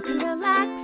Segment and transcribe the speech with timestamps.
[0.00, 0.82] you can relax.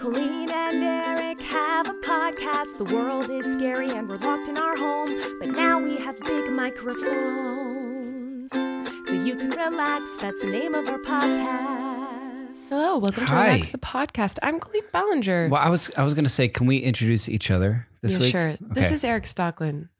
[0.00, 2.78] Colleen and Erik have a podcast.
[2.78, 6.50] The world is scary and we're locked in our home, but now we have big
[6.50, 8.50] microphones.
[8.50, 10.14] So you can relax.
[10.14, 12.70] That's the name of our podcast.
[12.70, 13.44] Hello, welcome Hi.
[13.44, 14.38] to Relax the Podcast.
[14.42, 15.48] I'm Colleen Ballinger.
[15.50, 18.32] Well, I was I was gonna say, can we introduce each other this yeah, week?
[18.32, 18.54] sure.
[18.58, 19.90] This is Erik Stocklin.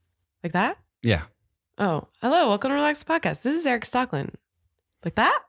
[0.42, 0.78] Like that?
[1.02, 1.24] yeah.
[1.76, 3.42] Oh, hello, welcome to Relax the Podcast.
[3.42, 4.30] This is Erik Stocklin.
[5.04, 5.42] Like that?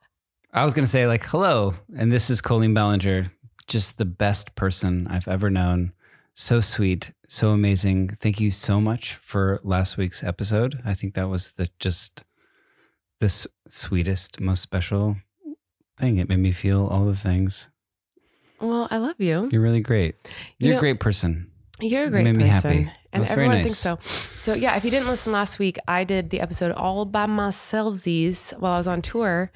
[0.55, 3.25] I was gonna say like hello, and this is Colleen Ballinger,
[3.67, 5.91] just the best person I've ever known.
[6.33, 8.09] So sweet, so amazing.
[8.09, 10.81] Thank you so much for last week's episode.
[10.85, 12.23] I think that was the just
[13.19, 15.17] the s- sweetest, most special
[15.97, 16.17] thing.
[16.17, 17.69] It made me feel all the things.
[18.61, 19.49] Well, I love you.
[19.51, 20.15] You're really great.
[20.57, 21.51] You You're know- a great person.
[21.81, 22.47] You're a You great person.
[22.77, 22.91] happy.
[23.11, 23.83] And was very everyone nice.
[23.83, 24.31] thinks so.
[24.43, 28.57] So yeah, if you didn't listen last week, I did the episode all by myselfsies
[28.59, 29.51] while I was on tour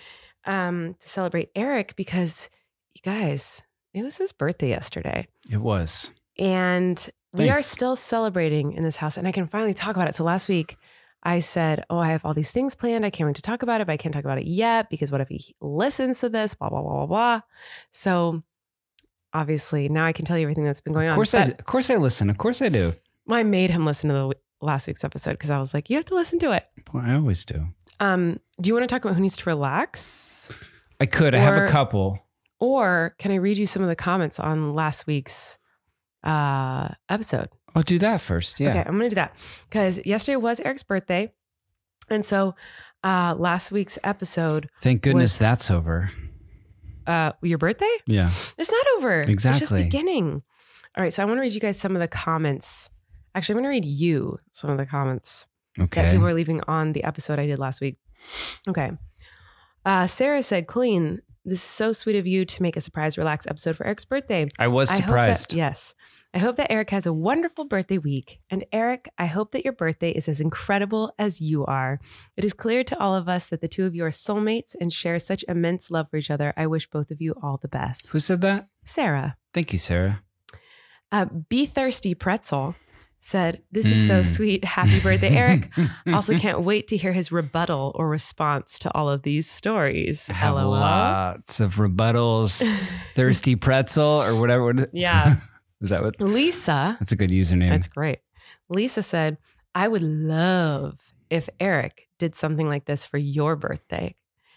[0.46, 2.50] um, to celebrate Erik because
[2.94, 5.28] you guys, it was his birthday yesterday.
[5.52, 6.12] It was.
[6.38, 9.18] And we are still celebrating in this house.
[9.18, 10.16] And I can finally talk about it.
[10.16, 10.78] So last week
[11.22, 13.06] I said, Oh, I have all these things planned.
[13.06, 15.12] I can't wait to talk about it, but I can't talk about it yet because
[15.12, 16.56] what if he listens to this?
[16.56, 17.42] Blah, blah, blah, blah, blah.
[17.92, 18.44] So
[19.34, 21.12] obviously now I can tell you everything that's been going on.
[21.12, 22.30] Of course, I, of course, I listen.
[22.30, 22.96] Of course, I do.
[23.30, 24.34] I made him listen to the
[24.66, 26.66] last week's episode because I was like, You have to listen to it.
[26.94, 27.68] Well, I always do.
[28.00, 30.50] Um, do you want to talk about who needs to relax?
[31.00, 31.34] I could.
[31.36, 32.20] I have Or- a couple.
[32.60, 35.58] Or can I read you some of the comments on last week's
[36.24, 37.50] uh, episode?
[37.76, 38.60] I'll do that first.
[38.60, 38.70] Yeah.
[38.72, 39.38] Okay, I'm gonna do that
[39.70, 41.32] because yesterday was Erik's birthday,
[42.10, 42.56] and so
[43.04, 46.12] uh, last week's episode, Thank goodness Was- that's over.
[47.08, 48.28] uh, your birthday, Yeah.
[48.58, 49.22] it's not over.
[49.22, 49.34] Exactly.
[49.34, 49.84] It's just Exactly.
[49.84, 50.44] beginning.
[50.98, 52.90] All right, so I want to read you guys some of the comments.
[53.36, 55.46] Actually, I'm gonna read you some of the comments
[55.78, 56.12] that Okay.
[56.12, 57.98] people were leaving on the episode I did last week.
[58.68, 58.92] Okay,
[59.86, 63.48] uh, Sarah said, "Colleen, this is so sweet of you to make a surprise relax
[63.48, 65.06] episode for Erik's birthday." I was I hope that-
[65.38, 65.54] surprised.
[65.54, 65.94] yes.
[66.32, 68.40] I hope that Erik has a wonderful birthday week.
[68.52, 72.00] And Erik, I hope that your birthday is as incredible as you are.
[72.38, 74.94] It is clear to all of us that the two of you are soulmates and
[74.94, 76.54] share such immense love for each other.
[76.56, 78.12] I wish both of you all the best.
[78.12, 78.68] Who said that?
[78.84, 80.22] Sarah, Thank you, Sarah.
[81.12, 82.76] uh, Be Thirsty Pretzel
[83.20, 84.26] said, This is so Mm.
[84.26, 84.66] sweet.
[84.66, 85.70] Happy birthday, Erik.
[86.08, 90.30] Also, can't wait to hear his rebuttal or response to all of these stories.
[90.30, 90.70] I have LOL.
[90.72, 92.62] lots of rebuttals.
[93.16, 94.74] Thirsty pretzel or whatever.
[94.94, 95.36] Yeah.
[95.82, 96.20] Is that what?
[96.20, 97.72] Lisa That's a good username.
[97.72, 98.20] That's great.
[98.70, 99.38] Lisa said,
[99.76, 104.16] I would love if Erik did something like this for your birthday.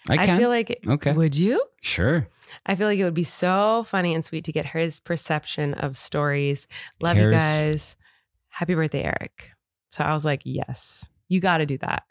[0.08, 0.38] I can.
[0.38, 1.12] feel like, Okay.
[1.12, 1.62] would you?
[1.80, 2.26] sure.
[2.66, 5.96] I feel like it would be so funny and sweet to get his perception of
[5.96, 6.66] stories.
[7.00, 7.96] Love you guys.
[8.52, 9.50] Happy birthday, Erik.
[9.90, 12.04] So I was like, yes, you got to do that.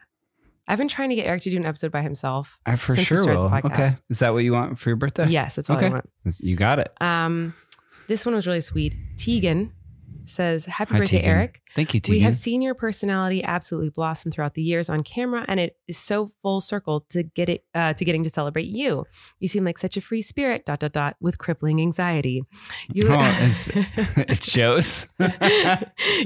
[0.67, 2.59] I've been trying to get Erik to do an episode by himself.
[2.65, 3.45] I for sure will.
[3.45, 3.61] Okay.
[3.61, 4.01] podcast.
[4.09, 5.27] Is that what you want for your birthday?
[5.27, 5.89] Yes, that's all I Okay.
[5.89, 6.09] want.
[6.39, 6.91] You got it.
[7.01, 7.53] Um,
[8.07, 8.95] this one was really sweet.
[9.17, 9.71] Tegan
[10.23, 11.29] says, Happy Hi, birthday, Tegan.
[11.31, 11.61] Erik.
[11.75, 12.15] Thank you, Tegan.
[12.15, 15.97] We have seen your personality absolutely blossom throughout the years on camera, and it is
[15.97, 19.05] so full circle to get it uh, to getting to celebrate you.
[19.39, 20.65] You seem like such a free spirit.
[20.65, 22.41] Dot dot dot with crippling anxiety.
[22.93, 23.69] You Oh, it's-
[24.17, 25.07] it shows.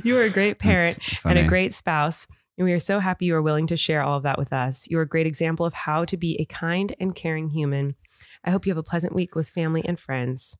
[0.03, 2.27] you are a great parent and a great spouse.
[2.57, 4.87] And we are so happy you are willing to share all of that with us.
[4.89, 7.95] You're a great example of how to be a kind and caring human.
[8.45, 10.57] I hope you have a pleasant week with family and friends.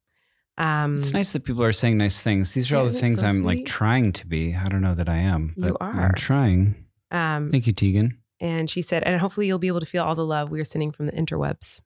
[0.58, 2.54] Um, It's nice that people are saying nice things.
[2.54, 4.56] These are Yeah, all the things so I'm like trying to be.
[4.56, 5.54] I don't know that I am.
[5.58, 6.02] You but are.
[6.02, 6.76] I'm trying.
[7.12, 8.20] um, Thank you, Tegan.
[8.40, 10.64] and she said, and hopefully you'll be able to feel all the love we are
[10.66, 11.82] sending from the interwebs.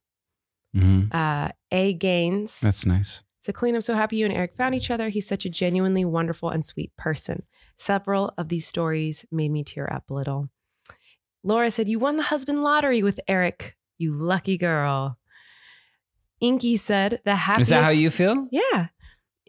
[0.73, 3.23] hmm Uh, a Gaines That's nice.
[3.41, 5.07] So, Colleen, I'm so happy you and Erik found each other.
[5.09, 7.43] He's such a genuinely wonderful and sweet person.
[7.77, 10.49] Several of these stories made me tear up a little.
[11.41, 13.77] Laura said, You won the husband lottery with Erik.
[13.97, 15.18] You lucky girl.
[16.41, 17.67] Inky said, The happiest.
[17.67, 18.45] Is that how you feel?
[18.51, 18.87] Yeah.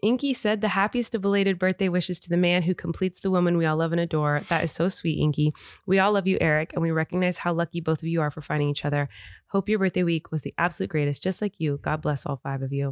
[0.03, 3.57] Inky said, The happiest of belated birthday wishes to the man who completes the woman
[3.57, 4.41] we all love and adore.
[4.49, 5.53] That is so sweet, Inky.
[5.85, 8.41] We all love you, Erik, and we recognize how lucky both of you are for
[8.41, 9.09] finding each other.
[9.49, 11.79] Hope your birthday week was the absolute greatest, just like you.
[11.81, 12.91] God bless all five of you.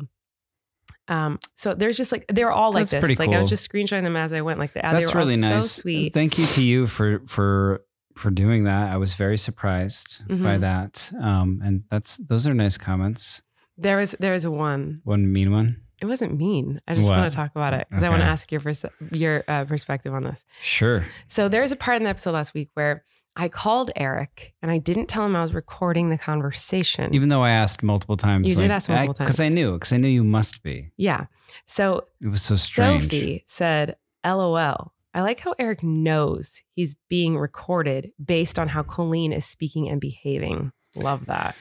[1.08, 3.18] Um, so there's just like they're all like That's this.
[3.20, 3.48] Like I was cool.
[3.48, 4.60] just screenshotting them as I went.
[4.60, 5.64] Like the, they That's really nice.
[5.72, 6.14] So sweet.
[6.14, 7.82] Thank you to you for for
[8.16, 8.92] for doing that.
[8.92, 10.60] I was very surprised by Mhm.
[10.60, 11.12] that.
[11.20, 13.42] Um, and that's those are nice comments.
[13.82, 15.02] There was there was one.
[15.04, 15.82] One mean one.
[16.02, 16.80] It wasn't mean.
[16.88, 17.18] I just What?
[17.18, 18.32] want to talk about it because I want to Okay.
[18.32, 20.46] ask your pers- your uh, perspective on this.
[20.62, 21.06] Sure.
[21.28, 23.04] So there's a part in the episode last week where
[23.36, 27.14] I called Erik and I didn't tell him I was recording the conversation.
[27.14, 28.50] Even though I asked multiple times.
[28.50, 29.28] You did ask multiple times.
[29.28, 29.56] Because I times.
[29.56, 30.92] knew, because I knew you must be.
[30.98, 31.26] yeah.
[31.66, 33.04] So It was so strange.
[33.04, 34.94] Sophie said, LOL.
[35.14, 40.00] I like how Erik knows he's being recorded based on how Colleen is speaking and
[40.00, 40.72] behaving.
[40.96, 41.56] Love that.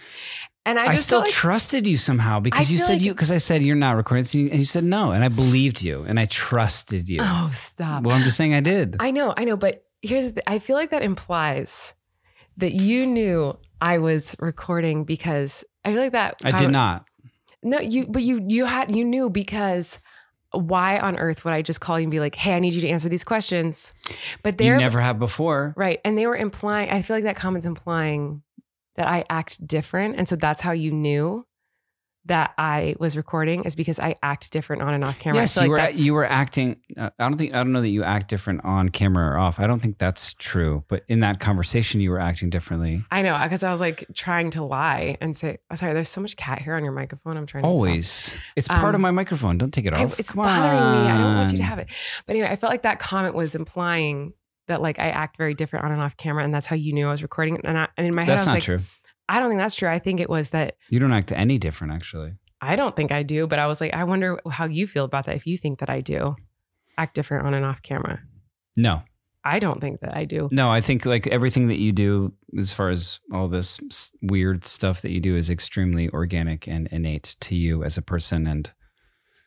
[0.69, 3.33] And I I, still like, trusted you somehow because I you said like- you because
[3.33, 6.05] I said you're not recording, so you, and you said no, and I believed you,
[6.07, 7.21] and I trusted you.
[7.23, 8.03] oh, stop.
[8.03, 8.97] Well, I'm just saying I did.
[9.01, 11.95] I know, I know, but here's the, I feel like that implies
[12.59, 17.07] that you knew I was recording because I feel like that I did not.
[17.63, 19.99] No, you but you you had you knew because
[20.51, 22.83] why on earth would I just call you and be like, "Hey, I need you
[22.83, 23.95] to answer these questions?"
[24.43, 25.73] But they're never have before.
[25.79, 26.91] right, and they were implying.
[26.91, 28.43] I feel like that comment's implying
[28.99, 31.47] that I act different, and so that's how you knew
[32.25, 35.41] that I was recording is because I act different on and off camera.
[35.41, 36.77] Yes, I feel you like were you were acting.
[36.95, 39.59] uh, I don't think I don't know that you act different on camera or off.
[39.59, 40.85] I don't think that's true.
[40.89, 43.03] But in that conversation, you were acting differently.
[43.11, 46.21] I know because I was like trying to lie and say, oh, "Sorry, there's so
[46.21, 49.11] much cat hair on your microphone." I'm trying to Always, it's part of Um, my
[49.13, 49.57] microphone.
[49.57, 50.19] Don't take it I- off.
[50.19, 51.11] it's Come bothering me.
[51.11, 51.89] I don't want you to have it.
[52.27, 54.35] But anyway, I felt like that comment was implying
[54.69, 57.09] that like I act very different on and off camera, and that's how you knew
[57.09, 57.59] I was recording.
[57.65, 58.81] And, I, and in my head, That's I was not like, true.
[59.29, 59.89] I don't think that's true.
[59.89, 62.33] I think it was that You don't act any different, actually.
[62.61, 65.27] I don't think I do, but I was like, I wonder how you feel about
[65.27, 65.37] that.
[65.37, 66.35] If you think that I do
[66.97, 68.21] act different on and off camera,
[68.77, 69.03] No,
[69.45, 70.49] I don't think that I do.
[70.51, 70.71] no.
[70.71, 73.79] I think like everything that you do, as far as all this
[74.23, 78.47] weird stuff that you do, is extremely organic and innate to you as a person.
[78.47, 78.73] And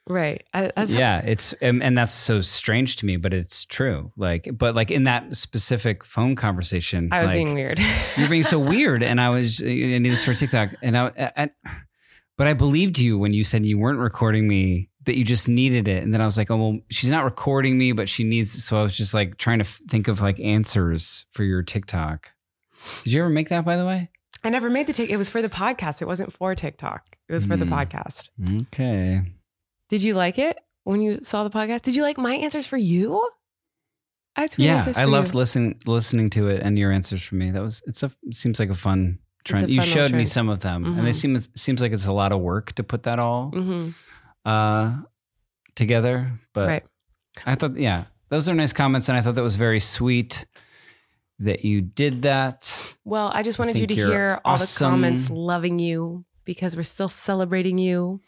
[0.07, 0.43] Right.
[0.53, 4.11] I, yeah, it's and, and that's so strange to me, but it's true.
[4.17, 7.79] Like, but like in that specific phone conversation, I was like, being weird.
[8.17, 11.49] you're being so weird and i was i need this for tiktok and i, I
[12.37, 15.87] but i believed you when you said you weren't recording me that you just needed
[15.87, 18.63] it and then i was like oh well she's not recording me but she needs
[18.63, 22.31] so i was just like trying to f- think of like answers for your tiktok
[23.03, 24.09] did you ever make that by the way
[24.43, 25.11] I never made the take.
[25.11, 26.01] It was for the podcast.
[26.01, 27.15] It wasn't for TikTok.
[27.29, 27.73] It was for the Hmm.
[27.73, 28.29] podcast.
[28.67, 29.21] okay
[29.91, 31.81] Did you like it when you saw the podcast?
[31.81, 33.21] Did you like my answers for you?
[34.37, 35.37] I had yeah i loved you.
[35.39, 38.61] listening listening to it and your answers for me that was it's a it seems
[38.61, 41.11] like a fun trend a you fun little showed me some of them and they
[41.11, 41.15] Mhm.
[41.15, 43.89] seem seems like it's a lot of work to put that all hmm
[44.45, 45.01] uh
[45.75, 46.83] together but right.
[47.45, 50.45] I thought, yeah, those are nice comments, and I thought that was very sweet
[51.39, 52.95] that you did that.
[53.05, 57.07] Well, I just wanted you to hear all the comments loving you because we're still
[57.07, 58.19] celebrating you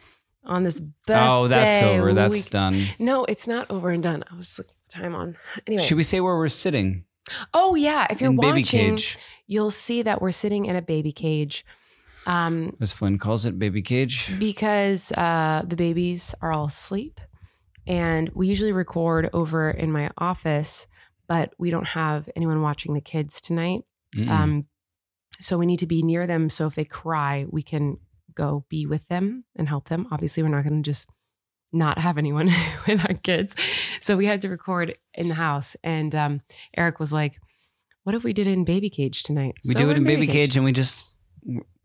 [0.45, 1.27] on this birthday.
[1.27, 2.13] oh, that's over.
[2.13, 2.81] That's done.
[2.99, 4.23] no, it's not over and done.
[4.31, 5.35] I was just looking at the time on.
[5.67, 5.83] Anyway.
[5.83, 7.05] Should we say where we're sitting?
[7.53, 9.17] oh yeah, if you're in watching, baby cage,
[9.47, 11.65] you'll see that we're sitting in a baby cage.
[12.25, 14.37] Um, as Flynn calls it, baby cage.
[14.39, 17.19] because uh, the babies are all asleep.
[17.85, 20.87] And we usually record over in my office,
[21.27, 23.83] but we don't have anyone watching the kids tonight.
[24.15, 24.29] Mm-mm.
[24.29, 24.65] Um,
[25.41, 26.49] so we need to be near them.
[26.49, 27.97] So if they cry, we can
[28.35, 30.07] go be with them and help them.
[30.11, 31.09] Obviously, we're not going to just
[31.71, 32.49] not have anyone
[32.87, 33.55] with our kids.
[33.99, 35.75] So we had to record in the house.
[35.83, 36.41] And um,
[36.77, 37.39] Erik was like,
[38.03, 39.55] What if we did it in baby cage tonight?
[39.65, 41.05] we So do it in baby cage, and we just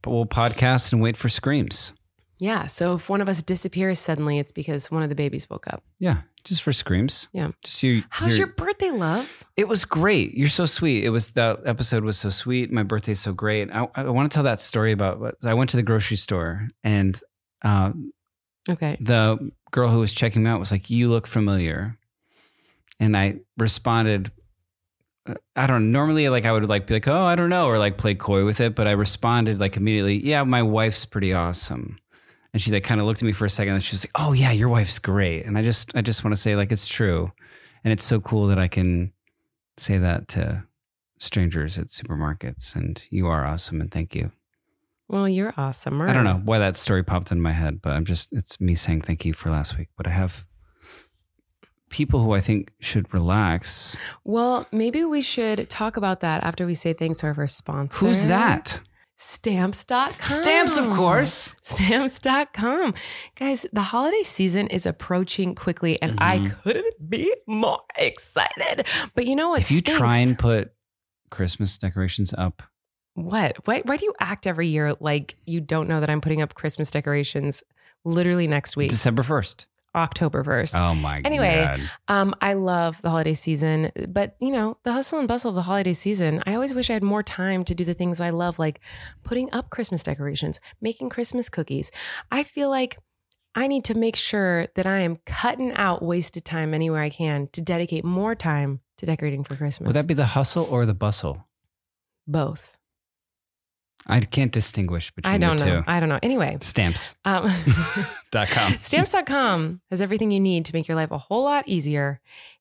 [0.07, 1.93] we'll podcast and wait for screams.
[2.41, 2.67] Yeah.
[2.67, 5.83] So if one of us disappears suddenly, it's because one of the babies woke up.
[5.99, 7.29] Yeah, just for screams.
[7.33, 7.51] Yeah.
[7.65, 8.05] just you.
[8.11, 9.38] How's you're- your birthday, love?
[9.59, 10.35] It was great.
[10.35, 11.03] You're so sweet.
[11.05, 12.71] It was that episode was so sweet.
[12.73, 13.69] My birthday's so great.
[13.73, 15.35] I, I want to tell that story about.
[15.43, 17.21] I went to the grocery store and
[17.63, 17.91] uh,
[18.71, 18.97] Okay.
[19.01, 21.99] the girl who was checking me out was like, "You look familiar,"
[23.01, 24.31] and I responded.
[25.29, 25.99] uh, I don't know.
[25.99, 28.45] Normally, like I would like be like, "Oh, I don't know," or like play coy
[28.45, 31.99] with it, but I responded like immediately, "Yeah, my wife's pretty awesome."
[32.53, 34.13] And she like kind of looked at me for a second, and she was like,
[34.15, 36.87] "Oh yeah, your wife's great." And I just, I just want to say like it's
[36.87, 37.33] true,
[37.83, 39.13] and it's so cool that I can
[39.79, 40.65] say that to
[41.19, 42.75] strangers at supermarkets.
[42.75, 44.33] And you are awesome, and thank you.
[45.09, 46.01] Well, you're awesome.
[46.03, 48.75] I don't know why that story popped in my head, but I'm just, it's me
[48.75, 49.89] saying thank you for last week.
[49.97, 50.45] But I have
[51.89, 53.97] people who I think should relax.
[54.25, 58.07] Well, maybe we should talk about that after we say thanks to our first sponsor.
[58.07, 58.81] Who's that?
[59.21, 60.13] Stamps.com.
[60.23, 61.57] Stamps, of course.
[61.63, 62.95] Stamps.com.
[63.35, 66.63] Guys, the holiday season is approaching quickly and I Mhm.
[66.63, 68.87] couldn't be more excited.
[69.17, 69.63] But you know what?
[69.63, 69.99] If you stinks?
[69.99, 70.73] try and put
[71.31, 72.63] Christmas decorations up,
[73.15, 73.67] What?
[73.67, 76.55] Why, why do you act every year like you don't know that I'm putting up
[76.55, 77.65] Christmas decorations
[78.05, 79.67] literally next week, December 1st.
[79.95, 80.81] October 1st?
[80.81, 81.73] Oh my Anyway, God.
[81.75, 85.55] Anyway, um, I love the holiday season, but you know, the hustle and bustle of
[85.55, 88.31] the holiday season, I always wish I had more time to do the things I
[88.31, 88.81] love, like
[89.25, 91.91] putting up Christmas decorations, making Christmas cookies.
[92.31, 92.99] I feel like
[93.55, 97.49] I need to make sure that I am cutting out wasted time anywhere I can
[97.53, 99.89] to dedicate more time to decorating for Christmas.
[99.89, 101.45] Would that be the hustle or the bustle?
[102.29, 102.78] both?
[104.07, 105.81] I can't distinguish between I don't know.
[105.81, 105.85] two.
[105.87, 106.19] I don't know.
[106.23, 107.47] Anyway, Stamps.com.
[107.47, 112.21] um, Stamps.com has everything you need to make your life a whole lot easier.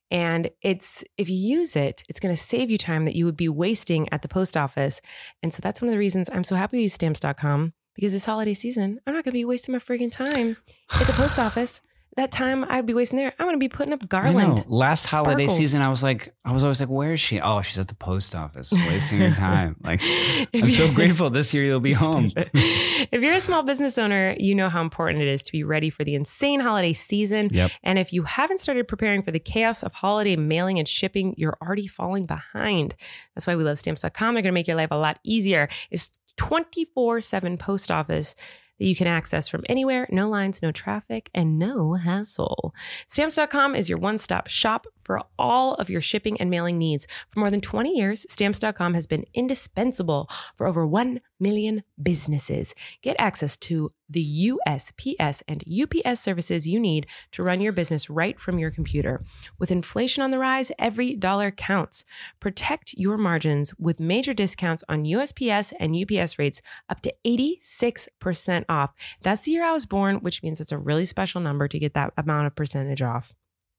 [0.09, 3.37] And it's if you use it, it's going to save you time that you would
[3.37, 5.01] be wasting at the post office.
[5.43, 8.25] And so that's one of the reasons I'm so happy to use Stamps.com because this
[8.25, 10.57] holiday season, I'm not going to be wasting my freaking time
[10.99, 11.81] at the post office.
[12.17, 13.31] That time I'd be wasting there.
[13.37, 14.65] I'm going to be putting up garland.
[14.67, 17.39] Last holiday season, I was like, I was always like, where is she?
[17.39, 19.75] Oh, she's at the post office, wasting her time.
[19.87, 20.01] Like,
[20.53, 22.33] I'm so grateful this year you'll be home.
[22.35, 25.89] If you're a small business owner, you know how important it is to be ready
[25.89, 27.49] for the insane holiday season.
[27.51, 27.71] Yep.
[27.83, 31.57] And if you haven't started preparing for the chaos of holiday mailing and shipping, you're
[31.61, 32.95] already falling behind.
[33.35, 34.33] That's why we love stamps.com.
[34.33, 35.69] They're going to make your life a lot easier.
[35.91, 38.35] It's 24 7 post office
[38.77, 42.73] that you can access from anywhere, no lines, no traffic, and no hassle.
[43.07, 47.07] Stamps.com is your one stop shop for all of your shipping and mailing needs.
[47.29, 52.73] For more than 20 years, Stamps.com has been indispensable for over 1 million businesses.
[53.01, 58.39] Get access to the USPS and UPS services you need to run your business right
[58.39, 59.23] from your computer.
[59.59, 62.05] With inflation on the rise, every dollar counts.
[62.39, 68.93] Protect your margins with major discounts on USPS and UPS rates up to 86% off.
[69.21, 71.93] That's the year I was born, which means it's a really special number to get
[71.93, 73.33] that amount of percentage off.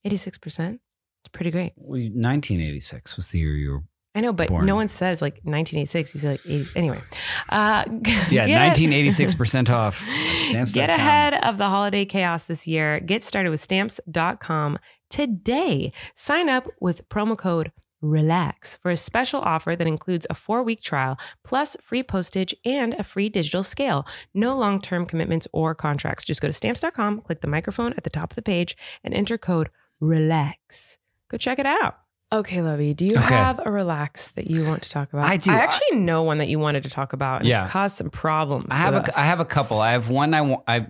[0.06, 0.78] 86%?
[1.20, 1.72] It's pretty great.
[1.76, 3.82] 1986 was the year you were.
[4.18, 4.66] I know, but Born.
[4.66, 6.14] no one says like 1986.
[6.14, 6.66] You say like 80.
[6.74, 7.00] Anyway.
[7.48, 7.84] Uh,
[8.32, 10.02] Yeah, 1986% off.
[10.08, 10.86] at stamps.com.
[10.86, 12.98] Get ahead of the holiday chaos this year.
[12.98, 15.92] Get started with stamps.com today.
[16.16, 17.70] Sign up with promo code
[18.02, 22.94] RELAX for a special offer that includes a four week trial, plus free postage and
[22.94, 24.04] a free digital scale.
[24.34, 26.24] No long term commitments or contracts.
[26.24, 29.38] Just go to stamps.com, click the microphone at the top of the page, and enter
[29.38, 29.70] code
[30.02, 30.98] RELAX.
[31.30, 31.98] Go check it out.
[32.30, 33.22] Okay, Lovey, do you Okay.
[33.22, 35.24] have a relax that you want to talk about?
[35.24, 35.50] I do.
[35.50, 37.64] I actually know one that you wanted to talk about and Yeah.
[37.66, 38.66] it caused some problems.
[38.70, 39.16] I have with a, us.
[39.16, 39.80] I have a couple.
[39.80, 40.62] I have one I want.
[40.68, 40.86] I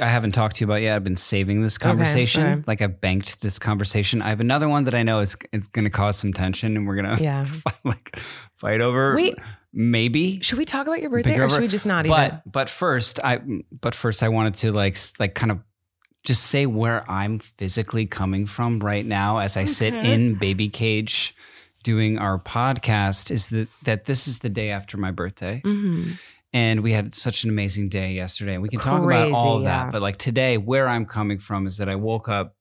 [0.00, 0.94] I haven't talked to you about yet.
[0.94, 2.44] I've been saving this conversation.
[2.46, 2.62] okay.
[2.68, 4.22] Like I've banked this conversation.
[4.22, 6.86] I have another one that I know is it's going to cause some tension, and
[6.86, 7.44] we're gonna Yeah.
[7.64, 8.16] fight, like
[8.56, 9.14] fight over.
[9.16, 9.34] Wait.
[9.72, 10.40] maybe.
[10.40, 12.16] Should we talk about your birthday or over- should we just not even?
[12.16, 13.40] But but first, I
[13.80, 15.58] but first I wanted to like like kind of
[16.24, 21.34] just say where I'm physically coming from right now as I sit in baby cage
[21.82, 23.30] doing our podcast.
[23.30, 25.60] Is that that this is the day after my birthday.
[25.64, 26.18] Mhm.
[26.54, 28.52] And we had such an amazing day yesterday.
[28.54, 29.90] And we can talk about all of Crazy, that.
[29.92, 32.54] But like today, where I'm coming from is that I woke up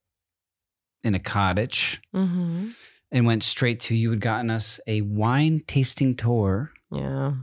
[1.04, 2.74] in a cottage Mhm.
[3.12, 6.72] and went straight to you had gotten us a wine tasting tour.
[6.90, 7.34] Yeah.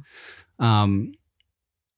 [0.59, 1.13] Um,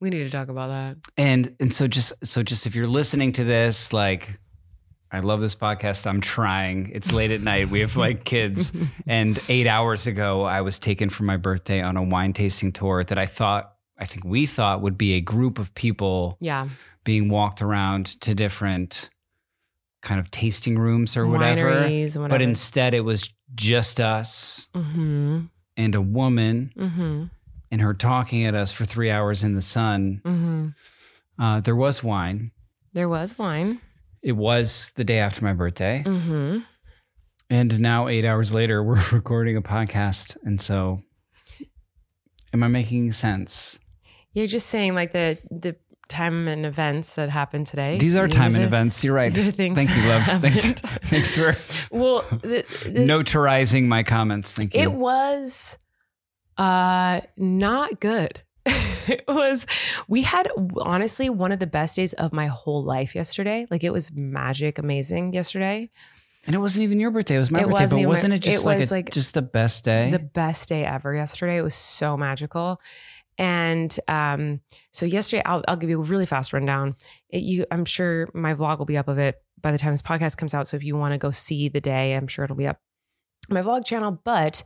[0.01, 0.97] We need to talk about that.
[1.17, 4.39] and and so just so just if you're listening to this, like
[5.13, 6.07] I love this podcast.
[6.07, 6.91] I'm trying.
[6.95, 7.69] It's late at night.
[7.69, 8.73] We have like kids.
[9.09, 13.03] And eight hours ago, I was taken for my birthday on a wine tasting tour
[13.03, 16.69] that I thought, I think we thought would be a group of people Yeah.
[17.03, 19.11] being walked around to different
[20.03, 21.73] kind of tasting rooms or whatever.
[21.73, 22.29] Wineries whatever.
[22.29, 25.41] But instead, it was just us mm-hmm.
[25.77, 27.25] and a woman Mm-hmm.
[27.71, 30.21] And her talking at us for three hours in the sun.
[30.25, 31.43] Mm-hmm.
[31.43, 32.51] Uh, there was wine.
[32.93, 33.81] There was wine.
[34.23, 36.03] It was the day after my birthday.
[36.07, 36.59] Mm-hmm.
[37.49, 40.37] And now, eight hours later, we're recording a podcast.
[40.45, 41.03] And so,
[42.53, 43.79] am I making sense?
[44.33, 45.77] You're just saying like the the
[46.09, 47.97] time and events that happened today.
[47.97, 49.03] These are These time and are- events.
[49.05, 49.33] You're right.
[49.33, 50.23] these are things Thank you, love.
[50.43, 54.53] Thanks, thanks for Well, the, the, notarizing my comments.
[54.53, 54.83] Thank you.
[54.83, 55.79] it was
[56.61, 58.43] uh not good.
[58.67, 59.67] it was
[60.09, 63.67] we had honestly one of the best days of my whole life yesterday.
[63.71, 65.91] Like it was magic, amazing yesterday.
[66.47, 67.37] and it wasn't even your birthday.
[67.37, 67.83] It was my It birthday.
[67.83, 70.11] wasn't But wasn't it just it like, was a- like just the best day?
[70.11, 71.57] the best day ever yesterday.
[71.57, 72.81] It was so magical.
[73.39, 76.95] And um, so yesterday, I'll, I'll give you a really fast rundown.
[77.31, 80.03] It, you, I'm sure my vlog will be up of it by the time this
[80.03, 80.67] podcast comes out.
[80.67, 82.81] So if you want to go see the day, I'm sure it'll be up
[83.49, 84.21] my vlog channel.
[84.25, 84.63] But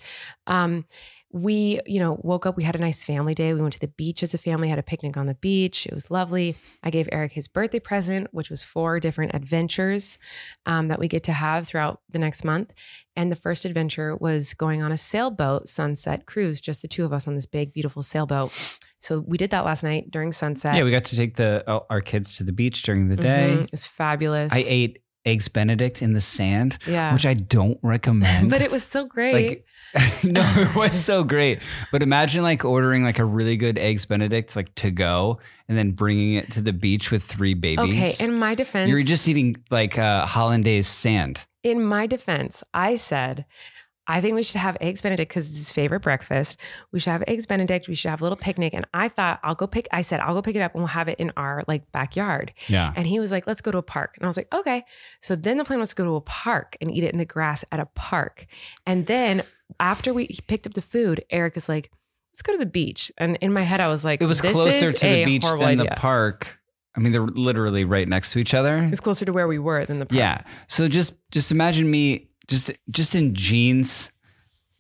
[0.49, 0.87] um,
[1.35, 2.57] we, you know, woke up.
[2.57, 3.53] We had a nice family day.
[3.55, 5.85] We went to the beach as a family, had a picnic on the beach.
[5.85, 6.55] It was lovely.
[6.85, 10.21] I gave Erik his birthday present, which was four different adventures
[10.65, 12.73] um, that we get to have throughout the next month.
[13.17, 17.13] And the first adventure was going on a sailboat sunset cruise, just the two of
[17.13, 18.53] us on this big, beautiful sailboat.
[19.01, 20.77] So we did that last night during sunset.
[20.77, 23.55] yeah, we got to take the uh, our kids to the beach during the day.
[23.57, 23.65] Mhm.
[23.65, 24.53] It was fabulous.
[24.55, 27.13] I ate eggs Benedict in the sand, yeah.
[27.13, 28.51] which I don't recommend.
[28.51, 29.35] but it was so great.
[29.35, 29.67] like
[30.25, 31.61] no, it was so great.
[31.93, 35.39] But imagine like ordering like a really good eggs Benedict like to go
[35.69, 37.85] and then bringing it to the beach with three babies.
[38.21, 38.25] okay.
[38.25, 41.45] In my defense, You're just eating like uh, hollandaise sand.
[41.63, 43.45] in my defense, I said,
[44.07, 46.59] I think we should have eggs Benedict because it's his favorite breakfast.
[46.93, 47.89] We should have eggs Benedict.
[47.89, 48.75] We should have a little picnic.
[48.75, 49.89] And I thought I'll go pick.
[49.93, 52.53] I said I'll go pick it up and we'll have it in our like backyard.
[52.69, 52.93] Yeah.
[52.97, 54.15] And he was like, let's go to a park.
[54.17, 54.85] And I was like, okay.
[55.21, 57.25] So then the plan was to go to a park and eat it in the
[57.25, 58.47] grass at a park.
[58.87, 59.43] And then
[59.81, 61.91] after we he picked up the food, Erik is like,
[62.33, 63.11] let's go to the beach.
[63.17, 65.87] And in my head, I was like, It was closer to the beach than the
[65.97, 66.59] park.
[66.97, 68.79] I mean, they're literally right next to each other.
[68.85, 70.17] It's closer to where we were than the park.
[70.17, 70.43] Yeah.
[70.69, 74.13] So just just imagine me just just in jeans,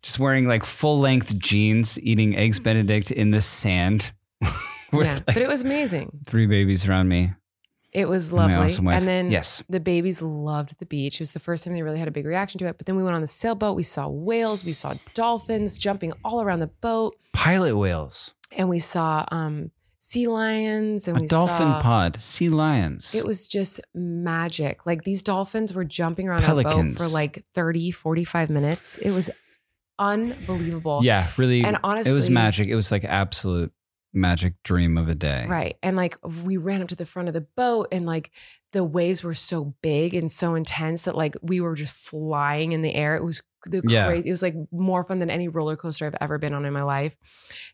[0.02, 4.12] just wearing like full length jeans, eating eggs Benedict in the sand.
[4.42, 4.50] yeah.
[4.92, 6.20] like But it was amazing.
[6.26, 7.32] three babies around me.
[7.92, 8.56] It was lovely.
[8.56, 8.88] awesome.
[8.88, 11.16] And then yes, the babies loved the beach.
[11.16, 12.76] It was the first time they really had a big reaction to it.
[12.76, 13.76] But then we went on the sailboat.
[13.76, 14.64] We saw whales.
[14.64, 17.14] We saw dolphins jumping all around the boat.
[17.32, 19.70] pilot whales, And we saw um,
[20.04, 21.08] sea lions.
[21.08, 23.14] And a we dolphin saw, pod, sea lions.
[23.14, 24.84] It was just magic.
[24.84, 27.02] Like these dolphins were jumping around our boat Pelicans.
[27.02, 28.98] for like 30, 45 minutes.
[28.98, 29.30] It was
[29.98, 31.00] unbelievable.
[31.02, 31.64] yeah, really.
[31.64, 32.68] And honestly, it was magic.
[32.68, 33.72] It was like absolute
[34.14, 35.44] magic dream of a day.
[35.48, 35.76] Right.
[35.82, 38.30] And like we ran up to the front of the boat and like
[38.72, 42.82] the waves were so big and so intense that like we were just flying in
[42.82, 43.16] the air.
[43.16, 44.06] It was the Yeah.
[44.08, 44.28] crazy.
[44.28, 46.82] It was like more fun than any roller coaster I've ever been on in my
[46.82, 47.16] life.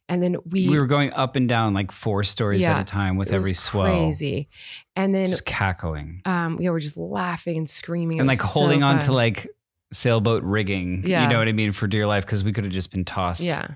[0.09, 2.77] And then we, We were going up and down like four stories Yeah.
[2.77, 4.49] at a time with it every was swell, crazy.
[4.97, 8.19] And then just cackling um yeah, we were just laughing and screaming.
[8.19, 9.49] It and like so holding on to like
[9.93, 11.03] sailboat rigging.
[11.05, 11.23] Yeah.
[11.25, 13.43] You know what I mean for dear life because we could have just been tossed
[13.43, 13.71] yeah.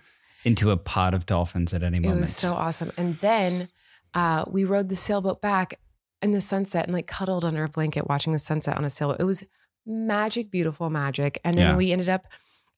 [0.45, 2.19] Into a pod of dolphins at any moment.
[2.19, 2.93] It was so awesome.
[2.97, 3.69] And then
[4.15, 5.79] uh, we rode the sailboat back
[6.23, 9.21] in the sunset and like cuddled under a blanket watching the sunset on a sailboat.
[9.21, 9.45] It was
[9.87, 11.41] magic, beautiful magic.
[11.45, 11.77] And then Yeah.
[11.77, 12.27] we ended up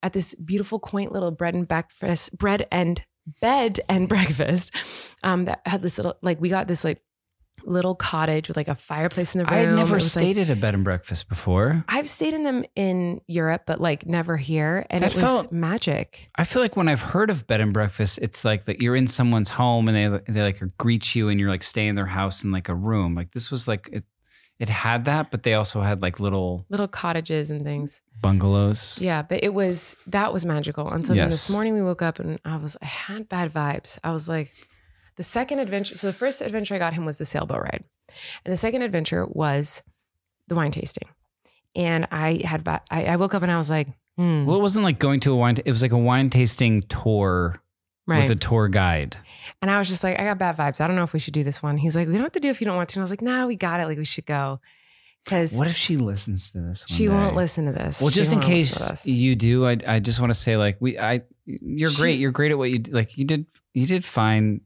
[0.03, 3.03] at this beautiful, quaint little bread and breakfast, bread and
[3.41, 4.73] bed and breakfast
[5.23, 7.01] um, that had this little, like, we got this like
[7.67, 9.55] little cottage with like a fireplace in the room.
[9.55, 11.85] I had never was, like- stayed at a bed and breakfast before.
[11.89, 14.87] I've stayed in them in Europe, but like never here.
[14.89, 16.31] And That it was magic.
[16.37, 19.09] I feel like when I've heard of bed and breakfast, it's like that you're in
[19.09, 19.97] someone's home and
[20.27, 22.75] they they like greet you and you're like staying in their house in like a
[22.75, 23.15] room.
[23.15, 24.05] Like this was like it
[24.59, 28.01] it had that, but they also had like little Little cottages and things.
[28.23, 28.99] bungalows.
[29.03, 30.91] Yeah, but it was that was magical.
[30.91, 33.99] And so then this morning we woke up and I was I had bad vibes.
[34.05, 34.53] I was like,
[35.17, 35.97] the second adventure.
[35.97, 37.85] So the first adventure I got him was the sailboat ride,
[38.45, 39.83] and the second adventure was
[40.49, 41.09] the wine tasting.
[41.75, 44.85] And I had I, I woke up and I was like, hmm, Well, it wasn't
[44.85, 45.59] like going to a wine.
[45.65, 47.61] It was like a wine tasting tour
[48.07, 48.23] right.
[48.23, 49.17] with a tour guide.
[49.61, 50.81] and I was just like, I got bad vibes.
[50.81, 51.77] I don't know if we should do this one.
[51.77, 52.99] He's like, we don't have to do it if you don't want to.
[52.99, 53.87] And I was like, nah, we got it.
[53.87, 54.61] Like we should go
[55.25, 56.83] because What if she listens to this?
[56.89, 58.01] One she won't listen to this.
[58.01, 60.39] Well, She just in won't listen to case you do, I I just want to
[60.39, 62.19] say like we I you're She- great.
[62.21, 62.93] You're great at what you do.
[62.93, 63.19] like.
[63.19, 64.63] You did you did fine.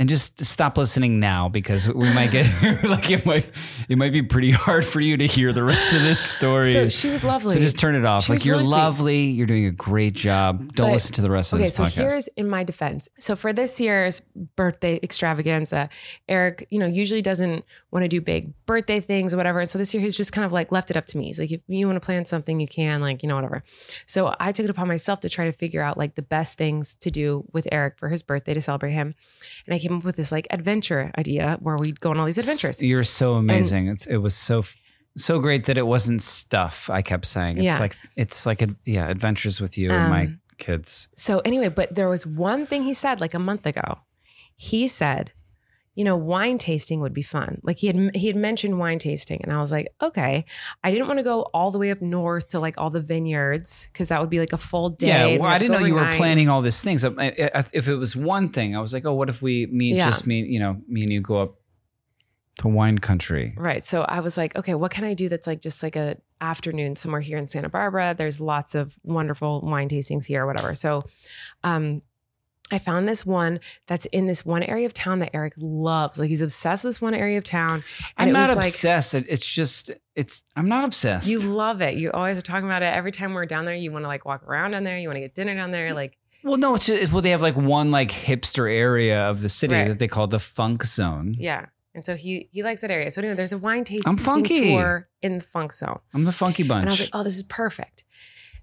[0.00, 2.46] And just stop listening now because we might get
[2.84, 3.50] like it might
[3.88, 6.72] it might be pretty hard for you to hear the rest of this story.
[6.72, 7.52] So she was lovely.
[7.54, 8.26] So just turn it off.
[8.26, 8.76] She like you're really sweet.
[8.76, 9.22] lovely.
[9.24, 10.72] You're doing a great job.
[10.74, 11.94] Don't But- listen to the rest of Okay, this so podcast.
[12.10, 13.08] here's in my defense.
[13.18, 14.22] So for this year's
[14.54, 15.88] birthday extravaganza,
[16.28, 19.58] Erik, you know, usually doesn't want to do big birthday things or whatever.
[19.58, 21.24] And so this year he's just kind of like left it up to me.
[21.24, 23.64] He's like, if you want to plan something, you can, like, you know, whatever.
[24.06, 26.94] So I took it upon myself to try to figure out like the best things
[27.00, 29.16] to do with Erik for his birthday to celebrate him.
[29.66, 32.38] And I came up with this like adventure idea where we'd go on all these
[32.38, 32.82] adventures.
[32.82, 33.88] You're so amazing.
[33.88, 34.62] it's, it was so
[35.16, 36.88] so great that it wasn't stuff.
[36.90, 37.78] I kept saying it's Yeah.
[37.78, 41.08] like it's like a, yeah, adventures with you and my Um, kids.
[41.14, 43.98] So anyway, but there was one thing he said like a month ago.
[44.56, 45.32] He said,
[45.98, 47.60] you know, wine tasting would be fun.
[47.64, 50.44] Like he had he had mentioned wine tasting, and I was like, okay.
[50.84, 53.88] I didn't want to go all the way up north to like all the vineyards
[53.92, 55.08] because that would be like a full day.
[55.08, 57.04] Yeah, we well, I didn't know you were planning all these things.
[57.04, 59.94] I- I- If it was one thing, I was like, oh, what if we me
[59.96, 60.04] Yeah.
[60.04, 61.56] just me you know me and you go up
[62.58, 63.54] to wine country?
[63.56, 63.82] Right.
[63.82, 66.94] So I was like, okay, what can I do that's like just like a afternoon
[66.94, 68.14] somewhere here in Santa Barbara?
[68.16, 70.74] There's lots of wonderful wine tastings here or whatever.
[70.74, 71.02] So
[71.64, 72.02] um
[72.70, 76.18] I found this one that's in this one area of town that Erik loves.
[76.18, 77.82] Like he's obsessed with this one area of town.
[78.16, 79.14] And I'm not was like obsessed.
[79.14, 81.28] It's just it's I'm not obsessed.
[81.28, 81.94] you love it.
[81.96, 82.86] You always are talking about it.
[82.94, 84.98] Every time we're down there, you want to like walk around down there.
[84.98, 85.94] You want to get dinner down there.
[85.94, 89.48] Like well, no, it's just, well they have like one like hipster area of the
[89.48, 89.88] city Right.
[89.88, 91.34] that they call the funk zone.
[91.38, 91.66] yeah.
[91.94, 93.10] And so he he likes that area.
[93.10, 95.98] So anyway, there's a wine tasting tour in the funk zone.
[96.14, 96.82] I'm the funky bunch.
[96.82, 98.04] And I was like, oh, this is perfect.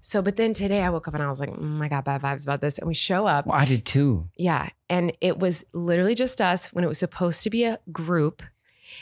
[0.00, 2.22] So, but then today I woke up and I was like, mm, I got bad
[2.22, 2.78] vibes about this.
[2.78, 3.46] And we show up.
[3.46, 4.28] well, I did too.
[4.36, 4.68] Yeah.
[4.88, 8.42] And it was literally just us when it was supposed to be a group.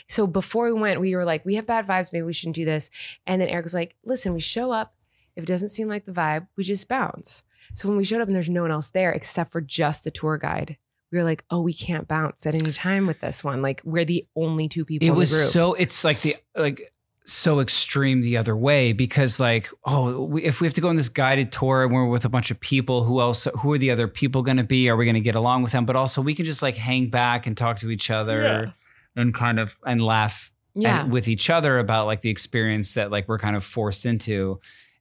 [0.07, 2.11] So before we went, we were like, we have bad vibes.
[2.11, 2.89] Maybe we shouldn't do this.
[3.25, 4.95] And then Erik was like, listen, we show up.
[5.35, 7.43] If it doesn't seem like the vibe, we just bounce.
[7.73, 10.11] So when we showed up and there's no one else there except for just the
[10.11, 10.77] tour guide,
[11.11, 13.61] we were like, oh, we can't bounce at any time with this one.
[13.61, 15.49] Like we're the only two people it in was the group.
[15.49, 16.93] so it's like the like
[17.25, 20.95] so extreme the other way because like oh we, if we have to go on
[20.95, 23.89] this guided tour and we're with a bunch of people who else who are the
[23.89, 24.89] other people going to be?
[24.89, 25.85] Are we going to get along with them?
[25.85, 28.73] But also we can just like hang back and talk to each other
[29.15, 31.01] and kind of and laugh yeah.
[31.01, 34.59] and- with each other about like the experience that like we're kind of forced into.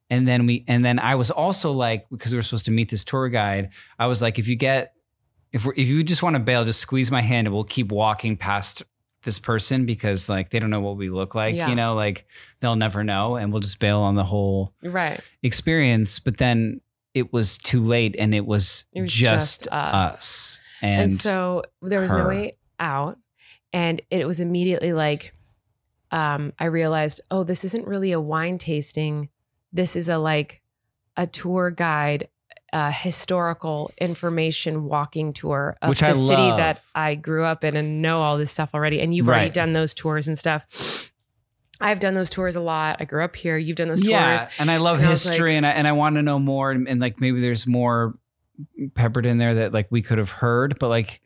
[0.08, 2.90] And then we and then I was also like because we were supposed to meet
[2.90, 4.94] this tour guide I was like if you get
[5.52, 7.92] if we're, if you just want to bail, just squeeze my hand and we'll keep
[7.92, 8.82] walking past
[9.24, 11.68] this person because like they don't know what we look like, Yeah.
[11.68, 12.26] you know, like
[12.60, 15.20] they'll never know and we'll just bail on the whole Right.
[15.42, 16.18] experience.
[16.18, 16.80] But then
[17.14, 19.94] it was too late and it was, It was just, just us.
[19.94, 20.60] us.
[20.82, 23.18] And, And, so there was no way out.
[23.72, 25.32] And it was immediately like,
[26.10, 29.30] um, I realized, oh, this isn't really a wine tasting.
[29.72, 30.60] This is a like
[31.16, 32.28] a tour guide,
[32.74, 36.56] uh, historical information walking tour of Which the I city love.
[36.56, 39.00] that I grew up in and know all this stuff already.
[39.00, 39.54] And you've already Right.
[39.54, 41.12] done those tours and stuff.
[41.80, 42.96] I've done those tours a lot.
[43.00, 43.56] I grew up here.
[43.56, 44.52] You've done those yeah, tours.
[44.58, 46.70] and I love And I was history and I, and I want to know more
[46.72, 48.18] and, and like maybe there's more
[48.94, 51.20] peppered in there that like we could have heard, but like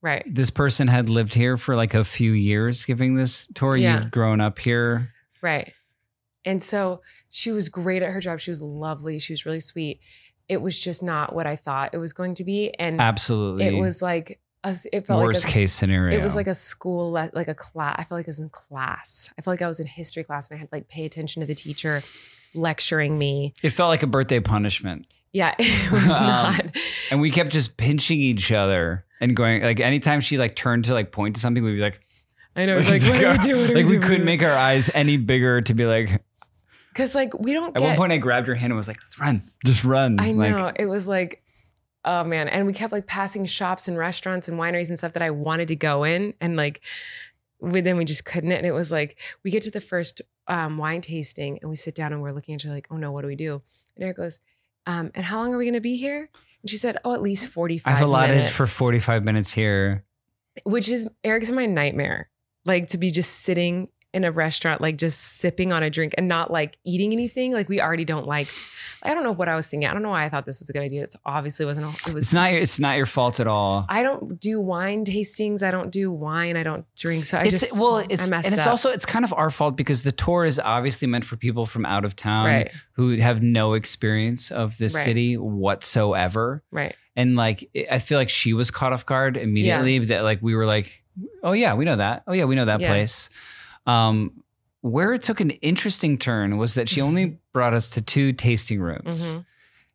[0.00, 0.22] Right.
[0.32, 3.76] this person had lived here for like a few years giving this tour.
[3.76, 4.02] Yeah.
[4.02, 5.12] You've grown up here.
[5.42, 5.72] Right.
[6.44, 8.38] And so she was great at her job.
[8.38, 9.18] She was lovely.
[9.18, 9.98] She was really sweet.
[10.48, 12.72] It was just not what I thought it was going to be.
[12.78, 13.66] And Absolutely.
[13.66, 16.18] it was like, a, it felt worst like a, case scenario.
[16.18, 17.96] It was like a school, le- like a class.
[17.98, 19.28] I felt like I was in class.
[19.38, 21.40] I felt like I was in history class and I had to like pay attention
[21.40, 22.02] to the teacher
[22.54, 23.52] lecturing me.
[23.62, 25.06] it felt like a birthday punishment.
[25.32, 26.76] Yeah, it was Um, not.
[27.10, 30.94] And we kept just pinching each other and going like anytime she like turned to
[30.94, 32.00] like point to something, we'd be like,
[32.56, 32.78] I know.
[32.88, 33.56] Like, what do we do?
[33.58, 34.00] What do like we do?
[34.00, 36.22] couldn't make our eyes any bigger to be like
[36.94, 37.86] because like we don't at get.
[37.88, 39.42] one point I grabbed her hand and was like, let's run.
[39.64, 40.18] Just run.
[40.20, 40.72] I Like, know.
[40.76, 41.42] it was like,
[42.04, 42.48] oh man.
[42.48, 45.68] And we kept like passing shops and restaurants and wineries and stuff that I wanted
[45.68, 46.34] to go in.
[46.40, 46.80] And like,
[47.60, 48.52] we, then we just couldn't.
[48.52, 51.94] And it was like, we get to the first um, wine tasting and we sit
[51.94, 53.62] down and we're looking at each other like, oh no, what do we do?
[53.96, 54.38] And Erik goes,
[54.86, 56.28] um, and how long are we going to be here?
[56.62, 58.52] And she said, oh, at least 45 I've allotted minutes.
[58.54, 60.04] for 45 minutes here.
[60.64, 62.28] Which is, Erik's my nightmare.
[62.66, 66.28] Like to be just sitting in a restaurant, like just sipping on a drink and
[66.28, 67.52] not like eating anything.
[67.52, 68.48] Like we already don't like,
[69.02, 69.88] I don't know what I was thinking.
[69.88, 71.02] I don't know why I thought this was a good idea.
[71.02, 73.84] It's obviously wasn't, a- it was It's not your, it's not your fault at all.
[73.88, 75.62] I don't do wine tastings.
[75.62, 76.56] I don't do wine.
[76.56, 77.24] I don't drink.
[77.26, 78.68] So I it's just well, it's and it's up.
[78.68, 81.84] also it's kind of our fault because the tour is obviously meant for people from
[81.84, 85.04] out of town right, who have no experience of this Right.
[85.04, 85.36] city
[85.84, 86.62] whatsoever.
[86.70, 86.94] right.
[87.16, 89.98] And like I feel like she was caught off guard immediately.
[90.00, 91.04] That like we were like,
[91.44, 92.24] oh yeah, we know that.
[92.26, 92.88] Oh yeah, we know that Yeah.
[92.88, 93.30] place.
[93.86, 94.42] Um,
[94.80, 98.80] where it took an interesting turn was that she only brought us to two tasting
[98.80, 99.34] rooms.
[99.34, 99.44] Mhm.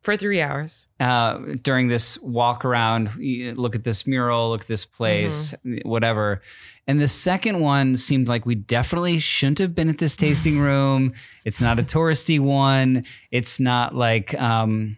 [0.02, 0.88] For three hours.
[0.98, 6.40] uh, during this walk around, look at this mural, look at this place, whatever.
[6.86, 11.12] And the second one seemed like we definitely shouldn't have been at this tasting room.
[11.44, 13.04] It's not a touristy one.
[13.30, 14.96] It's not like um,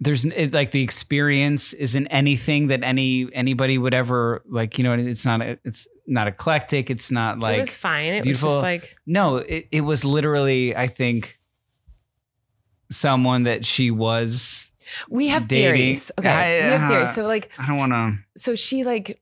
[0.00, 4.78] there's it, like the experience isn't anything that any anybody would ever like.
[4.78, 5.40] You know, it's not.
[5.42, 6.88] It's not eclectic.
[6.88, 8.14] It's not like it was fine.
[8.14, 9.36] It beautiful- was just like no.
[9.38, 11.38] It, it was literally, I think,
[12.90, 14.72] someone that she was
[15.08, 15.74] we have Dating.
[15.74, 16.12] theories.
[16.18, 17.14] Okay, I- we have uh, theories.
[17.14, 18.18] So like, I don't want to.
[18.36, 19.20] so she like.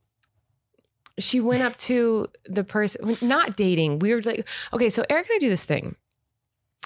[1.18, 4.00] She went up to the person, not dating.
[4.00, 5.96] We were like, okay, so Erik and I do this thing.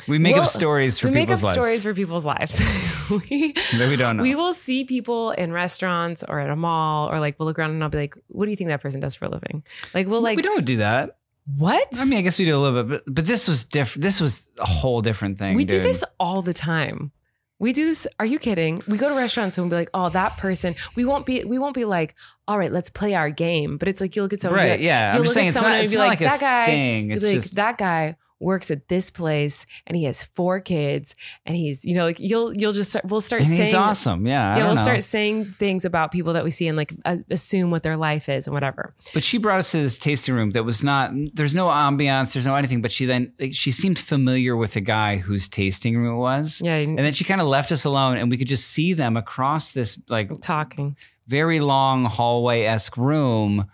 [0.08, 2.60] We make Well, up stories for we make up lives stories for people's lives.
[3.10, 4.22] we, we don't know.
[4.22, 7.70] We will see people in restaurants or at a mall, or like we'll look around
[7.70, 9.62] and I'll be like, "What do you think that person does for a living?"
[9.94, 11.16] Like we'll like, we don't do that.
[11.56, 14.02] "What?" I mean, I guess we do a little bit, but but this was different.
[14.02, 15.54] This was a whole different thing.
[15.54, 17.12] we do this all the time.
[17.58, 18.06] We do this.
[18.18, 18.82] Are you kidding?
[18.88, 21.44] We go to restaurants and we'll be like, "Oh, that person." We won't be.
[21.44, 22.14] We won't be like,
[22.48, 24.70] "All right, let's play our game." But it's like you look at someone, right?
[24.72, 25.80] like- Yeah, I'm you'll just look saying at it's someone not.
[25.80, 27.10] and be like, "That guy." thing.
[27.10, 31.14] It's be like, just "That guy works at this place and he has four kids
[31.44, 33.04] and he's, you know, like you'll you'll just start.
[33.04, 34.26] We'll start and saying he's awesome.
[34.26, 34.80] Yeah, I Yeah, we'll know.
[34.82, 38.28] start saying things about people that we see and like uh, assume what their life
[38.30, 38.94] is and whatever.
[39.14, 41.12] But she brought us to this tasting room that was not.
[41.34, 42.32] There's no ambiance.
[42.32, 42.80] There's no anything.
[42.82, 46.62] But she then like, she seemed familiar with the guy whose tasting room it was.
[46.64, 49.16] Yeah, And then she kind of left us alone, and we could just see them
[49.18, 50.96] across this like talking.
[51.26, 53.70] very long hallway esque room,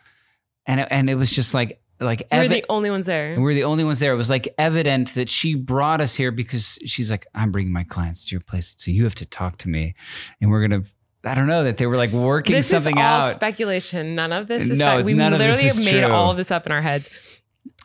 [0.66, 3.32] and it, and it was just like like We're the only ones there.
[3.34, 4.12] and we're the only ones there.
[4.12, 7.84] It was like evident that she brought us here because she's like, I'm bringing my
[7.84, 9.94] clients to your place, so you have to talk to me,
[10.40, 10.82] and we're gonna.
[11.24, 14.14] I don't know that they were like working this something is all out, speculation.
[14.14, 14.78] None of this is.
[14.78, 15.04] No, fact.
[15.06, 16.12] We none of literally this have is made true.
[16.12, 17.10] all of this up in our heads.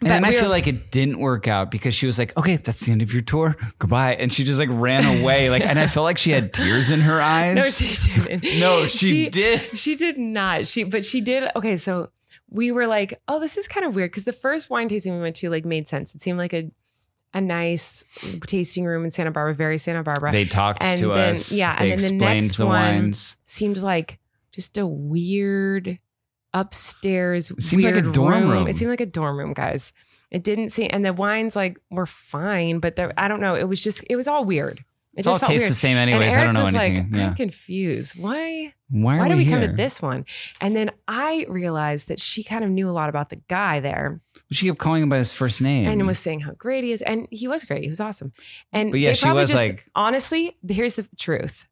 [0.02, 2.82] and then I feel like it didn't work out because she was like, "Okay, that's
[2.82, 3.56] the end of your tour.
[3.80, 5.50] Goodbye," and she just like ran away.
[5.50, 7.56] Like, and I felt like she had tears in her eyes.
[7.56, 8.60] no, she didn't.
[8.60, 9.80] No, she did.
[9.80, 10.68] She did not.
[10.68, 11.50] She, but she did.
[11.56, 12.12] Okay, so
[12.52, 15.22] we were like, oh, this is kind of weird because the first wine tasting we
[15.22, 16.14] went to like made sense.
[16.14, 16.70] It seemed like a
[17.34, 18.04] a nice
[18.46, 20.34] tasting room in Santa Barbara, very Santa Barbara.
[20.34, 21.52] They talked And to then- us.
[21.54, 23.38] yeah, and then the next the one- wines.
[23.46, 24.20] seemed like
[24.52, 25.98] just a weird
[26.54, 28.68] upstairs It seemed like a dorm room.
[28.68, 29.94] It seemed like a dorm room, guys.
[30.30, 33.56] It didn't seem, and the wines like were fine, but there, I don't know.
[33.56, 34.84] It was just, it was all weird.
[35.16, 35.72] It all just tastes weird.
[35.72, 36.38] the same anyways.
[36.38, 37.12] I don't know anything.
[37.12, 37.28] Like, yeah.
[37.28, 38.18] I'm confused.
[38.18, 38.74] Why?
[38.90, 40.26] Why Why did we, we come to this one?
[40.62, 44.22] And then I realized that she kind of knew a lot about the guy there
[44.52, 45.88] She kept calling him by his first name.
[45.90, 47.02] and was saying how great he is.
[47.02, 47.84] And he was great.
[47.84, 48.32] He was awesome.
[48.72, 51.68] And But yeah, she was just- like- honestly, here's the truth.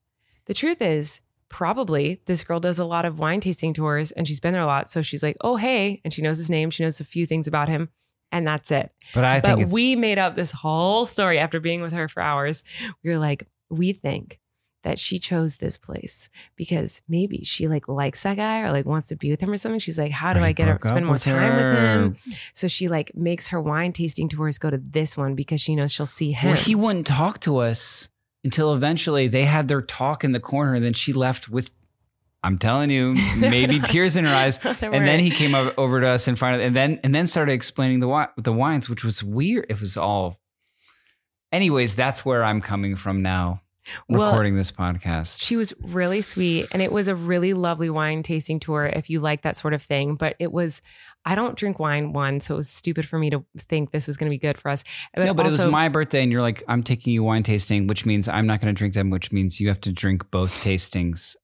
[0.45, 4.39] The truth is probably this girl does a lot of wine tasting tours and she's
[4.39, 4.89] been there a lot.
[4.89, 6.02] So she's like, oh, hey.
[6.04, 6.69] And she knows his name.
[6.71, 7.89] She knows a few things about him.
[8.32, 8.92] And that's it.
[9.13, 12.08] but I think but it's, we made up this whole story after being with her
[12.08, 12.63] for hours.
[13.04, 14.39] We were like, we think
[14.84, 19.08] that she chose this place because maybe she like likes that guy or like wants
[19.08, 19.80] to be with him or something.
[19.80, 22.15] She's like, how do Or I get her spend more with time with him?
[22.54, 25.92] So she like makes her wine tasting tours go to this one because she knows
[25.92, 26.52] she'll see him.
[26.52, 28.10] Well, he wouldn't talk to us
[28.44, 31.72] until eventually they had their talk in the corner, and then she left with.
[32.43, 34.60] I'm telling you, maybe tears in her eyes.
[34.65, 35.21] And then weren't.
[35.21, 37.99] he came over, over to us in front of, and then and then started explaining
[37.99, 39.65] the wi- the wines, which was weird.
[39.69, 40.39] It was all.
[41.52, 43.62] Anyways, that's where I'm coming from now,
[44.08, 45.41] Well, recording this podcast.
[45.41, 49.19] She was really sweet and it was a really lovely wine tasting tour if you
[49.19, 50.15] like that sort of thing.
[50.15, 50.82] But it was,
[51.25, 54.15] I don't drink wine, one, so it was stupid for me to think this was
[54.15, 54.84] going to be good for us.
[55.17, 58.06] no, but it was my birthday, and you're like, I'm taking you wine tasting, which
[58.06, 61.36] means I'm not going to drink them, which means you have to drink both tastings.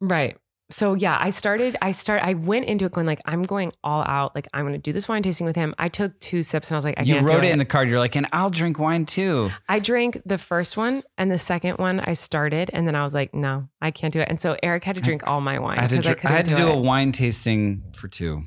[0.00, 0.36] Right.
[0.68, 4.02] So yeah, I started, I start, I went into it going like, I'm going all
[4.02, 4.34] out.
[4.34, 5.74] Like I'm going to do this wine tasting with him.
[5.78, 7.58] I took two sips and I was like, I you can't wrote do it in
[7.58, 7.88] the card.
[7.88, 9.50] You're like, and I'll drink wine too.
[9.68, 13.14] I drank the first one and the second one I started and then I was
[13.14, 14.28] like, no, I can't do it.
[14.28, 16.32] And so Erik had to drink all my wine I had to, because I, dr-
[16.32, 16.74] I, had to do it.
[16.74, 18.42] a wine tasting for two.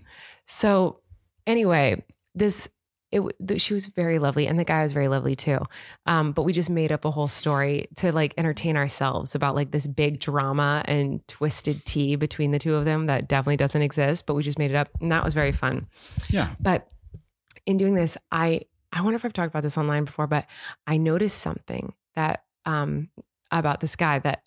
[0.45, 0.99] So
[1.47, 2.03] anyway,
[2.35, 2.67] this
[3.11, 5.57] it th- she was very lovely and the guy was very lovely too.
[6.05, 9.71] Um, but we just made up a whole story to like entertain ourselves about like
[9.71, 14.25] this big drama and twisted tea between the two of them that definitely doesn't exist.
[14.27, 15.87] But we just made it up, and that was very fun.
[16.29, 16.49] Yeah.
[16.59, 16.87] But
[17.65, 18.61] in doing this, I
[18.93, 20.45] I wonder if I've talked about this online before, but
[20.87, 23.09] I noticed something that um
[23.51, 24.45] about this guy that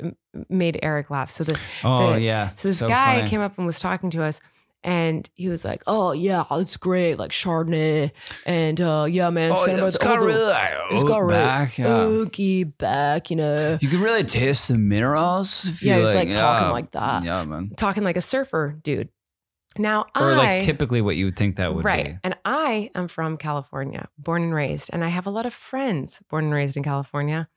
[0.48, 1.29] made Erik laugh.
[1.31, 2.53] So the Oh The- yeah.
[2.55, 3.29] so this guy funny.
[3.31, 4.40] came up and was talking to us,
[4.84, 8.10] and he was like, "Oh yeah, it's great, like Chardonnay,
[8.46, 11.78] and uh, yeah, man, Oh, it's got the- really like, it's got oak really back.
[11.78, 11.86] Yeah.
[11.86, 15.66] oaky back, you know." You can really taste the minerals.
[15.66, 16.72] If Yeah, he's like talking yeah.
[16.72, 17.70] like that, Yeah, man.
[17.76, 19.08] talking like a surfer dude.
[19.78, 22.10] Now Or I like typically what you would think that would right, be.
[22.10, 22.18] Right?
[22.24, 26.22] And I am from California, born and raised, and I have a lot of friends
[26.28, 27.48] born and raised in California,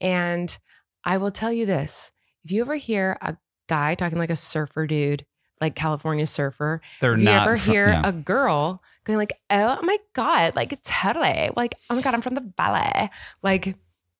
[0.00, 0.56] and
[1.04, 2.12] I will tell you this:
[2.44, 3.36] if you ever hear a
[3.68, 5.24] guy talking like a surfer dude,
[5.64, 7.46] like California surfer, They're If you not.
[7.46, 8.02] ever fr- hear yeah.
[8.04, 12.34] a girl going like, "Oh my god, like totally," like, "Oh my god, I'm from
[12.34, 13.10] the ballet,"
[13.42, 13.76] like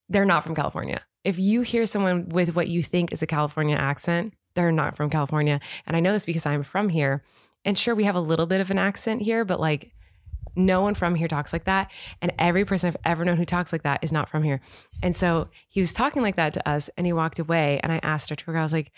[0.09, 1.01] they're not from California.
[1.25, 5.09] If you hear someone with what you think is a California accent, they're not from
[5.09, 5.59] California.
[5.87, 7.23] And I know this because I'm from here.
[7.65, 9.93] And sure, we have a little bit of an accent here, but like
[10.57, 11.91] no one from here talks like that.
[12.21, 14.61] And every person I've ever known who talks like that is not from here.
[15.03, 17.81] And so he was talking like that to us and he walked away.
[17.83, 18.93] And I asked our tour guide, I was like,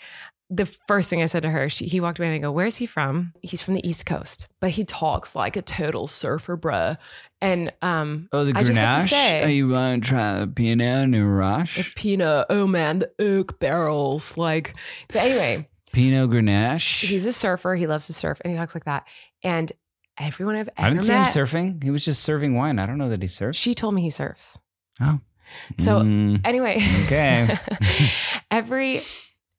[0.49, 2.77] the first thing I said to her, she, he walked away and I go, Where's
[2.77, 3.33] he from?
[3.41, 6.97] He's from the East Coast, but he talks like a total surfer, bruh.
[7.41, 9.09] And um, oh, the I just have to Grenache.
[9.09, 11.65] say- oh, you want to try the Pinot the Noir?
[11.95, 14.37] Pinot, oh man, the oak barrels.
[14.37, 14.73] Like,
[15.09, 17.05] but anyway, Pinot Grenache.
[17.07, 17.75] he's a surfer.
[17.75, 19.07] He loves to surf and he talks like that.
[19.43, 19.71] And
[20.17, 21.83] everyone I've ever I didn't see him surfing.
[21.83, 22.79] He was just serving wine.
[22.79, 23.59] I don't know that he surfs.
[23.59, 24.57] she told me he surfs.
[25.01, 25.19] Oh.
[25.77, 27.57] So Mm, anyway, Okay.
[28.51, 29.01] every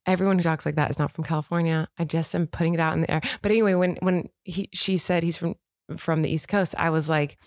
[0.09, 1.89] everyone who talks like that is not from California.
[1.99, 3.21] I just am putting it out in the air.
[3.43, 5.55] But anyway, when when he she said he's from
[5.97, 7.39] from the East Coast, I was like,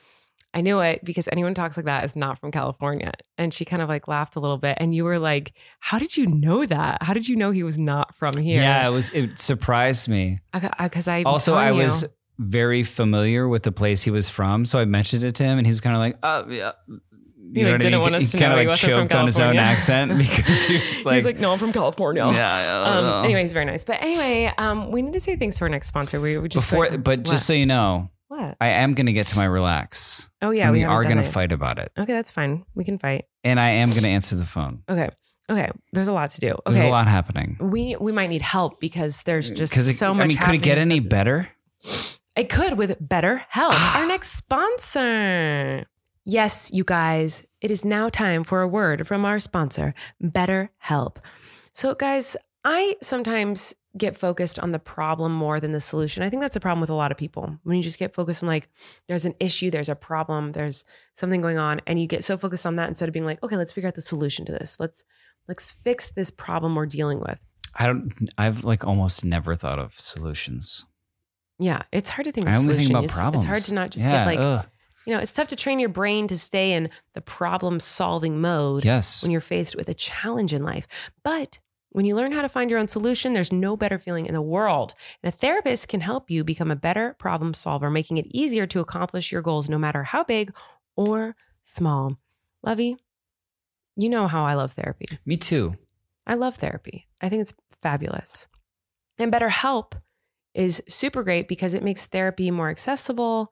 [0.54, 3.12] I knew it because anyone talks like that is not from California.
[3.38, 4.78] And she kind of like laughed a little bit.
[4.80, 7.04] And you were like, How did you know that?
[7.04, 8.62] How did you know he was not from here?
[8.62, 9.12] yeah, it was.
[9.12, 10.40] It surprised me.
[10.54, 11.78] because uh, I, also, I you.
[11.78, 12.06] was
[12.38, 15.68] very familiar with the place he was from, so I mentioned it to him, and
[15.68, 16.72] he was kind of like, "Oh, yeah."
[17.54, 18.02] He, know, what I didn't mean?
[18.02, 20.74] want us to know he like wasn't from choked on his own accent because he
[20.76, 22.26] was like, He's like, No, I'm from California.
[22.32, 22.84] yeah.
[22.86, 23.84] Um, anyway, he's very nice.
[23.84, 26.20] But anyway, um, we need to say thanks to our next sponsor.
[26.22, 28.56] We, we just Before, like- but just so you know, what?
[28.62, 30.30] I am going to get to my relax.
[30.42, 31.32] Oh yeah, we, are going to it.
[31.32, 32.66] fight about it, Okay, that's fine.
[32.76, 33.26] We can fight.
[33.44, 34.84] and I am going to answer the phone.
[34.88, 35.10] Okay.
[35.50, 35.70] Okay.
[35.92, 36.52] There's a lot to do.
[36.52, 36.72] Okay.
[36.76, 37.58] There's a lot happening.
[37.60, 40.28] We we might need help because there's just Because so I much.
[40.30, 41.50] mean, could it get any better?
[42.38, 45.86] It could with Better Help, our next sponsor.
[46.26, 51.20] Yes, you guys, it is now time for a word from our sponsor, Better Help.
[51.74, 56.24] So, guys, I sometimes get focused on the problem more than the solution.
[56.24, 57.58] I think that's a problem with a lot of people.
[57.64, 58.70] When you just get focused on like
[59.08, 62.66] there's an issue, there's a problem, there's something going on and you get so focused
[62.66, 64.78] on that instead of being like, okay, let's figure out the solution to this.
[64.80, 65.04] Let's
[65.48, 67.42] let's fix this problem we're dealing with.
[67.76, 68.14] I don't.
[68.38, 70.86] I've like almost never thought of solutions.
[71.60, 72.88] Yeah, it's hard to think of I only solution.
[72.88, 73.44] think about it's, problems.
[73.44, 74.68] It's hard to not just yeah, get like ugh.
[75.06, 78.86] You know, it's tough to train your brain to stay in the problem solving mode
[78.86, 79.24] Yes.
[79.24, 80.88] when you're faced with a challenge in life.
[81.24, 81.60] But
[81.90, 84.42] when you learn how to find your own solution, there's no better feeling in the
[84.42, 84.94] world.
[85.24, 88.80] And a therapist can help you become a better problem solver, making it easier to
[88.80, 90.54] accomplish your goals, no matter how big
[90.96, 92.18] or small.
[92.64, 92.96] Lovey,
[93.98, 95.06] you know how I love therapy.
[95.26, 95.76] Me too.
[96.28, 97.08] I love therapy.
[97.20, 98.48] I think it's fabulous.
[99.18, 99.94] And BetterHelp
[100.54, 103.52] is super great because it makes therapy more accessible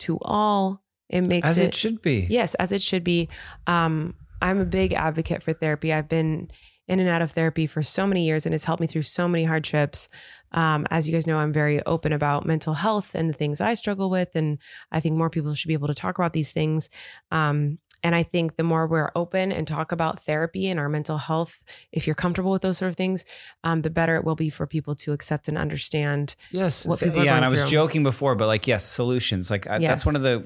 [0.00, 0.82] to all.
[1.08, 2.26] It makes As it should be.
[2.28, 3.28] Yes, as it should be.
[3.66, 5.92] Um, I'm a big advocate for therapy.
[5.92, 6.50] I've been
[6.86, 9.28] in and out of therapy for so many years and it's helped me through so
[9.28, 10.08] many hardships.
[10.52, 13.74] Um, as you guys know, I'm very open about mental health and the things I
[13.74, 14.34] struggle with.
[14.34, 14.58] And
[14.90, 16.88] I think more people should be able to talk about these things.
[17.30, 21.18] Um, and I think the more we're open and talk about therapy and our mental
[21.18, 23.24] health, if you're comfortable with those sort of things,
[23.64, 26.36] um, the better it will be for people to accept and understand.
[26.52, 26.74] Yes.
[26.76, 27.34] So- yeah.
[27.36, 27.70] And I was through.
[27.70, 29.50] joking before, but like, yes, solutions.
[29.50, 29.90] Like, I, Yes.
[29.90, 30.44] that's one of the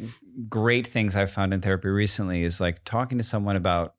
[0.49, 3.95] great things I've found in therapy recently is like talking to someone about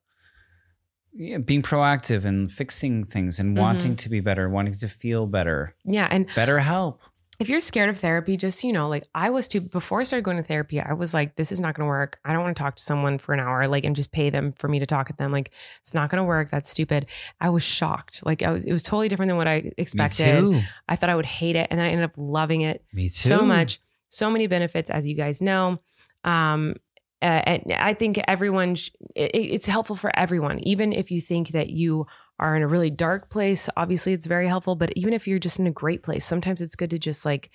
[1.16, 3.62] yeah, being proactive and fixing things and Mm-hmm.
[3.62, 6.08] wanting to be better, wanting to feel better, Yeah.
[6.10, 7.00] And better help.
[7.40, 10.24] If you're scared of therapy, just you know, like I was too before I started
[10.24, 12.18] going to therapy, I was like, this is not gonna work.
[12.24, 14.52] I don't want to talk to someone for an hour, like and just pay them
[14.52, 15.32] for me to talk at them.
[15.32, 16.50] Like it's not gonna work.
[16.50, 17.06] That's stupid.
[17.40, 18.20] I was shocked.
[18.24, 20.64] Like I was it was totally different than what I expected.
[20.88, 21.66] I thought I would hate it.
[21.70, 23.28] And then I ended up loving it Me too.
[23.28, 23.80] so much.
[24.08, 25.80] So many benefits, as you guys know.
[26.22, 26.76] Um
[27.22, 30.58] uh, and I think everyone, sh- it, it's helpful for everyone.
[30.58, 32.06] Even if you think that you
[32.38, 34.74] are in a really dark place, obviously it's very helpful.
[34.74, 37.50] But even if you're just in a great place, sometimes it's good to just like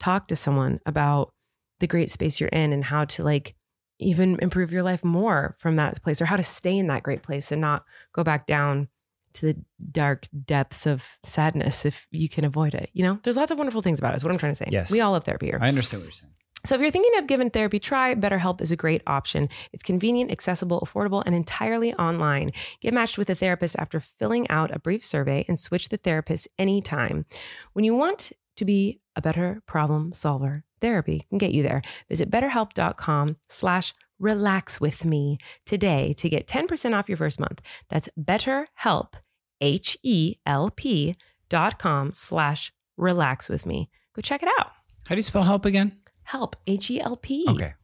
[0.00, 1.32] talk to someone about
[1.80, 3.54] the great space you're in and how to like
[3.98, 7.22] even improve your life more from that place or how to stay in that great
[7.22, 8.88] place and not go back down
[9.34, 12.90] to the dark depths of sadness if you can avoid it.
[12.92, 14.16] You know, there's lots of wonderful things about it.
[14.16, 14.68] Is what I'm trying to say.
[14.70, 14.90] Yes.
[14.90, 15.58] We all love therapy here.
[15.60, 16.32] I understand what you're saying.
[16.64, 19.48] So if you're thinking of giving therapy try, BetterHelp is a great option.
[19.72, 22.52] It's convenient, accessible, affordable, and entirely online.
[22.80, 26.48] Get matched with a therapist after filling out a brief survey and switch the therapist
[26.58, 27.26] anytime.
[27.72, 31.82] When you want to be a better problem solver, therapy can get you there.
[32.08, 37.60] Visit betterhelp.com slash relax with me today to get 10% off your first month.
[37.88, 39.14] That's betterhelp,
[39.60, 41.16] H-E-L-P
[41.48, 43.90] dot com slash relax with me.
[44.14, 44.70] Go check it out.
[45.06, 46.01] How do you spell help again?
[46.24, 47.44] Help, H E L P.
[47.48, 47.74] Okay.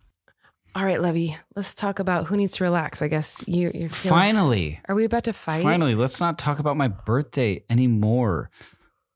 [0.75, 3.03] All right, Levy, let's talk about who needs to relax.
[3.03, 4.17] I guess you, you're feeling.
[4.19, 4.81] Finally.
[4.89, 5.63] Are we about to fight?
[5.63, 8.51] Finally, let's not talk about my birthday anymore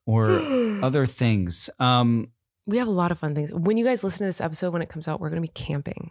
[0.06, 0.24] or
[0.82, 1.70] other things.
[1.78, 2.28] Um,
[2.66, 3.52] We have a lot of fun things.
[3.52, 5.52] When you guys listen to this episode, when it comes out, we're going to be
[5.52, 6.11] camping.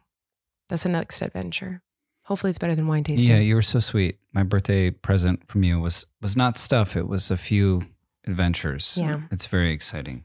[0.70, 1.82] That's the next adventure.
[2.26, 3.30] Hopefully, it's better than wine tasting.
[3.32, 4.20] yeah, you were so sweet.
[4.32, 6.96] My birthday present from you was was not stuff.
[6.96, 7.82] It was a few
[8.26, 8.98] adventures.
[9.02, 9.22] Yeah.
[9.32, 10.24] It's very exciting.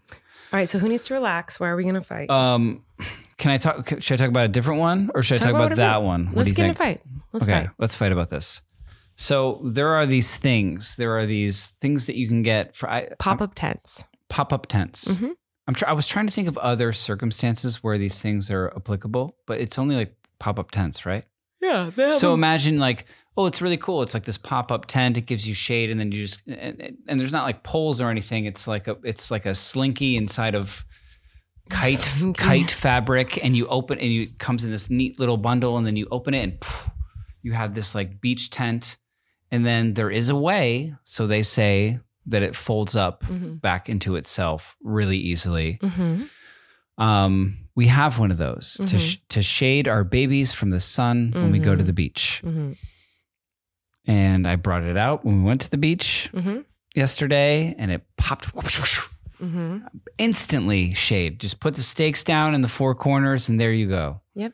[0.52, 1.58] All right, so who needs to relax?
[1.58, 2.30] Why are we going to fight?
[2.30, 2.84] Um,
[3.36, 3.88] can I talk?
[4.00, 6.02] Should I talk about a different one, or should I Talk talk about about, that
[6.02, 6.26] one?
[6.26, 7.02] What let's get in a fight.
[7.32, 7.70] Let's okay, fight.
[7.78, 8.60] let's fight about this.
[9.16, 10.96] So there are these things.
[10.96, 14.04] There are these things that you can get for I, Pop up tents.
[14.28, 15.16] pop up tents.
[15.18, 15.32] Mhm.
[15.68, 19.36] I'm try- I was trying to think of other circumstances where these things are applicable,
[19.46, 21.24] but it's only like pop up tents, right?
[21.60, 21.90] Yeah.
[22.12, 24.02] So imagine like, oh, it's really cool.
[24.02, 25.16] It's like this pop up tent.
[25.16, 28.10] It gives you shade, and then you just and, and there's not like poles or
[28.10, 28.44] anything.
[28.46, 30.84] It's like a it's like a slinky inside of
[31.68, 32.42] kite Slinky.
[32.42, 35.86] kite fabric, and you open and you it comes in this neat little bundle, and
[35.86, 36.92] then you open it, and phew,
[37.42, 38.96] you have this like beach tent,
[39.50, 40.94] and then there is a way.
[41.04, 43.60] So they say that it folds up Mhm.
[43.60, 45.78] back into itself really easily.
[45.80, 46.22] hmm
[46.98, 48.98] Um, we have one of those to Mhm.
[48.98, 51.86] sh- to shade our babies from the sun when we go to Mhm.
[51.86, 52.40] the beach.
[52.42, 52.72] hmm
[54.08, 56.60] And I brought it out when we went to the beach hmm
[56.94, 58.46] yesterday, and it popped
[59.38, 59.78] hmm
[60.18, 60.94] instantly.
[60.94, 61.38] Shade.
[61.40, 64.20] Just put the stakes down in the four corners, and there you go.
[64.34, 64.52] Yep.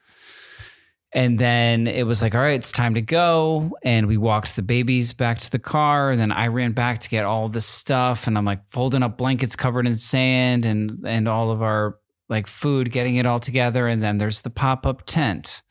[1.14, 3.76] And then it was like, all right, it's time to go.
[3.84, 6.10] And we walked the babies back to the car.
[6.10, 8.26] And then I ran back to get all this stuff.
[8.26, 12.46] And I'm like folding up blankets covered in sand and and all of our like
[12.46, 13.86] food, getting it all together.
[13.88, 15.62] And then there's the pop-up tent,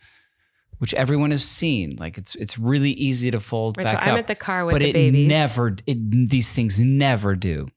[0.77, 1.95] which everyone has seen.
[1.97, 3.87] Like it's it's really easy to fold Right.
[3.89, 4.19] So back I'm up.
[4.19, 5.27] at the car with but the it babies.
[5.27, 7.67] never it, these things never do.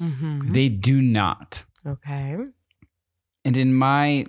[0.00, 0.52] Mhm.
[0.52, 1.64] They do not.
[1.86, 2.36] Okay.
[3.44, 4.26] And in my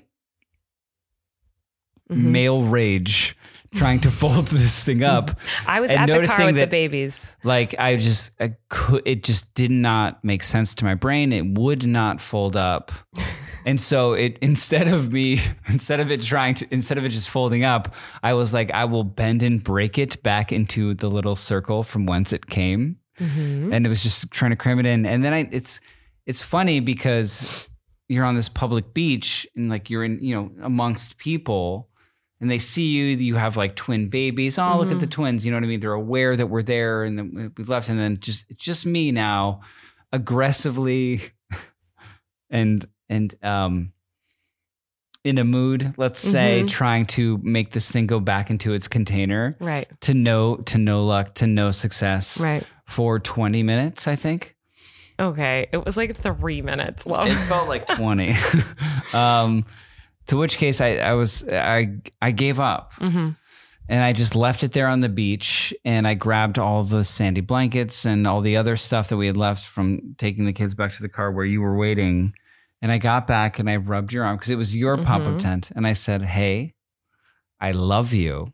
[2.12, 2.18] Mhm.
[2.32, 3.38] male rage
[3.76, 6.70] trying to fold this thing up, I was at the car noticing with the that-
[6.72, 7.38] babies.
[7.44, 11.32] like I just I could it just did not make sense to my brain.
[11.32, 12.92] It would not fold up.
[13.66, 17.30] And so it instead of me instead of it trying to instead of it just
[17.30, 17.94] folding up,
[18.24, 22.06] I was like I will bend and break it back into the little circle from
[22.06, 22.98] whence it came.
[23.20, 23.74] Mhm.
[23.74, 25.06] and it was just trying to cram it in.
[25.06, 25.82] And then I, it's
[26.26, 27.70] it's funny because
[28.08, 31.90] you're on this public beach and like you're in you know amongst people,
[32.40, 33.04] and they see you.
[33.18, 34.58] You have like twin babies.
[34.58, 35.46] Oh, look at the twins.
[35.46, 35.82] You know what I mean?
[35.82, 39.60] They're aware that we're there, and then we left, and then just just me now,
[40.14, 41.20] aggressively,
[42.50, 43.92] and and um.
[45.26, 46.70] In a mood, let's say, Mhm.
[46.70, 49.86] trying to make this thing go back into its container Right.
[50.02, 52.64] to no to no luck to no success Right.
[52.88, 54.56] for 20 minutes i think
[55.20, 55.68] Okay.
[55.74, 57.28] It was like three minutes long.
[57.28, 58.34] it felt like 20
[59.14, 59.66] um
[60.28, 61.90] to which case i i was i
[62.22, 63.32] i gave up hmm
[63.90, 67.42] and i just left it there on the beach and i grabbed all the sandy
[67.42, 70.92] blankets and all the other stuff that we had left from taking the kids back
[70.92, 72.34] to the car where you were waiting
[72.82, 75.40] and i got back and i rubbed your arm because it was your pop-up Mhm.
[75.40, 75.72] tent.
[75.76, 76.74] And i said hey
[77.60, 78.54] i love you.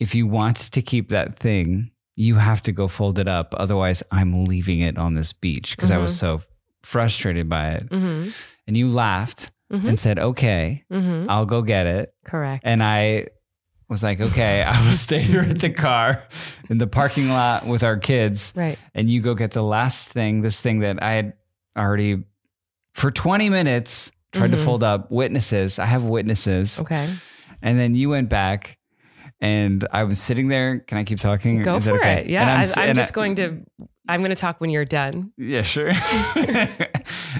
[0.00, 3.54] If you want to keep that thing you have to go fold it up.
[3.56, 5.76] Otherwise i'm leaving it on this beach.
[5.76, 6.42] Because i was so
[6.82, 7.82] frustrated by it.
[7.90, 8.28] Hmm
[8.66, 12.12] and you laughed hmm and said okay i'll go get it.
[12.24, 12.62] Correct.
[12.66, 13.28] and I
[13.88, 16.22] was like, okay, I will stay here at the car
[16.68, 18.78] in the parking lot with our kids, right.
[18.94, 21.32] and you go get the last thing, this thing that I had
[21.74, 22.22] already
[22.98, 24.64] for 20 minutes tried to Mhm.
[24.64, 25.10] fold up.
[25.10, 27.08] Witnesses, I have witnesses, Okay.
[27.62, 28.76] and then you went back.
[29.40, 30.80] And I was sitting there.
[30.80, 31.62] Can I keep talking?
[31.62, 32.22] Go Is for okay?
[32.22, 32.26] it.
[32.28, 32.42] Yeah.
[32.42, 33.60] And I'm, s- I'm just I- going to,
[34.08, 35.30] I'm going to talk when you're done.
[35.38, 35.90] yeah, sure.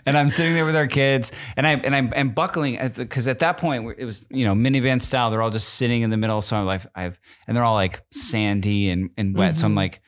[0.07, 3.41] and I'm sitting there with our kids, and I and I'm, I'm buckling because at
[3.41, 5.31] that point it was you know minivan style.
[5.31, 8.03] They're all just sitting in the middle, so I'm like I've and they're all like
[8.13, 9.57] sandy and and wet.
[9.57, 9.77] So I'm Mhm.
[9.77, 10.01] like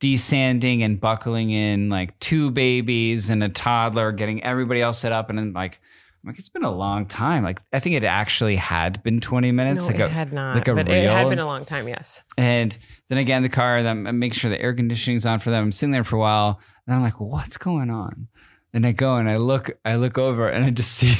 [0.00, 5.30] desanding and buckling in like two babies and a toddler, getting everybody else set up,
[5.30, 5.80] and then like.
[6.24, 7.44] I'm like it's been a long time.
[7.44, 9.82] Like I think it actually had been 20 minutes.
[9.82, 10.56] no, like it a, had not.
[10.56, 11.86] like a but it had been a long time.
[11.86, 12.24] Yes.
[12.36, 12.76] and
[13.08, 15.62] then again, the car, then I make sure the air conditioning's on for them.
[15.62, 18.26] I'm sitting there for a while, and I'm like, "What's going on?"
[18.74, 21.14] And I go and I look, I look over, and I just see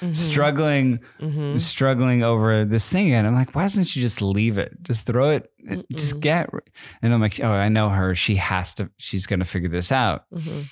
[0.00, 0.14] Mhm.
[0.14, 1.60] struggling, Mhm.
[1.60, 4.76] struggling over this thing, and I'm like, "Why doesn't she just leave it?
[4.82, 5.50] Just throw it,
[5.94, 6.20] just Mm-mm.
[6.20, 6.50] get."
[7.02, 8.14] And I'm like, "Oh, I know her.
[8.14, 8.90] She has to.
[8.98, 10.24] She's gonna figure this out.
[10.34, 10.66] Mhm.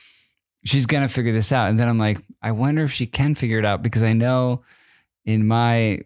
[0.64, 3.58] She's gonna figure this out." And then I'm like, "I wonder if she can figure
[3.58, 4.62] it out because I know
[5.24, 6.00] in my."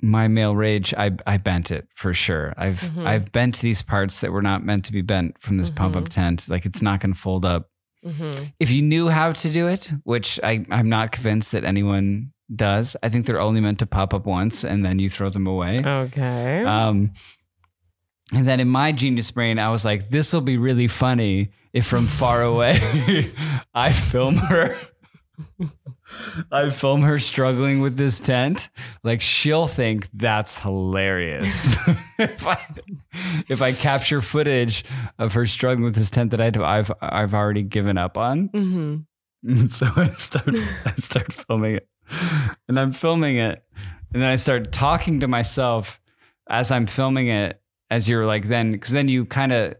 [0.00, 2.54] My male rage, I I bent it for sure.
[2.56, 3.04] I've Mhm.
[3.04, 6.04] I've bent these parts that were not meant to be bent from this pump up
[6.04, 6.08] Mhm.
[6.10, 6.48] tent.
[6.48, 7.68] Like it's not going to fold up.
[8.04, 8.52] Mhm.
[8.60, 12.96] If you knew how to do it, which I I'm not convinced that anyone does.
[13.02, 15.84] I think they're only meant to pop up once and then you throw them away.
[15.84, 16.64] Okay.
[16.64, 17.12] Um,
[18.32, 21.86] and then in my genius brain, I was like, this will be really funny if
[21.86, 22.78] from far away
[23.74, 24.74] I film her.
[26.50, 28.70] I film her struggling with this tent.
[29.04, 31.76] Like she'll think that's hilarious.
[32.18, 32.58] if I
[33.48, 34.84] if I capture footage
[35.18, 38.48] of her struggling with this tent that I've I've, I've already given up on.
[38.50, 39.04] Mhm.
[39.70, 40.48] So I start
[40.84, 41.88] I start filming it.
[42.68, 43.62] And I'm filming it.
[44.12, 46.00] And then I start talking to myself
[46.48, 49.74] as I'm filming it, as you're like then because then you kind of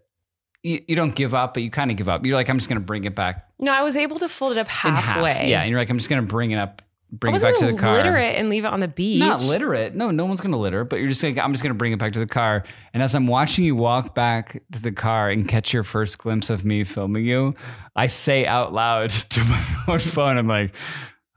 [0.62, 2.24] you, you don't give up, but you kind of give up.
[2.26, 4.58] You're like, I'm just gonna bring it back No, I was able to fold it
[4.58, 5.32] up in halfway.
[5.32, 5.44] half.
[5.44, 5.60] Yeah.
[5.62, 7.72] And you're like, I'm just gonna bring it up, I bring it wasn't back to
[7.74, 7.96] the car.
[7.96, 9.20] litter it and leave it on the beach.
[9.20, 9.94] Not litter it.
[9.94, 12.12] No, no one's gonna litter, but you're just like, I'm just gonna bring it back
[12.14, 12.64] to the car.
[12.92, 16.50] And as I'm watching you walk back to the car and catch your first glimpse
[16.50, 17.54] of me filming you,
[17.96, 20.74] I say out loud to my own phone, I'm like,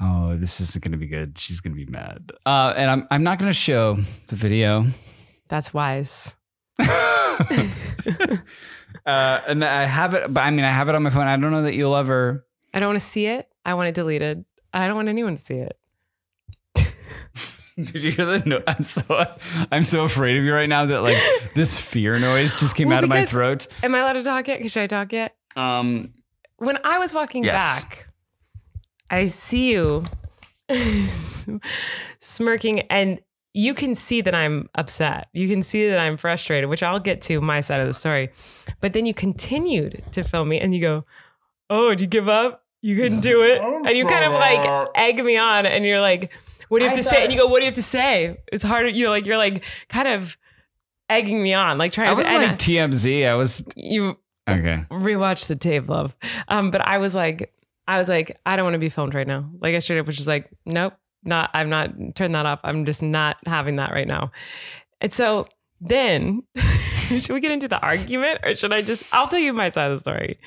[0.02, 1.38] oh, this isn't gonna be good.
[1.38, 2.32] She's gonna be mad.
[2.46, 3.98] Uh, and I'm I'm not gonna show
[4.28, 4.88] the video.
[5.48, 6.36] That's wise.
[9.06, 11.28] uh, and I have it, but I mean, I have it on my phone.
[11.28, 12.46] I don't know that you'll ever.
[12.74, 13.48] I don't want to see it.
[13.66, 14.46] I want it deleted.
[14.74, 15.78] I don't want anyone to see it.
[17.78, 18.46] Did you hear that?
[18.46, 19.26] No, I'm so
[19.72, 21.18] I'm so afraid of you right now that like
[21.56, 23.68] this fear noise just came Well, out of my throat.
[23.84, 24.70] Am I allowed to talk yet?
[24.70, 25.36] Should I talk yet?
[25.56, 26.14] Um,
[26.58, 27.84] When I was walking Yes.
[27.84, 28.08] back,
[29.10, 30.04] I see you
[32.20, 33.20] smirking, and
[33.54, 35.28] you can see that I'm upset.
[35.34, 38.30] You can see that I'm frustrated, which I'll get to my side of the story.
[38.80, 41.06] But then you continued to film me, and you go,
[41.70, 42.64] "Oh, did you give up?
[42.82, 46.32] You couldn't do it?" And you kind of like egg me on, and you're like,
[46.70, 47.84] "What do you have I to say?" And you go, "What do you have to
[47.84, 48.90] say?" It's harder.
[48.90, 50.38] You know, like you're like kind of
[51.10, 52.16] egging me on, like trying I to.
[52.16, 53.28] was and like TMZ.
[53.28, 54.86] I was you okay.
[54.90, 56.16] rewatch the tape, love.
[56.48, 57.54] Um, but I was like,
[57.88, 59.50] I was like, I don't want to be filmed right now.
[59.60, 60.94] Like I straight up was just like, nope,
[61.24, 61.50] not.
[61.54, 61.92] I'm not.
[62.16, 62.60] Turn that off.
[62.64, 64.32] I'm just not having that right now.
[65.00, 65.48] And so
[65.80, 69.04] then, should we get into the argument, or should I just?
[69.14, 70.40] I'll tell you my side of the story,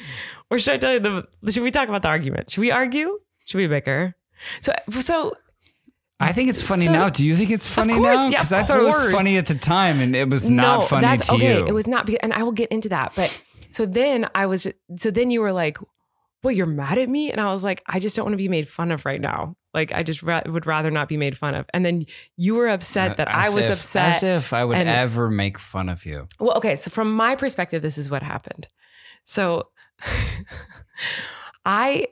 [0.50, 1.50] or should I tell you the?
[1.50, 2.50] Should we talk about the argument?
[2.50, 3.18] Should we argue?
[3.46, 4.14] Should we bicker?
[4.60, 5.34] So, so
[6.20, 7.08] I think it's funny So- now.
[7.08, 8.30] Do you think it's funny course, now?
[8.30, 11.02] Because of I thought it was funny at the time, and it was not funny
[11.02, 11.58] that's to okay.
[11.58, 11.66] you.
[11.66, 13.12] It was not, and I will get into that.
[13.16, 14.66] But so then I was,
[14.96, 15.78] so then you were like,
[16.42, 18.48] "Well, you're mad at me," and I was like, "I just don't want to be
[18.48, 21.54] made fun of right now." Like I just ra- would rather not be made fun
[21.54, 21.66] of.
[21.74, 22.06] And then
[22.36, 24.16] you were upset uh, that I was if- upset.
[24.16, 26.28] As if I would and- ever make fun of you.
[26.38, 26.76] Well, okay.
[26.76, 28.68] So from my perspective, this is what happened.
[29.24, 29.68] So
[31.66, 32.06] I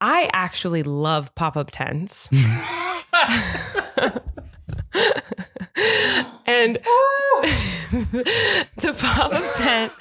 [0.00, 2.28] I actually love pop-up tents.
[6.46, 6.76] and
[8.76, 9.92] the pop-up tent,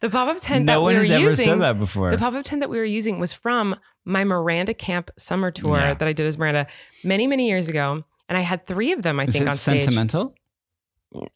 [0.00, 2.10] the pop-up tent no that one we were has ever using, said that before.
[2.10, 5.94] the pop-up tent that we were using was from my Miranda Camp summer tour Yeah.
[5.94, 6.66] that I did as Miranda
[7.04, 8.04] many, many years ago.
[8.28, 9.84] And I had three of them, I Is think, it on stage.
[9.84, 10.34] sentimental?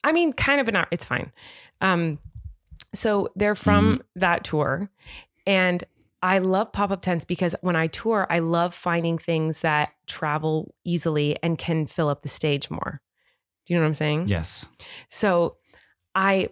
[0.04, 0.88] I mean, kind of, but not.
[0.90, 1.32] It's fine.
[1.80, 2.18] Um,
[2.94, 4.20] so they're from Mm-hmm.
[4.20, 4.90] that tour,
[5.46, 5.82] and
[6.22, 10.72] I love pop up tents because when I tour, I love finding things that travel
[10.84, 13.00] easily and can fill up the stage more.
[13.66, 14.28] Do you know what I'm saying?
[14.28, 14.66] Yes.
[15.08, 15.56] So
[16.14, 16.48] I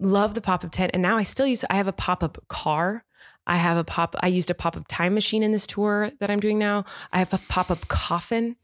[0.00, 1.64] love the pop up tent, and now I still use.
[1.70, 3.04] I have a pop up car.
[3.46, 4.16] I have a pop.
[4.20, 6.84] I used a pop up time machine in this tour that I'm doing now.
[7.12, 8.56] I have a pop up coffin.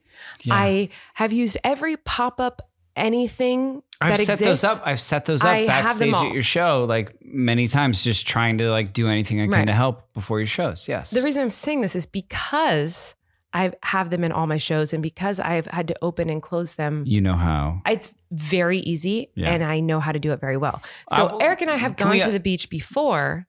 [0.43, 0.55] Yeah.
[0.55, 4.63] I have used every pop up anything I've set exists.
[4.63, 4.83] those up.
[4.85, 6.27] I've set those up I have them backstage all.
[6.27, 9.67] at your show like many times, just trying to like do anything I can Right.
[9.67, 10.89] to help before your shows.
[10.89, 11.11] Yes.
[11.11, 13.15] The reason I'm saying this is because
[13.55, 16.75] I have them in all my shows, and because I've had to open and close
[16.75, 17.05] them.
[17.07, 17.83] you know how.
[17.87, 19.53] It's very easy, Yeah.
[19.53, 20.83] and I know how to do it very well.
[21.11, 23.47] So Uh, Erik and I have can gone we, uh, to the beach before,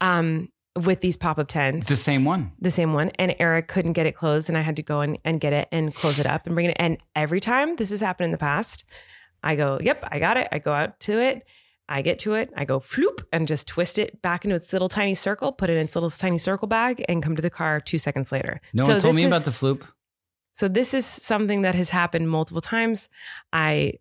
[0.00, 0.48] um,
[0.80, 1.86] with these pop up tents.
[1.88, 2.52] The same one.
[2.58, 3.10] the same one.
[3.18, 5.68] And Erik couldn't get it closed and I had to go and, and get it
[5.70, 6.76] and close it up and bring it.
[6.78, 8.84] And every time this has happened in the past
[9.42, 10.48] I go yep I got it.
[10.50, 11.44] I go out to it.
[11.88, 12.50] I get to it.
[12.56, 15.74] I go floop and just twist it back into its little tiny circle put it
[15.76, 18.60] in its little tiny circle bag and come to the car two seconds later.
[18.72, 19.82] No So one told me is- about the floop.
[20.52, 23.10] so this is something that has happened multiple times.
[23.52, 23.94] I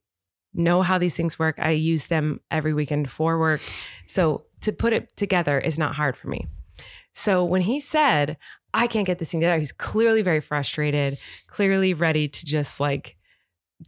[0.54, 1.60] know how these things work.
[1.60, 3.62] I use them every weekend for work.
[4.06, 6.48] So to put it together is not hard for me
[7.14, 8.38] so when he said,
[8.74, 13.18] I can't get this thing together, he's clearly very frustrated, clearly ready to just like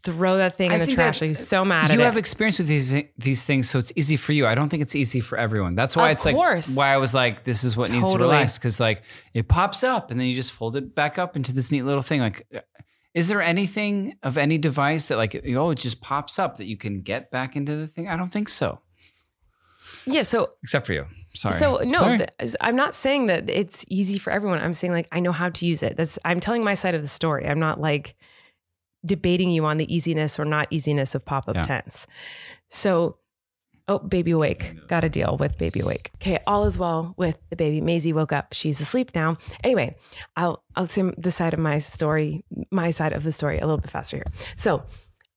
[0.04, 1.20] throw that thing I in the trash.
[1.20, 2.00] that He's uh, so mad at it.
[2.00, 4.46] You have experience with these these things, so it's easy for you.
[4.48, 5.76] I don't think it's easy for everyone.
[5.76, 6.70] That's why Of it's course.
[6.70, 9.04] like why I was like, this is what needs to relax because like
[9.34, 12.02] it pops up and then you just fold it back up into this neat little
[12.02, 12.20] thing.
[12.22, 12.60] Like, uh,
[13.14, 16.76] is there anything of any device that like oh it just pops up that you
[16.76, 18.10] can get back into the thing?
[18.10, 18.80] I don't think so,
[20.06, 20.24] yeah.
[20.24, 21.06] So, except for you.
[21.36, 21.54] Sorry.
[21.54, 22.18] so no, Sorry.
[22.20, 24.60] th- I'm not saying that it's easy for everyone.
[24.60, 25.98] I'm saying like I know how to use it.
[25.98, 27.48] That's I'm telling my side of the story.
[27.48, 28.16] I'm not like
[29.06, 31.64] debating you on the easiness or not easiness of pop up Yeah.
[31.64, 32.08] tents.
[32.70, 33.18] So,
[33.88, 34.88] oh, baby awake.
[34.88, 36.12] Got to deal with baby awake.
[36.16, 37.82] Okay, all is well with the baby.
[37.82, 38.54] Maisie woke up.
[38.54, 39.38] She's asleep now.
[39.64, 39.96] Anyway,
[40.38, 43.78] I'll I'll say the side of my story, my side of the story, a little
[43.82, 44.26] bit faster here.
[44.56, 44.84] So.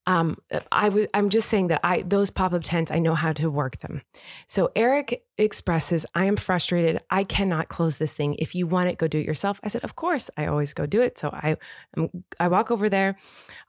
[0.06, 0.38] Um,
[0.70, 3.50] I w- I'm just saying that I those pop up tents I know how to
[3.50, 4.02] work them.
[4.46, 7.00] So Erik expresses, I am frustrated.
[7.10, 8.36] I cannot close this thing.
[8.38, 9.60] If you want it, go do it yourself.
[9.64, 10.30] I said, of course.
[10.36, 11.18] I always go do it.
[11.18, 11.56] So I
[11.96, 13.16] I'm, I walk over there,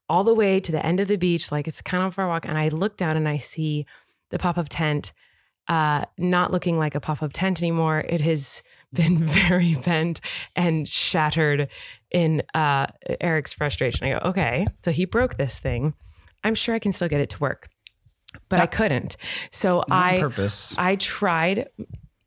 [0.07, 2.45] all the way to the end of the beach, like it's kind of far walk,
[2.45, 3.85] and I look down and I see
[4.29, 5.13] the pop up tent,
[5.67, 8.05] uh, not looking like a pop up tent anymore.
[8.07, 8.61] It has
[8.93, 10.21] been very bent
[10.55, 11.67] and shattered
[12.11, 12.88] in uh,
[13.19, 14.07] Erik's frustration.
[14.07, 15.93] I go, okay, so he broke this thing.
[16.47, 17.69] I'm sure I can still get it to work,
[18.49, 19.17] but I couldn't.
[19.51, 20.75] So I purpose.
[20.77, 21.67] I tried.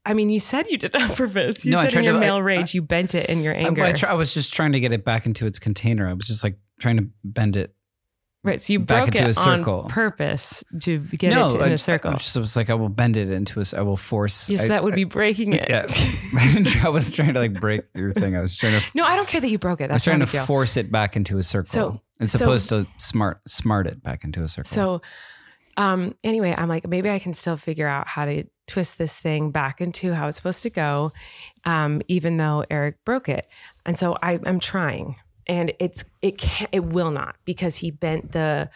[0.04, 1.64] I mean, you said you did it on purpose.
[1.64, 3.54] You No, I said in your to- I- male rage, you bent it in your
[3.54, 3.82] anger.
[3.82, 6.08] I, try, I was just trying to get it back into its container.
[6.08, 7.74] I was just like trying to bend it.
[8.42, 8.58] right.
[8.60, 9.80] So you back broke into it a circle.
[9.82, 12.12] on purpose to get no, it to, in I- a circle.
[12.12, 14.48] I just was like, I will bend it into a, I will force.
[14.48, 15.68] yes, I, that would be breaking it.
[15.68, 18.36] Yeah, I I was trying to like break your thing.
[18.36, 18.90] I was trying to.
[18.94, 19.90] no, I don't care that you broke it.
[19.90, 21.66] I was trying to force it back into a circle.
[21.66, 24.68] So- it's so- supposed to smart smart it back into a circle.
[24.68, 25.02] So,
[25.76, 29.50] um, anyway, I'm like, maybe I can still figure out how to twist this thing
[29.50, 31.12] back into how it's supposed to go,
[31.64, 33.46] um, even though Erik broke it.
[33.84, 35.16] And so I, I'm trying,
[35.46, 38.70] and it's it can't, it will not because he bent the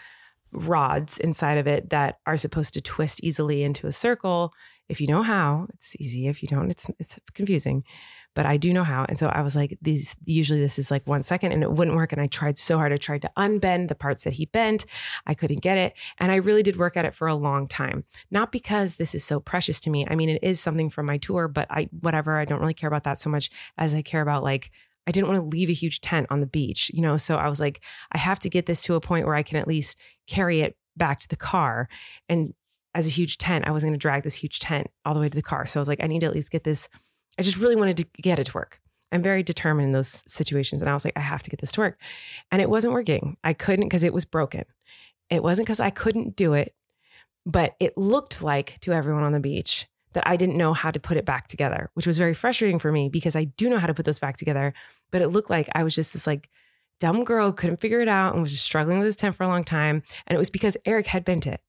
[0.53, 4.53] rods inside of it that are supposed to twist easily into a circle.
[4.89, 6.29] If you know how, it's easy.
[6.29, 7.85] If you don't, it's it's confusing.
[8.35, 9.05] But I do know how.
[9.09, 11.97] And so I was like, these usually this is like one second and it wouldn't
[11.97, 12.13] work.
[12.13, 12.93] And I tried so hard.
[12.93, 14.87] I tried to unbend the parts that he bent.
[15.27, 15.95] I couldn't get it.
[16.19, 18.05] And I really did work at it for a long time.
[18.31, 20.07] Not because this is so precious to me.
[20.09, 22.89] I mean, it is something from my tour, but I whatever, I don't really care
[22.89, 24.71] about that so much as I care about like
[25.07, 27.17] I didn't want to leave a huge tent on the beach, you know?
[27.17, 27.83] So I was like,
[28.13, 30.77] I have to get this to a point where I can at least carry it
[30.97, 31.89] back to the car.
[32.29, 32.55] And
[32.95, 35.29] as a huge tent, I wasn't going to drag this huge tent all the way
[35.29, 35.67] to the car.
[35.67, 36.89] So I was like, I need to at least get this.
[37.39, 38.81] I just really wanted to get it to work.
[39.13, 40.83] I'm very determined in those situations.
[40.83, 42.01] And I was like, I have to get this to work.
[42.51, 43.37] And it wasn't working.
[43.45, 44.65] I couldn't because it was broken.
[45.31, 46.75] It wasn't because I couldn't do it,
[47.47, 51.01] but it looked like to everyone on the beach that I didn't know how to
[51.01, 53.87] put it back together, which was very frustrating for me because I do know how
[53.87, 54.73] to put those back together.
[55.11, 56.51] But it looked like I was just this like
[57.01, 59.49] dumb girl couldn't figure it out and was just struggling with this tent for a
[59.49, 60.03] long time.
[60.27, 61.61] And it was because Erik had bent it.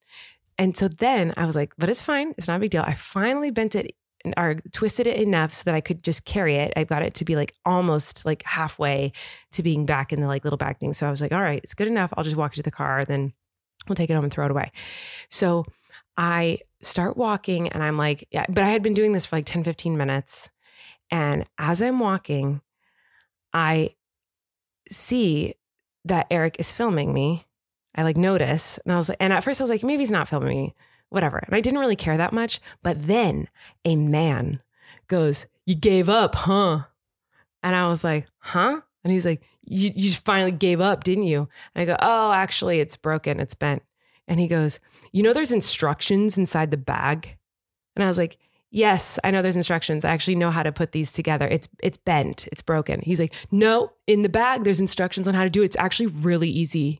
[0.57, 2.33] And so then I was like, but it's fine.
[2.37, 2.83] It's not a big deal.
[2.85, 3.95] I finally bent it
[4.37, 6.73] or twisted it enough so that I could just carry it.
[6.75, 9.11] I got it to be like almost like halfway
[9.51, 10.93] to being back in the like little bag thing.
[10.93, 12.13] So I was like, all right, it's good enough.
[12.15, 13.05] I'll just walk it to the car.
[13.05, 13.33] Then
[13.87, 14.71] we'll take it home and throw it away.
[15.29, 15.65] So
[16.17, 19.45] I start walking and I'm like, yeah, but I had been doing this for like
[19.45, 20.49] 10, 15 minutes.
[21.11, 22.61] And as I'm walking,
[23.53, 23.95] I
[24.89, 25.55] see
[26.05, 27.45] that Erik is filming me.
[27.95, 28.77] I like notice.
[28.79, 30.75] And I was like, and at first I was like, maybe he's not filming me,
[31.15, 31.37] whatever.
[31.37, 32.59] And I didn't really care that much.
[32.83, 33.47] But then
[33.83, 34.61] a man
[35.07, 36.83] goes, You gave up, huh?
[37.63, 38.81] And I was like, Huh?
[39.03, 41.49] And he's like, You, finally gave up, didn't you?
[41.73, 43.81] And I go, Oh, actually, it's broken, it's bent.
[44.27, 44.79] And he goes,
[45.11, 47.37] You know, there's instructions inside the bag.
[47.95, 48.37] And I was like,
[48.71, 50.03] Yes, I know there's instructions.
[50.03, 51.47] I actually know how to put these together.
[51.47, 52.99] It's it's bent, it's broken.
[52.99, 55.67] He's like, "No, in the bag there's instructions on how to do it.
[55.67, 56.99] It's actually really easy."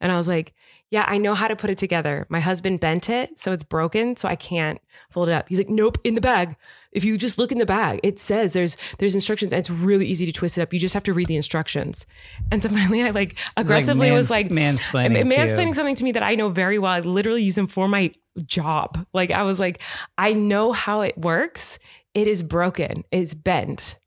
[0.00, 0.54] And I was like,
[0.90, 2.26] "Yeah, I know how to put it together.
[2.28, 4.80] My husband bent it, so it's broken, so I can't
[5.10, 6.56] fold it up." He's like, "Nope, in the bag.
[6.92, 10.06] If you just look in the bag, it says there's there's instructions and it's really
[10.06, 10.72] easy to twist it up.
[10.72, 12.06] You just have to read the instructions."
[12.50, 15.16] And so finally I like aggressively was like mansplaining,
[15.56, 16.92] mansplaining something to me that I know very well.
[16.92, 18.12] I literally use them for my
[18.46, 19.04] job.
[19.12, 19.82] Like I was like,
[20.16, 21.78] I know how it works.
[22.14, 23.04] It is broken.
[23.10, 23.97] It's bent.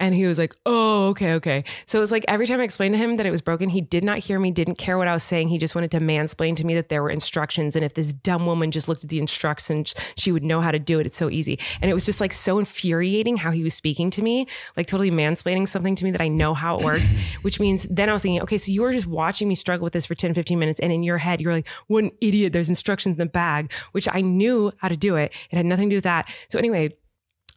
[0.00, 1.64] And he was like, oh, okay, okay.
[1.86, 3.80] So it was like every time I explained to him that it was broken, he
[3.80, 5.48] did not hear me, didn't care what I was saying.
[5.48, 7.74] He just wanted to mansplain to me that there were instructions.
[7.74, 10.78] And if this dumb woman just looked at the instructions, she would know how to
[10.78, 11.06] do it.
[11.06, 11.58] It's so easy.
[11.80, 14.46] And it was just like so infuriating how he was speaking to me,
[14.76, 17.10] like totally mansplaining something to me that I know how it works,
[17.42, 19.92] which means then I was thinking, okay, so you were just watching me struggle with
[19.94, 20.78] this for 10, 15 minutes.
[20.78, 22.52] And in your head, you're like, what an idiot.
[22.52, 25.32] There's instructions in the bag, which I knew how to do it.
[25.50, 26.30] It had nothing to do with that.
[26.48, 26.94] So anyway,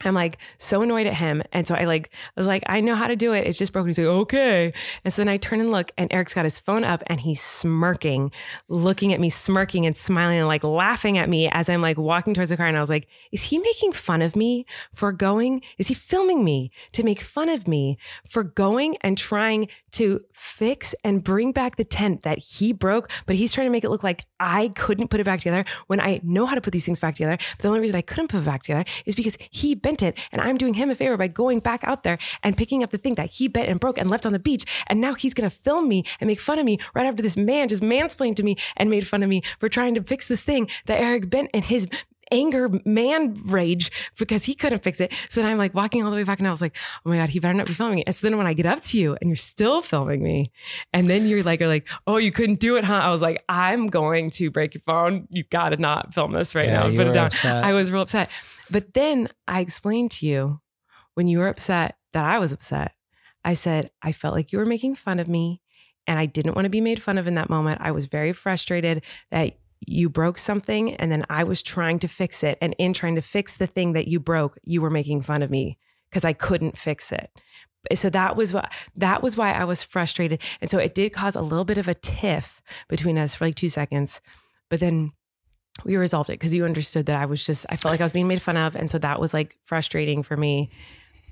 [0.03, 1.43] I'm like so annoyed at him.
[1.51, 3.45] And so I like, I was like, I know how to do it.
[3.47, 3.89] It's just broken.
[3.89, 4.73] He's like, okay.
[5.03, 7.41] And so then I turn and look and Erik's got his phone up and he's
[7.41, 8.31] smirking,
[8.69, 12.33] looking at me, smirking and smiling and like laughing at me as I'm like walking
[12.33, 12.67] towards the car.
[12.67, 15.61] And I was like, is he making fun of me for going?
[15.77, 17.97] Is he filming me to make fun of me
[18.27, 23.09] for going and trying to fix and bring back the tent that he broke?
[23.25, 25.99] But he's trying to make it look like I couldn't put it back together when
[25.99, 27.37] I know how to put these things back together.
[27.57, 30.17] But the only reason I couldn't put it back together is because he bent it.
[30.31, 32.97] And I'm doing him a favor by going back out there and picking up the
[32.97, 34.65] thing that he bent and broke and left on the beach.
[34.87, 37.35] And now he's going to film me and make fun of me right after this
[37.37, 40.43] man just mansplained to me and made fun of me for trying to fix this
[40.43, 41.87] thing that Erik bent in his
[42.33, 45.11] anger, man rage because he couldn't fix it.
[45.27, 47.17] So then I'm like walking all the way back and I was like, oh my
[47.17, 48.03] God, he better not be filming it.
[48.05, 50.49] And so then when I get up to you and you're still filming me,
[50.93, 52.93] and then you're like, you're like, oh, you couldn't do it, huh?
[52.93, 55.27] I was like, I'm going to break your phone.
[55.29, 56.95] You gotta not film this right Yeah, now.
[56.95, 57.25] Put it down.
[57.27, 57.65] upset.
[57.65, 58.29] I was real upset.
[58.71, 60.61] But then I explained to you
[61.13, 62.95] when you were upset that I was upset.
[63.43, 65.61] I said, I felt like you were making fun of me
[66.07, 67.79] and I didn't want to be made fun of in that moment.
[67.81, 72.43] I was very frustrated that you broke something and then I was trying to fix
[72.43, 72.57] it.
[72.61, 75.49] And in trying to fix the thing that you broke, you were making fun of
[75.49, 75.77] me
[76.09, 77.29] because I couldn't fix it.
[77.95, 80.39] So that was what that was why I was frustrated.
[80.61, 83.55] And so it did cause a little bit of a tiff between us for like
[83.55, 84.21] two seconds.
[84.69, 85.13] But then
[85.85, 88.11] we resolved it because you understood that I was just I felt like I was
[88.11, 88.75] being made fun of.
[88.75, 90.69] And so that was like frustrating for me.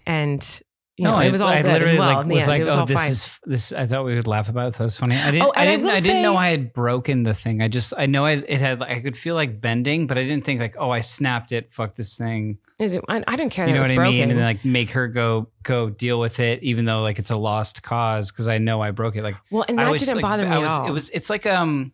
[0.05, 0.61] And
[0.97, 2.49] you know, I- it was all I good literally well like was end.
[2.49, 3.11] like, was oh, this fine.
[3.11, 3.71] is this.
[3.71, 4.73] I thought we would laugh about it.
[4.79, 5.15] That was funny.
[5.15, 5.47] I didn't.
[5.47, 5.83] Oh, I didn't.
[5.85, 7.61] will I, didn't know I had broken the thing.
[7.61, 7.93] I just.
[7.97, 8.83] I know I, it had.
[8.83, 11.71] I could feel like bending, but I didn't think like, oh, I snapped it.
[11.71, 12.57] Fuck this thing.
[12.81, 14.11] I, I didn't care You that know it was what I broken.
[14.13, 14.29] mean?
[14.31, 17.37] And then like make her go go deal with it, even though like it's a
[17.37, 19.23] lost cause because I know I broke it.
[19.23, 20.87] Like well, and I that didn't like, bother me I at was, all.
[20.87, 21.09] It was.
[21.11, 21.93] It's like um,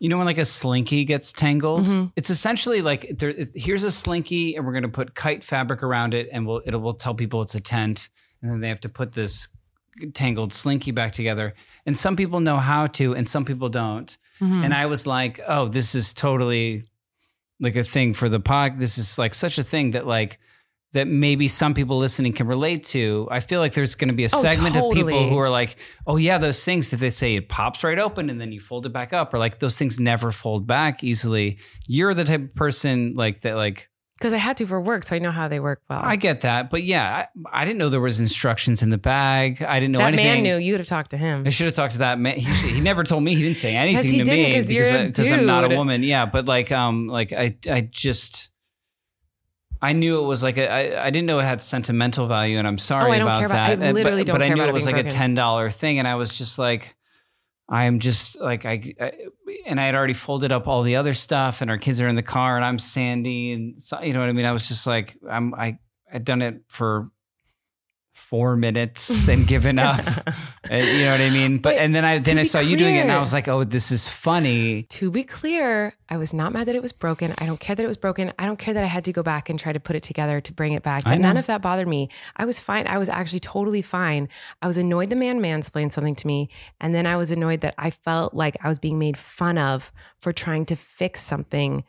[0.00, 1.86] you know when like a slinky gets tangled.
[1.86, 2.12] Mhm.
[2.16, 3.32] It's essentially like there.
[3.54, 6.94] Here's a slinky, and we're gonna put kite fabric around it, and we'll it will
[6.94, 8.08] tell people it's a tent,
[8.42, 9.48] and then they have to put this
[10.12, 11.54] tangled slinky back together.
[11.86, 14.16] And some people know how to, and some people don't.
[14.40, 14.64] Mhm.
[14.64, 16.82] And I was like, oh, this is totally
[17.60, 18.80] like a thing for the pod.
[18.80, 20.40] This is like such a thing that like
[20.94, 23.28] that maybe some people listening can relate to.
[23.30, 25.76] I feel like there's going to be a Oh, segment of people who are like,
[26.06, 28.86] oh yeah, those things that they say it pops right open and then you fold
[28.86, 31.58] it back up, or like those things never fold back easily.
[31.86, 35.16] You're the type of person like that, like because I had to for work, so
[35.16, 36.00] I know how they work well.
[36.02, 39.60] I get that, but yeah, I, I didn't know there was instructions in the bag.
[39.60, 40.26] I didn't know that anything.
[40.26, 40.56] man knew.
[40.56, 41.42] You would have talked to him.
[41.44, 42.36] I should have talked to that man.
[42.36, 43.34] He, he never told me.
[43.34, 44.68] He didn't say anything he to didn't, me 'cause
[45.18, 46.04] because I'm not a woman.
[46.04, 48.50] Yeah, but like, um, like I, I just,
[49.88, 52.66] I knew it was like a, I, I didn't know it had sentimental value, and
[52.66, 53.84] I'm sorry Oh, I don't about care about- that.
[53.86, 55.70] I Uh, literally but, don't but I knew about it was like a ten dollar
[55.70, 56.94] thing, and I was just like,
[57.68, 59.12] I'm just like I, I,
[59.66, 62.16] and I had already folded up all the other stuff, and our kids are in
[62.16, 64.46] the car, and I'm Sandy, and so, you know what I mean.
[64.46, 65.78] I was just like, I'm I
[66.08, 67.10] had done it for
[68.14, 70.00] four minutes and given up.
[70.64, 71.58] Uh, you know what I mean?
[71.58, 73.48] But, But and then I then I saw you doing it, and I was like,
[73.48, 74.84] oh, this is funny.
[74.84, 77.34] To be clear, I was not mad that it was broken.
[77.36, 78.32] I don't care that it was broken.
[78.38, 80.40] I don't care that I had to go back and try to put it together
[80.40, 81.04] to bring it back.
[81.04, 82.08] But none of that bothered me.
[82.34, 82.86] I was fine.
[82.86, 84.30] I was actually totally fine.
[84.62, 86.48] I was annoyed the man mansplained something to me.
[86.80, 89.92] And then I was annoyed that I felt like I was being made fun of
[90.18, 91.84] for trying to fix something.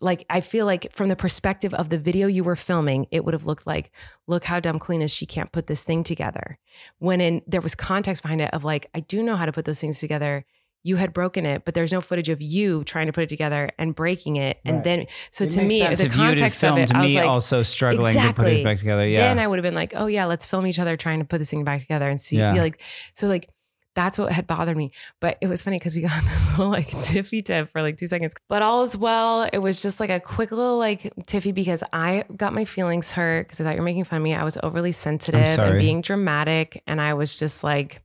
[0.00, 3.32] Like, I feel like from the perspective of the video you were filming, it would
[3.34, 3.90] have looked like,
[4.26, 5.12] look how dumb Colleen is.
[5.12, 6.58] She can't put this thing together.
[6.98, 9.64] When in there was context behind it of like, I do know how to put
[9.64, 10.44] those things together
[10.86, 13.70] you had broken it, but there's no footage of you trying to put it together
[13.78, 14.60] and breaking it.
[14.66, 14.84] And Right.
[14.84, 17.00] then, so It to me, sense the if you had context of filmed it, I
[17.02, 18.60] was me like, also struggling to put Exactly.
[18.60, 19.08] it back together.
[19.08, 19.16] Yeah.
[19.28, 21.38] then I would have been like, oh yeah, let's film each other trying to put
[21.38, 22.52] this thing back together and see, Yeah.
[22.52, 22.82] be like,
[23.14, 23.48] so like,
[23.94, 24.92] that's what had bothered me.
[25.20, 28.06] But it was funny because we got this little like tiffy tip for like two
[28.06, 28.34] seconds.
[28.48, 29.48] But all is well.
[29.52, 33.46] It was just like a quick little like tiffy because I got my feelings hurt
[33.46, 34.34] because I thought you were making fun of me.
[34.34, 36.82] I was overly sensitive and being dramatic.
[36.86, 38.02] And I was just like,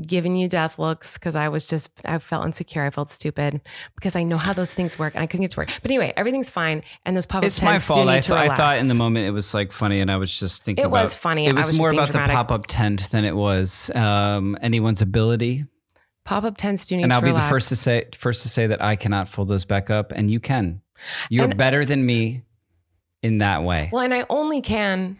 [0.00, 2.84] giving you death looks because I was just I felt insecure.
[2.84, 3.60] I felt stupid
[3.94, 5.70] because I know how those things work and I couldn't get to work.
[5.82, 6.82] But anyway, everything's fine.
[7.04, 8.08] And those pop up it's my fault.
[8.08, 10.62] I, thought I thought in the moment it was like funny, and I was just
[10.62, 11.46] thinking It about, was funny.
[11.46, 12.32] It I was, was more about dramatic.
[12.32, 15.66] the pop up tent than it was um, anyone's ability.
[16.24, 18.66] pop up tents do need And I'll be the first to say first to say
[18.68, 20.80] that I cannot fold those back up, and you can.
[21.28, 22.42] You're And- better than me
[23.22, 23.88] in that way.
[23.92, 25.18] Well, and I only can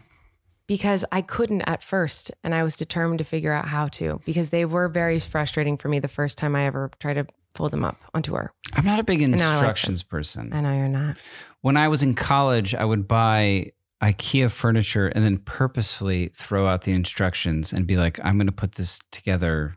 [0.66, 4.50] because I couldn't at first, and I was determined to figure out how to because
[4.50, 7.84] they were very frustrating for me the first time I ever tried to fold them
[7.84, 8.52] up on tour.
[8.74, 10.52] I'm not a big now I like instructions person.
[10.52, 11.16] I know you're not.
[11.60, 16.82] when I was in college, I would buy IKEA furniture and then purposefully throw out
[16.82, 19.76] the instructions and be like, I'm going to put this together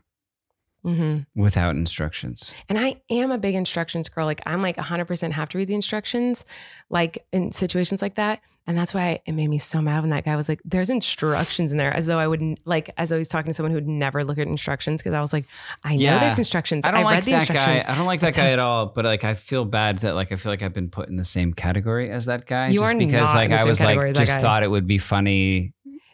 [0.82, 2.54] hmm without instructions.
[2.68, 4.24] And I am a big instructions girl.
[4.24, 6.44] Like I'm like 100% have to read the instructions,
[6.90, 8.40] like in situations like that.
[8.68, 11.70] And that's why it made me so mad when that guy was like, "There's instructions
[11.70, 13.76] in there," as though I wouldn't like, as though he was talking to someone who
[13.76, 15.00] would never look at instructions.
[15.00, 15.44] Because I was like,
[15.84, 16.84] I know there's instructions.
[16.84, 17.84] I don't read like that guy.
[17.86, 18.86] I don't like that guy at all.
[18.86, 21.24] But like, I feel bad that like I feel like I've been put in the
[21.24, 22.68] same category as that guy.
[22.68, 24.22] You just are because not like in the I same was like category as that
[24.22, 24.40] just guy.
[24.42, 25.72] thought it would be funny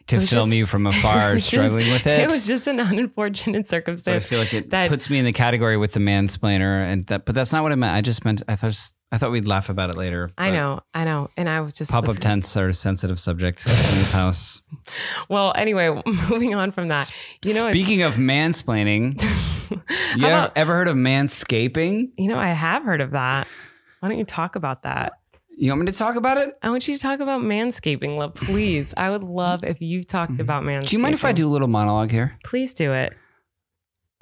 [0.09, 2.21] to film just- you from afar was just- struggling with it.
[2.21, 4.27] It was just an unfortunate but I circumstance.
[4.27, 7.25] feel like it that- puts me in the category with the mansplainer, and that.
[7.25, 7.97] But that's not what I meant.
[7.97, 8.79] I just meant I thought
[9.13, 10.31] I thought we'd laugh about it later.
[10.39, 13.65] I know, I know, and I was just Pop up tents are a sensitive subject
[13.67, 14.63] in this house.
[15.29, 16.01] Well, anyway,
[16.31, 17.11] moving on from that,
[17.45, 19.21] you know, Speaking of mansplaining,
[19.71, 22.11] you ever, about- ever heard of manscaping?
[22.17, 23.47] you know, I have heard of that.
[24.01, 25.13] Why don't you talk about that?
[25.55, 26.55] You want me to talk about it?
[26.63, 28.35] I want you to talk about manscaping, love.
[28.35, 28.95] Please.
[28.97, 30.79] I would love if you talked about manscaping.
[30.79, 30.87] Mm-hmm.
[30.87, 32.39] Do you mind if I do a little monologue here?
[32.45, 33.13] Please do it.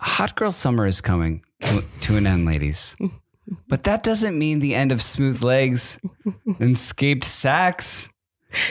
[0.01, 1.43] Hot girl summer is coming
[2.01, 2.97] to an end, ladies.
[3.69, 5.99] But that doesn't mean the end of smooth legs
[6.59, 8.09] and scaped sacks.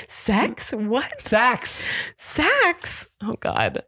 [0.07, 0.71] Sex?
[0.71, 1.21] What?
[1.21, 1.89] Sacks.
[2.17, 3.07] Sex?
[3.21, 3.83] Oh God.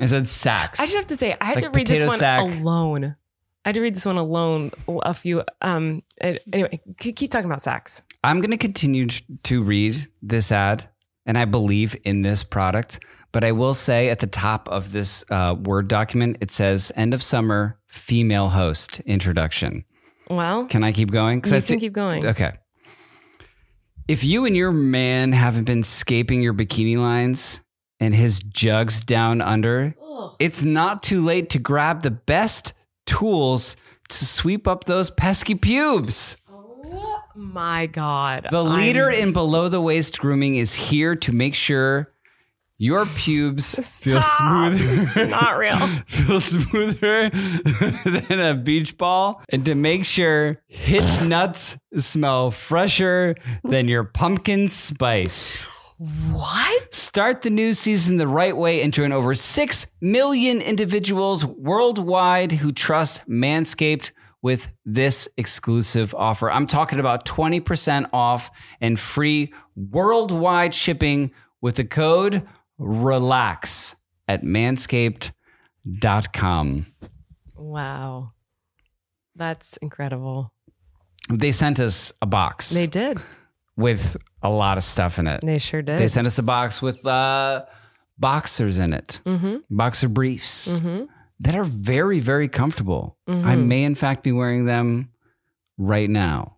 [0.00, 0.80] I said sacks.
[0.80, 2.42] I just have to say, I had Like to read this one sack.
[2.42, 3.16] alone.
[3.64, 4.70] I had to read this one alone.
[4.88, 5.42] A few.
[5.60, 6.02] Um.
[6.20, 8.02] Anyway, keep talking about sex.
[8.24, 9.08] I'm going to continue
[9.42, 10.84] to read this ad,
[11.26, 13.00] and I believe in this product.
[13.32, 17.12] But I will say at the top of this uh, Word document, it says "End
[17.12, 19.84] of summer female host introduction."
[20.30, 21.42] Well, Can I keep going?
[21.44, 22.24] you I can thi- keep going.
[22.24, 22.52] Okay.
[24.08, 27.60] If you and your man haven't been scaping your bikini lines
[28.00, 29.94] and his jugs down under,
[30.38, 32.72] it's not too late to grab the best
[33.06, 33.76] tools
[34.08, 36.36] to sweep up those pesky pubes.
[36.50, 38.46] Oh my God.
[38.50, 42.09] The leader I'm- in below the waist grooming is here to make sure
[42.80, 44.84] your pubes feel smoother.
[44.84, 45.76] Is not real.
[46.06, 47.28] feel smoother
[48.28, 54.66] than a beach ball and to make sure his nuts smell fresher than your pumpkin
[54.66, 55.68] spice.
[55.98, 56.94] What?
[56.94, 62.72] Start the new season the right way and join over 6 million individuals worldwide who
[62.72, 64.10] trust Manscaped
[64.40, 66.50] with this exclusive offer.
[66.50, 68.50] I'm talking about 20% off
[68.80, 72.48] and free worldwide shipping with the code
[72.80, 73.94] RELAX
[74.28, 76.86] at manscaped.com.
[77.56, 78.32] Wow.
[79.36, 80.52] That's incredible.
[81.28, 83.18] They sent us a box They did.
[83.76, 85.40] with a lot of stuff in it.
[85.42, 85.98] They sure did.
[85.98, 87.64] They sent us a box with uh,
[88.18, 89.58] boxers in it, mm-hmm.
[89.70, 91.04] boxer briefs Mm-hmm.
[91.40, 93.16] that are very, very comfortable.
[93.28, 93.44] Mhm.
[93.44, 95.10] I may, in fact, be wearing them
[95.78, 96.56] right now.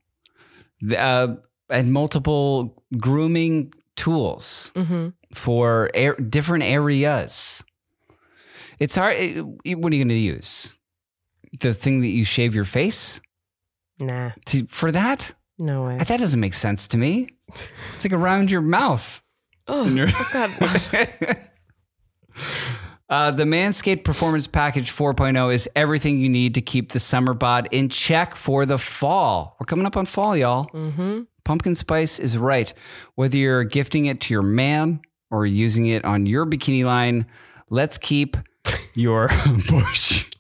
[0.81, 1.37] The, uh,
[1.69, 5.09] and multiple grooming tools Mm-hmm.
[5.35, 7.63] For air, different areas.
[8.79, 9.15] It's hard.
[9.17, 9.43] it-
[9.79, 10.79] what are you going to use?
[11.61, 13.21] The thing that you shave your face
[14.01, 14.31] Nah.
[14.47, 15.35] to, for that?
[15.59, 15.99] No way.
[15.99, 17.29] That doesn't make sense to me.
[17.95, 19.23] It's like around your mouth.
[19.69, 21.37] Oh, your- oh God.
[23.11, 27.69] Uh, the Manscaped Performance Package 4.0 is everything you need to keep the summer bod
[27.71, 29.55] in check for the fall.
[29.61, 30.67] We're coming up on fall, y'all.
[30.71, 31.21] mm-hmm.
[31.45, 32.73] Pumpkin spice is right.
[33.17, 35.03] Whether you're gifting it to your man
[35.33, 37.27] or using it on your bikini line,
[37.71, 38.37] let's keep
[38.95, 39.29] your
[39.69, 40.31] bush.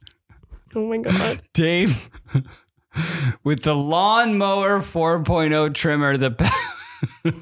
[0.74, 1.42] Oh my God.
[1.52, 2.08] Dave,
[3.42, 6.30] with the lawnmower 4.0 trimmer, the.
[6.30, 7.32] pa-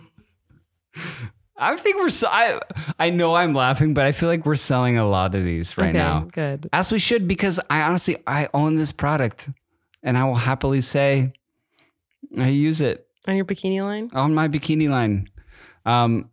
[1.62, 2.08] I think we're.
[2.28, 2.58] I
[2.98, 5.90] I know I'm laughing, but I feel like we're selling a lot of these right
[5.90, 6.20] okay, now.
[6.32, 6.70] Good.
[6.72, 9.50] As we should, because I honestly I own this product,
[10.02, 11.34] and I will happily say
[12.38, 14.10] I use it On your bikini line?
[14.14, 15.28] on my bikini line.
[15.84, 16.29] Um,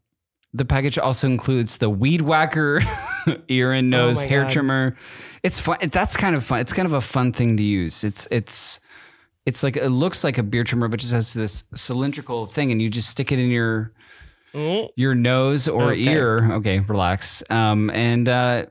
[0.58, 2.82] the package also includes the weed whacker,
[3.48, 4.52] ear and nose Oh hair God.
[4.52, 4.96] trimmer.
[5.44, 5.78] It's fun.
[5.90, 6.60] That's kind of fun.
[6.60, 8.04] It's kind of a fun thing to use.
[8.04, 8.80] It's it's
[9.46, 12.82] it's like it looks like a beard trimmer, but just has this cylindrical thing, and
[12.82, 13.94] you just stick it in your
[14.54, 14.90] Mm.
[14.96, 16.10] your nose or Okay.
[16.10, 16.54] ear.
[16.54, 17.44] Okay, relax.
[17.50, 18.66] Um, and uh,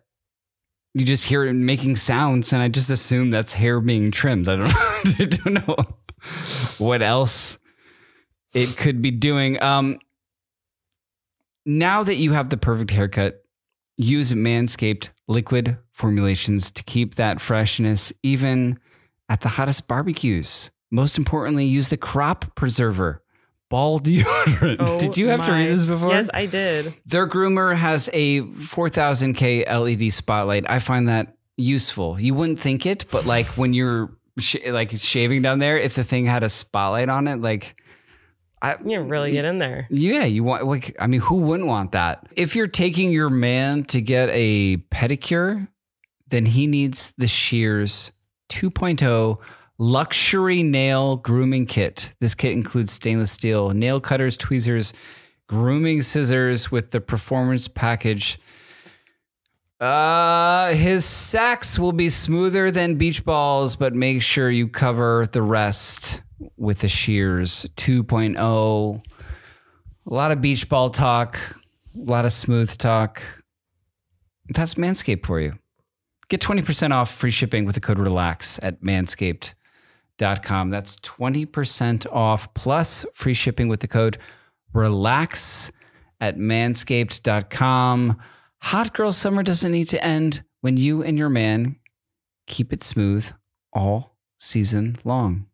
[0.94, 4.48] you just hear it making sounds, and I just assume that's hair being trimmed.
[4.48, 5.76] I don't, I don't know
[6.78, 7.58] what else
[8.54, 9.62] it could be doing.
[9.62, 9.98] Um,
[11.66, 13.42] now that you have the perfect haircut,
[13.98, 18.78] use Manscaped liquid formulations to keep that freshness even
[19.28, 20.70] at the hottest barbecues.
[20.90, 23.22] Most importantly, use the crop preserver.
[23.68, 24.76] Ball deodorant.
[24.80, 26.10] Oh did you have to read this before?
[26.10, 26.94] Yes, I did.
[27.04, 30.64] Their groomer has a 4000K LED spotlight.
[30.70, 32.20] I find that useful.
[32.20, 36.04] You wouldn't think it, but like when you're sh- like shaving down there, if the
[36.04, 37.74] thing had a spotlight on it, like
[38.66, 39.86] I, You really get in there.
[39.90, 42.26] yeah, you want like I mean, who wouldn't want that?
[42.36, 45.68] If you're taking your man to get a pedicure,
[46.28, 48.12] then he needs the Shears
[48.50, 49.38] 2.0
[49.78, 52.12] luxury nail grooming kit.
[52.20, 54.92] This kit includes stainless steel nail cutters, tweezers,
[55.46, 58.38] grooming scissors with the performance package.
[59.78, 65.42] Uh, his sacks will be smoother than beach balls, but make sure you cover the
[65.42, 66.22] rest
[66.56, 69.02] with the Shears 2.0.
[70.08, 71.38] A lot of beach ball talk,
[71.94, 73.22] a lot of smooth talk.
[74.48, 75.54] That's Manscaped for you.
[76.28, 80.70] Get 20% off free shipping with the code RELAX at manscaped.com.
[80.70, 84.18] That's 20% off plus free shipping with the code
[84.74, 85.70] RELAX
[86.20, 88.16] at manscaped.com.
[88.62, 91.76] Hot girl summer doesn't need to end when you and your man
[92.46, 93.30] keep it smooth
[93.72, 95.46] all season long.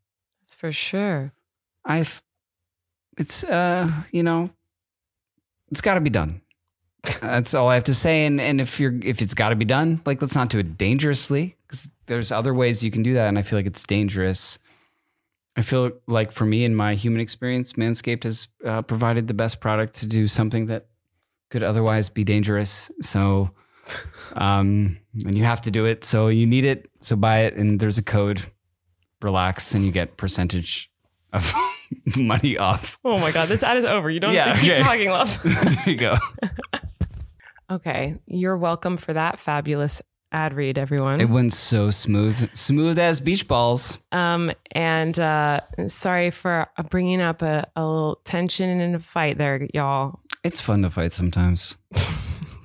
[0.63, 1.33] For sure.
[1.85, 2.23] I've
[3.19, 4.51] it's uh you know
[5.73, 6.41] it's got to be done.
[7.21, 8.27] That's all I have to say.
[8.27, 10.79] And and if you're if it's got to be done, like let's not do it
[10.79, 14.61] dangerously because there's other ways you can do that, and I feel like it's dangerous.
[15.57, 19.61] I feel like for me in my human experience, Manscaped has uh, provided the best
[19.61, 20.87] product to do something that
[21.51, 22.89] could otherwise be dangerous.
[23.01, 23.51] So,
[24.37, 26.05] um, and you have to do it.
[26.05, 26.89] So you need it.
[27.01, 28.45] So buy it, and there's a code.
[29.23, 30.91] Relax, and you get percentage
[31.33, 31.53] of
[32.17, 32.99] money off.
[33.05, 34.11] Oh my God, this ad is over.
[34.11, 34.83] You don't Yeah, have to keep okay.
[34.83, 35.43] talking, love.
[35.45, 36.17] there you go.
[37.71, 38.17] okay.
[38.27, 41.21] You're welcome for that fabulous ad read, everyone.
[41.21, 43.99] It went so smooth, smooth as beach balls.
[44.13, 49.67] Um, and uh, sorry for bringing up a, a little tension and a fight there,
[49.75, 50.21] y'all.
[50.43, 51.77] It's fun to fight sometimes.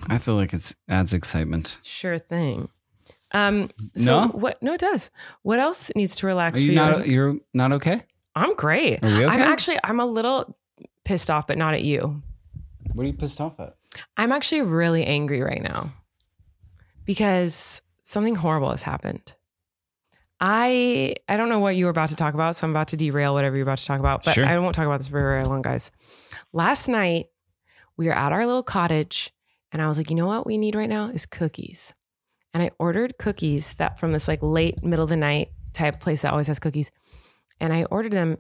[0.09, 1.77] I feel like it adds excitement.
[1.83, 2.69] Sure thing.
[3.37, 4.27] Um, so No?
[4.29, 4.61] what?
[4.63, 5.11] No, it does.
[5.43, 6.75] What else needs to relax Are for you you?
[6.75, 7.07] not?
[7.07, 8.03] You're not okay.
[8.35, 9.03] I'm great.
[9.03, 9.25] Okay?
[9.25, 9.79] I'm actually.
[9.83, 10.57] I'm a little
[11.03, 12.21] pissed off, but not at you.
[12.93, 13.75] What are you pissed off at?
[14.15, 15.91] I'm actually really angry right now
[17.05, 19.33] because something horrible has happened.
[20.39, 22.97] I I don't know what you were about to talk about, so I'm about to
[22.97, 24.23] derail whatever you're about to talk about.
[24.23, 24.45] But Sure.
[24.45, 25.89] I won't talk about this for very long, guys.
[26.53, 27.27] Last night
[27.97, 29.31] we were at our little cottage,
[29.71, 31.93] and I was like, you know what we need right now is cookies.
[32.57, 36.23] And I ordered cookies that from this like late middle of the night type place
[36.23, 36.91] that always has cookies.
[37.59, 38.39] And I ordered them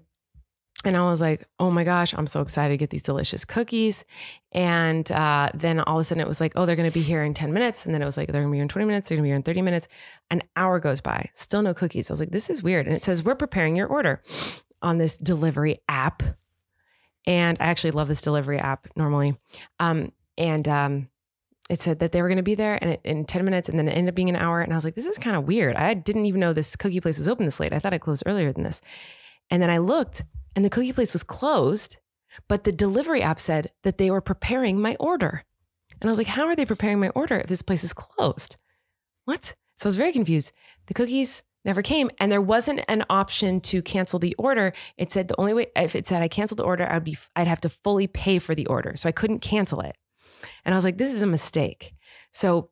[0.83, 4.05] and I was like, oh my gosh, I'm so excited to get these delicious cookies.
[4.53, 7.03] And uh, then all of a sudden it was like, oh, they're going to be
[7.03, 7.85] here in 10 minutes.
[7.85, 9.07] And then it was like, they're going to be here in 20 minutes.
[9.07, 9.87] They're going to be here in 30 minutes.
[10.31, 12.09] An hour goes by, still no cookies.
[12.09, 12.87] I was like, this is weird.
[12.87, 14.23] And it says, we're preparing your order
[14.81, 16.23] on this delivery app.
[17.27, 19.37] And I actually love this delivery app normally.
[19.79, 21.09] Um, and um,
[21.69, 23.77] it said that they were going to be there and it, in 10 minutes and
[23.77, 24.61] then it ended up being an hour.
[24.61, 25.75] And I was like, this is kind of weird.
[25.75, 27.73] I didn't even know this cookie place was open this late.
[27.73, 28.81] I thought it closed earlier than this.
[29.49, 30.23] And then I looked
[30.55, 31.97] and the cookie place was closed,
[32.47, 35.43] but the delivery app said that they were preparing my order.
[35.99, 38.55] And I was like, how are they preparing my order if this place is closed?
[39.25, 39.55] What?
[39.75, 40.51] So I was very confused.
[40.87, 44.73] The cookies never came and there wasn't an option to cancel the order.
[44.97, 47.47] It said the only way if it said I canceled the order, I'd be I'd
[47.47, 48.93] have to fully pay for the order.
[48.95, 49.95] So I couldn't cancel it.
[50.65, 51.93] And I was like, this is a mistake.
[52.31, 52.69] So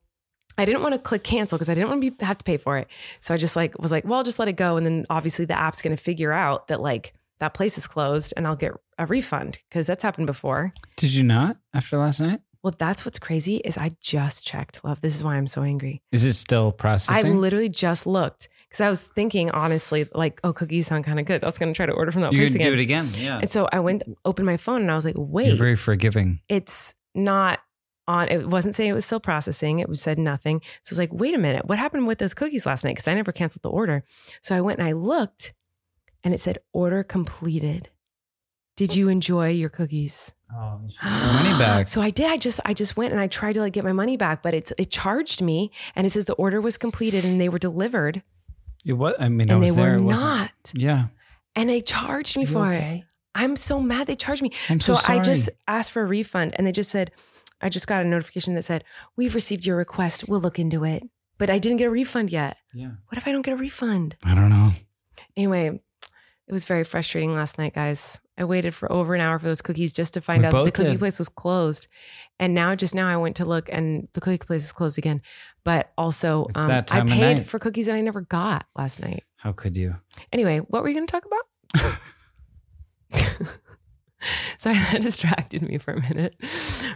[0.57, 2.57] I didn't want to click cancel because I didn't want to be, have to pay
[2.57, 2.87] for it.
[3.19, 4.77] So I just like was like, well, I'll just let it go.
[4.77, 8.33] And then obviously the app's going to figure out that like that place is closed
[8.37, 10.73] and I'll get a refund because that's happened before.
[10.95, 12.39] Did you not after last night?
[12.63, 14.99] Well, that's what's crazy is I just checked, love.
[15.01, 16.01] This is why I'm so angry.
[16.11, 17.27] Is it still processing?
[17.27, 21.27] I literally just looked because I was thinking honestly, like, oh, cookies sound kind of
[21.27, 21.43] good.
[21.43, 22.71] I was going to try to order from that you place can again.
[22.71, 23.09] do it again.
[23.19, 23.37] Yeah.
[23.37, 26.39] And so I went, opened my phone, and I was like, wait, You're very forgiving.
[26.49, 27.59] it's not
[28.07, 28.27] on.
[28.29, 29.79] It wasn't saying it was still processing.
[29.79, 30.61] It was said nothing.
[30.81, 32.91] So it's like, wait a minute, what happened with those cookies last night?
[32.91, 34.03] Because I never canceled the order.
[34.41, 35.53] So I went and I looked,
[36.23, 37.89] and it said order completed.
[38.77, 40.33] Did you enjoy your cookies?
[40.53, 41.87] Oh, money back.
[41.87, 42.27] So I did.
[42.27, 44.53] I just I just went and I tried to like get my money back, but
[44.53, 48.21] it's it charged me and it says the order was completed and they were delivered
[48.85, 49.15] It was.
[49.17, 49.97] I mean, I and was they there.
[49.97, 51.07] were wasn't- Yeah.
[51.55, 53.03] And they charged me for it.
[53.33, 54.51] I'm so mad they charged me.
[54.69, 57.11] I'm so, So, I just asked for a refund and they just said,
[57.61, 58.83] I just got a notification that said,
[59.15, 60.27] We've received your request.
[60.27, 61.03] We'll look into it.
[61.37, 62.57] But I didn't get a refund yet.
[62.73, 62.91] Yeah.
[63.07, 64.15] What if I don't get a refund?
[64.23, 64.71] I don't know.
[65.35, 65.81] Anyway,
[66.47, 68.21] it was very frustrating last night, guys.
[68.37, 70.63] I waited for over an hour for those cookies just to find We out that
[70.65, 70.99] the cookie did.
[70.99, 71.87] place was closed.
[72.39, 75.21] And now, just now, I went to look and the cookie place is closed again.
[75.63, 79.23] But also, um, that I paid for cookies that I never got last night.
[79.37, 79.95] How could you?
[80.31, 81.97] Anyway, what were you going to talk about?
[84.57, 86.35] Sorry, that distracted me for a minute.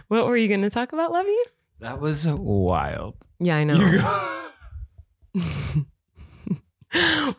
[0.08, 1.36] What were you going to talk about, Lovey?
[1.80, 3.16] That was wild.
[3.38, 4.50] Yeah, I know.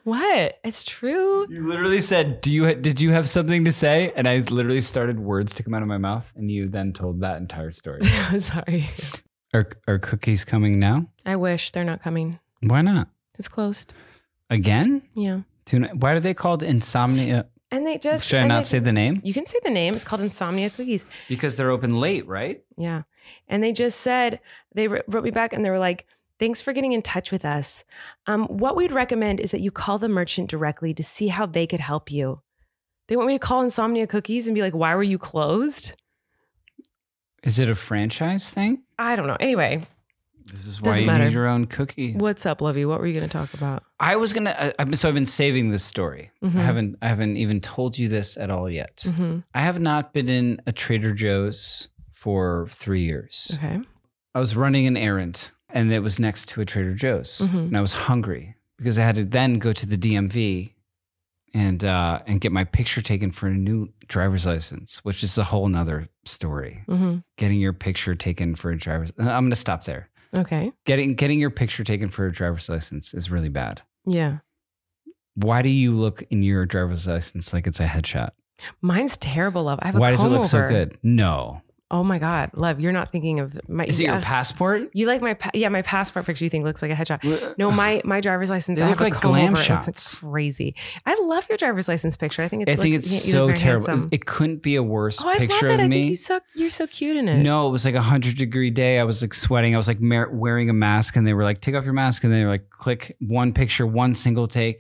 [0.04, 0.60] what?
[0.64, 1.46] It's true.
[1.50, 5.20] You literally said, "Do you did you have something to say?" And I literally started
[5.20, 8.02] words to come out of my mouth, and you then told that entire story.
[8.02, 8.89] Sorry.
[9.54, 11.08] are are cookies coming now?
[11.26, 12.39] I wish they're not coming.
[12.62, 13.10] Why not?
[13.38, 13.94] It's closed.
[14.50, 15.02] Again?
[15.16, 15.42] Yeah.
[15.66, 17.48] Tuna- Why are they called insomnia?
[17.72, 19.22] And they just Should I not they- say the name?
[19.24, 19.93] You can say the name.
[19.95, 21.05] It's called Insomnia Cookies.
[21.30, 22.61] Because they're open late, right?
[22.78, 23.03] Yeah.
[23.47, 24.41] And they just said,
[24.76, 26.05] they wrote me back and they were like,
[26.38, 27.86] thanks for getting in touch with us.
[28.28, 31.65] Um, what we'd recommend is that you call the merchant directly to see how they
[31.65, 32.41] could help you.
[33.07, 35.93] They want me to call Insomnia Cookies and be like, why were you closed?
[37.43, 38.84] Is it a franchise thing?
[38.99, 39.38] I don't know.
[39.39, 39.84] Anyway,
[40.46, 41.26] This is why Doesn't you matter.
[41.26, 42.14] need your own cookie.
[42.14, 42.86] what's up, Lovey?
[42.86, 43.84] What were you going to talk about?
[44.00, 44.56] I was gonna.
[44.58, 46.32] I, I've been- so I've been saving this story.
[46.44, 46.56] Mhm.
[46.58, 46.98] I haven't.
[47.02, 49.04] I haven't even told you this at all yet.
[49.16, 53.52] hmm I have not been in a Trader Joe's for three years.
[53.56, 53.80] Okay.
[54.36, 57.54] I was running an errand, and it was next to a Trader Joe's, Mhm.
[57.68, 60.74] and I was hungry because I had to then go to the DMV
[61.54, 65.44] and uh, and get my picture taken for a new driver's license, which is a
[65.46, 66.84] whole nother story.
[66.88, 69.12] hmm Getting your picture taken for a driver's.
[69.20, 70.10] I'm going to stop there.
[70.38, 70.71] Okay.
[70.86, 73.82] Getting getting your picture taken for a driver's license is really bad.
[74.05, 74.38] Yeah.
[75.36, 78.32] Why do you look in your driver's license like it's a headshot?
[78.82, 79.79] Mine's terrible, love.
[79.82, 80.69] I have a Why does it comb look so over.
[80.69, 80.97] good?
[81.03, 81.61] No.
[81.94, 83.84] Oh my God, love, you're not thinking of my.
[83.84, 84.14] Is it yeah.
[84.14, 84.89] your passport?
[84.94, 86.46] You like my pa- yeah my passport picture?
[86.46, 87.58] You think looks like a headshot?
[87.58, 88.80] No, my my driver's license.
[88.80, 89.70] They I look like glam over it.
[89.70, 90.16] It looks shots.
[90.16, 90.74] crazy.
[91.06, 92.44] I love your driver's license picture.
[92.44, 93.88] I think it's I think like- it's so terrible.
[93.88, 94.08] handsome.
[94.10, 96.08] It couldn't be a worse oh, picture of I me.
[96.08, 97.44] you so you're so cute in it.
[97.44, 98.98] No, it was like a hundred degree day.
[98.98, 99.74] I was like sweating.
[99.74, 102.32] I was like wearing a mask, and they were like, "Take off your mask," and
[102.32, 104.80] they were like, "Click one picture, one single take."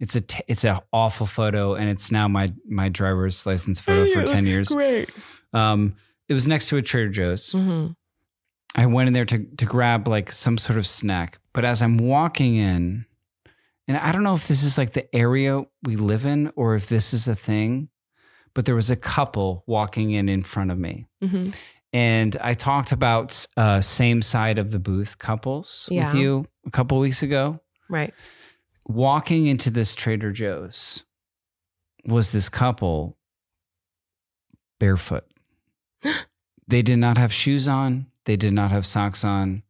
[0.00, 4.12] It's a t- it's a awful photo, and it's now my my driver's license photo
[4.20, 4.68] for ten years.
[4.68, 5.08] Great.
[5.54, 5.96] Um,
[6.28, 7.52] it was next to a Trader Joe's.
[7.52, 7.88] hmm
[8.74, 11.96] I went in there to to grab like some sort of snack, but as I'm
[11.96, 13.06] walking in,
[13.88, 16.86] and I don't know if this is like the area we live in or if
[16.86, 17.88] this is a thing,
[18.54, 21.06] but there was a couple walking in in front of me.
[21.22, 21.44] hmm
[21.92, 26.12] And I talked about uh, same side of the booth couples Yeah.
[26.12, 27.60] with you a couple weeks ago.
[27.88, 28.12] Right.
[28.84, 31.04] Walking into this Trader Joe's
[32.04, 33.16] was this couple
[34.78, 35.24] barefoot.
[36.68, 39.62] They did not have shoes on, they did not have socks on.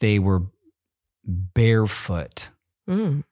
[0.00, 0.42] They were
[1.24, 2.50] barefoot
[2.88, 3.24] Mm.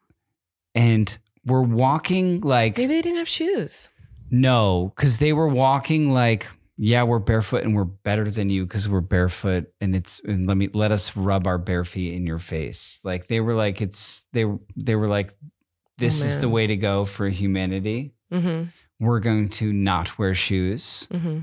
[0.74, 3.91] and were walking like Maybe they didn't have shoes.
[4.31, 8.89] No, because they were walking like, yeah, we're barefoot and we're better than you because
[8.89, 12.39] we're barefoot and it's and let me let us rub our bare feet in your
[12.39, 13.01] face.
[13.03, 15.35] Like they were like it's they were they were like,
[15.97, 18.12] this is the way to go for humanity.
[18.31, 18.64] hmm
[19.01, 21.41] We're going to not wear shoes hmm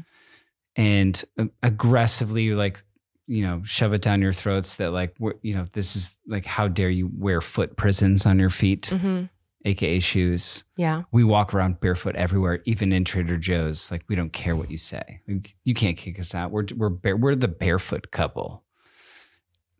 [0.76, 1.23] and
[1.63, 2.84] aggressively like
[3.28, 6.45] you know shove it down your throats that like we're, you know this is like
[6.45, 9.23] how dare you wear foot prisons on your feet hmm
[9.67, 11.03] aka shoes Yeah.
[11.11, 13.89] we walk around barefoot everywhere, even in Trader Joe's.
[13.89, 15.21] Like we don't care what you say.
[15.63, 16.51] You can't kick us out.
[16.51, 18.63] We're we're bare, we're the barefoot couple.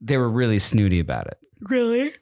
[0.02, 1.38] They were really snooty about it.
[1.62, 2.14] Really?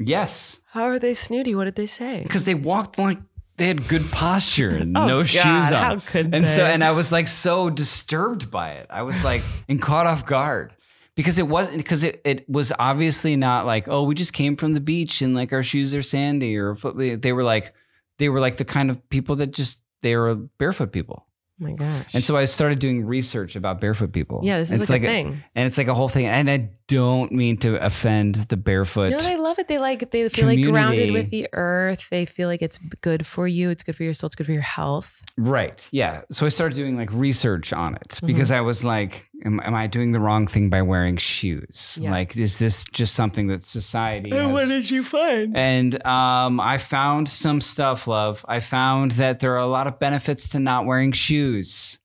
[0.00, 1.54] Yes, How are they snooty?
[1.54, 2.22] What did they say?
[2.24, 3.18] because they walked like
[3.56, 5.72] they had good posture and Oh, no God, shoes on.
[5.72, 8.86] how could and so and I was like so disturbed by it.
[8.90, 10.72] I was like and caught off guard.
[11.14, 14.74] Because it wasn't because it, it was obviously not like, oh, we just came from
[14.74, 17.72] the beach and like our shoes are sandy or they were like
[18.18, 21.24] they were like the kind of people that just they were barefoot people.
[21.58, 22.14] Oh my gosh.
[22.14, 24.40] And so I started doing research about barefoot people.
[24.44, 25.42] yeah, this is it's like, a thing.
[25.54, 26.26] and it's like a whole thing.
[26.26, 29.10] And I don't mean to offend the barefoot.
[29.10, 29.66] No, they love it.
[29.66, 32.08] They like they feel like grounded with the earth.
[32.10, 33.70] They feel like it's good for you.
[33.70, 34.28] It's good for your soul.
[34.28, 35.22] It's good for your health.
[35.36, 35.86] right.
[35.90, 36.22] Yeah.
[36.30, 38.26] So I started doing like research on it Mm-hmm.
[38.26, 41.98] because I was like, am, am I doing the wrong thing by wearing shoes?
[42.00, 42.10] Yeah.
[42.12, 45.56] Like, is this just something that society And has- what did you find?
[45.56, 48.44] And um, I found some stuff, love.
[48.48, 51.98] I found that there are a lot of benefits to not wearing shoes.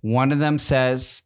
[0.00, 1.22] One of them says,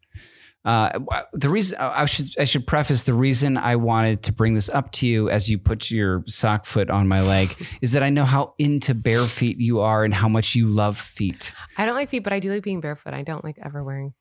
[0.65, 0.99] uh,
[1.33, 4.93] the reason I should I should preface the reason I wanted to bring this up
[4.93, 8.25] to you as you put your sock foot on my leg is that I know
[8.25, 11.53] how into bare feet you are and how much you love feet.
[11.79, 13.15] I don't like feet, but I do like being barefoot.
[13.15, 14.13] I don't like ever wearing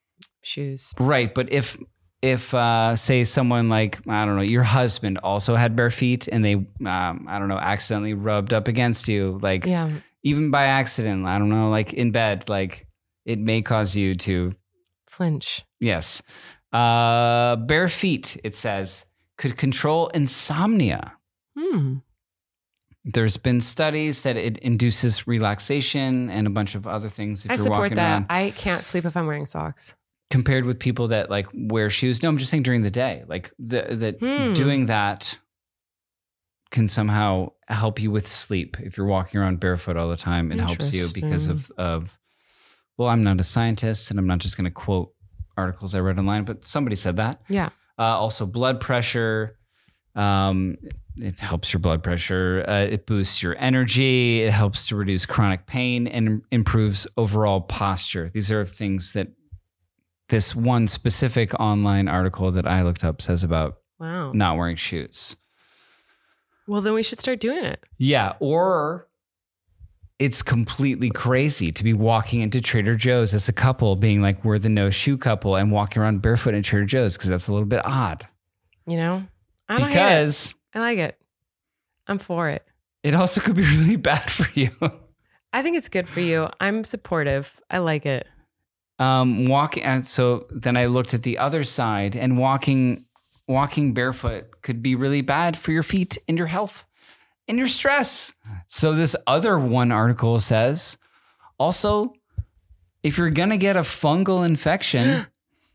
[0.41, 0.93] shoes.
[0.99, 1.77] Right, but if
[2.21, 6.43] if uh, say someone like I don't know your husband also had bare feet and
[6.43, 9.89] they um, I don't know accidentally rubbed up against you like Yeah.
[10.23, 12.87] even by accident I don't know like in bed like
[13.25, 14.51] it may cause you to
[15.09, 15.63] Flinch.
[15.79, 16.21] yes
[16.71, 19.05] uh, bare feet it says
[19.37, 21.13] could control insomnia.
[21.57, 21.95] Hmm.
[23.05, 27.53] There's been studies that it induces relaxation and a bunch of other things if I
[27.55, 28.11] you're support walking that.
[28.11, 28.25] around.
[28.29, 29.95] I can't sleep if I'm wearing socks.
[30.29, 32.21] compared with people that like wear shoes.
[32.21, 34.53] No, I'm just saying during the day, like the, that Hmm.
[34.53, 35.39] doing that
[36.69, 40.51] can somehow help you with sleep if you're walking around barefoot all the time.
[40.51, 42.18] It helps you because of of.
[42.99, 45.13] Well, I'm not a scientist, and I'm not just going to quote
[45.55, 47.41] articles I read online, but somebody said that.
[47.47, 47.69] Yeah.
[47.97, 49.57] Uh, also, blood pressure.
[50.15, 50.77] Um,
[51.15, 52.65] it helps your blood pressure.
[52.67, 54.43] Uh, it boosts your energy.
[54.43, 58.29] It helps to reduce chronic pain and improves overall posture.
[58.33, 59.29] These are things that
[60.27, 64.33] this one specific online article that I looked up says about Wow.
[64.33, 65.37] not wearing shoes.
[66.67, 67.81] Well, then we should start doing it.
[67.97, 69.08] Yeah, or
[70.19, 74.59] it's completely crazy to be walking into Trader Joe's as a couple, being like, we're
[74.59, 77.65] the no shoe couple, and walking around barefoot in Trader Joe's because that's a little
[77.67, 78.27] bit odd.
[78.85, 79.23] You know?
[79.69, 79.93] I don't hate it.
[79.93, 81.17] Because I like it.
[82.07, 82.65] I'm for it.
[83.01, 84.71] it also could be really bad for you.
[85.53, 86.49] I think it's good for you.
[86.59, 87.59] I'm supportive.
[87.69, 88.27] I like it.
[88.99, 93.05] um, walking, and so then I looked at the other side, and walking,
[93.47, 96.83] walking barefoot could be really bad for your feet and your health
[97.49, 98.33] and your stress.
[98.67, 100.97] So this other one article says,
[101.59, 102.13] also,
[103.03, 105.27] if you're gonna get a fungal infection,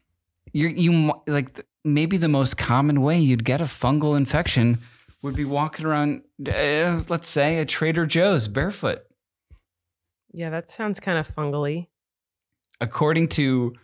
[0.52, 4.78] you're you like maybe the most common way you'd get a fungal infection
[5.20, 9.02] would be walking around, uh, let's say, a Trader Joe's barefoot.
[10.32, 11.88] Yeah, that sounds kind of fungally.
[12.80, 13.74] according to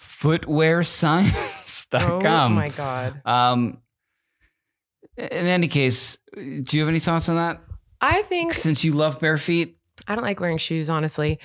[0.00, 2.52] footwearscience.com.
[2.52, 3.20] Oh my god.
[3.26, 3.78] Um,
[5.16, 7.60] in any case, do you have any thoughts on that?
[8.00, 11.38] I think Since you love bare feet, I don't like wearing shoes, honestly.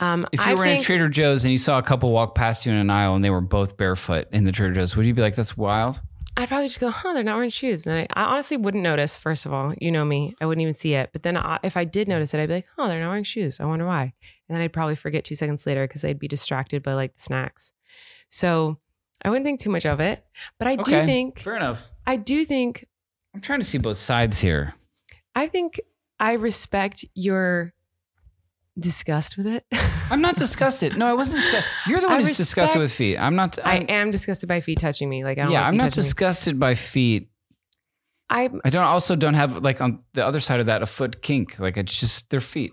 [0.00, 2.10] Um, if you I were in think, a Trader Joe's and you saw a couple
[2.10, 4.96] walk past you in an aisle and they were both barefoot in the Trader Joe's,
[4.96, 6.00] would you be like, "That's wild"?
[6.36, 7.86] I'd probably just go, huh, they're not wearing shoes.
[7.86, 9.74] And I, I honestly wouldn't notice, first of all.
[9.78, 10.34] You know me.
[10.40, 11.10] I wouldn't even see it.
[11.12, 13.24] But then I, if I did notice it, I'd be like, oh, they're not wearing
[13.24, 13.60] shoes.
[13.60, 14.14] I wonder why.
[14.48, 17.22] And then I'd probably forget two seconds later because I'd be distracted by like the
[17.22, 17.72] snacks.
[18.28, 18.78] So
[19.22, 20.24] I wouldn't think too much of it.
[20.58, 21.90] But I do think, Fair enough.
[22.06, 22.86] I do think,
[23.34, 24.74] I'm trying to see both sides here.
[25.34, 25.80] I think
[26.18, 27.72] I respect your
[28.78, 29.64] disgust with it.
[30.10, 30.96] I'm not disgusted.
[30.96, 31.42] No, I wasn't.
[31.42, 31.70] Disgusted.
[31.86, 33.20] You're the I one who's disgusted with feet.
[33.20, 33.58] I'm not.
[33.64, 35.22] I I'm, disgusted by feet touching me.
[35.24, 36.04] Like, I don't yeah, like I'm not touching me.
[36.04, 37.30] disgusted by feet.
[38.28, 41.22] I I don't also don't have like on the other side of that a foot
[41.22, 41.58] kink.
[41.58, 42.72] Like it's just their feet.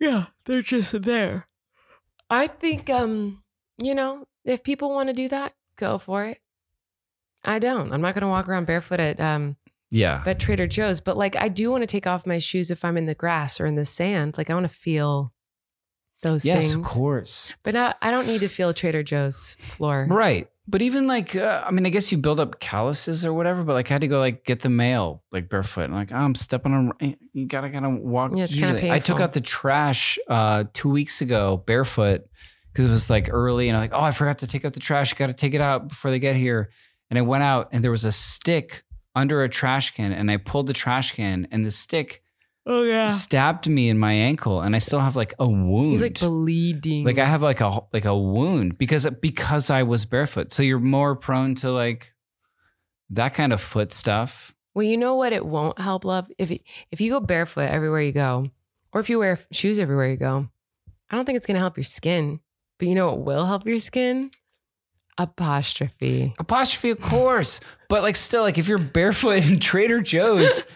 [0.00, 1.46] Yeah, they're just there.
[2.28, 3.42] I think, um,
[3.80, 6.38] you know, if people want to do that, go for it.
[7.44, 7.92] I don't.
[7.92, 9.56] I'm not going to walk around barefoot at um
[9.92, 10.22] Yeah.
[10.26, 12.96] at Trader Joe's, but like I do want to take off my shoes if I'm
[12.96, 14.38] in the grass or in the sand.
[14.38, 15.32] Like I want to feel
[16.22, 16.74] those yes, things.
[16.74, 17.54] of course.
[17.62, 20.06] But not, I don't need to feel Trader Joe's floor.
[20.08, 20.48] Right.
[20.66, 23.64] But even like, uh, I mean, I guess you build up calluses or whatever.
[23.64, 25.84] But like, I had to go like get the mail like barefoot.
[25.84, 27.16] And like, oh, I'm stepping on.
[27.32, 28.32] You gotta gotta walk.
[28.34, 28.90] Yeah, it's kinda gingerly.
[28.92, 32.22] I took out the trash uh, two weeks ago barefoot
[32.72, 34.80] because it was like early, and I'm like, oh, I forgot to take out the
[34.80, 35.12] trash.
[35.14, 36.70] Got to take it out before they get here.
[37.10, 40.36] And I went out, and there was a stick under a trash can, and I
[40.36, 42.22] pulled the trash can, and the stick
[42.64, 43.08] Oh yeah.
[43.08, 45.86] stabbed me in my ankle, and I still have like a wound.
[45.86, 47.04] He's like bleeding.
[47.04, 50.52] Like I have like a like a wound because because I was barefoot.
[50.52, 52.12] So you're more prone to like
[53.10, 54.54] that kind of foot stuff.
[54.74, 55.32] Well, you know what?
[55.34, 56.28] It won't help, love.
[56.38, 58.46] If it, if you go barefoot everywhere you go,
[58.92, 60.48] Or if you wear shoes everywhere you go,
[61.10, 62.40] I don't think it's going to help your skin.
[62.78, 64.30] But you know it will help your skin?
[65.22, 66.34] Apostrophe.
[66.38, 67.60] Apostrophe, of course.
[67.88, 70.66] But like still, like if you're barefoot in Trader Joe's,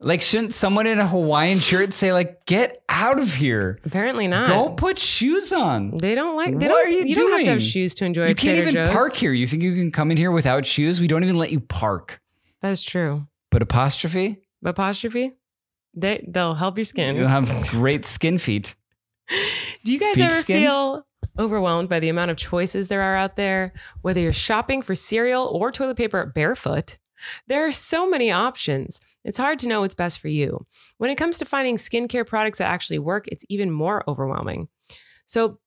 [0.00, 3.78] like shouldn't someone in a Hawaiian shirt say, like, get out of here?
[3.84, 4.48] Apparently not.
[4.48, 5.96] Go put shoes on.
[5.96, 6.58] They don't like.
[6.58, 8.28] They What don't, are you don't have to have shoes to enjoy.
[8.28, 8.94] You can't Trader even Joe's.
[8.94, 9.32] park here.
[9.32, 11.00] You think you can come in here without shoes?
[11.00, 12.20] We don't even let you park.
[12.60, 13.26] That is true.
[13.50, 15.32] But apostrophe, apostrophe,
[15.94, 17.16] they they'll help your skin.
[17.16, 18.74] you'll have great skin feet.
[19.84, 20.62] Do you guys Feet ever skin?
[20.62, 21.06] feel
[21.38, 23.72] overwhelmed by the amount of choices there are out there?
[24.02, 26.98] Whether you're shopping for cereal or toilet paper barefoot,
[27.46, 29.00] there are so many options.
[29.24, 30.66] It's hard to know what's best for you.
[30.98, 34.68] When it comes to finding skincare products that actually work, it's even more overwhelming.
[35.26, 35.58] So,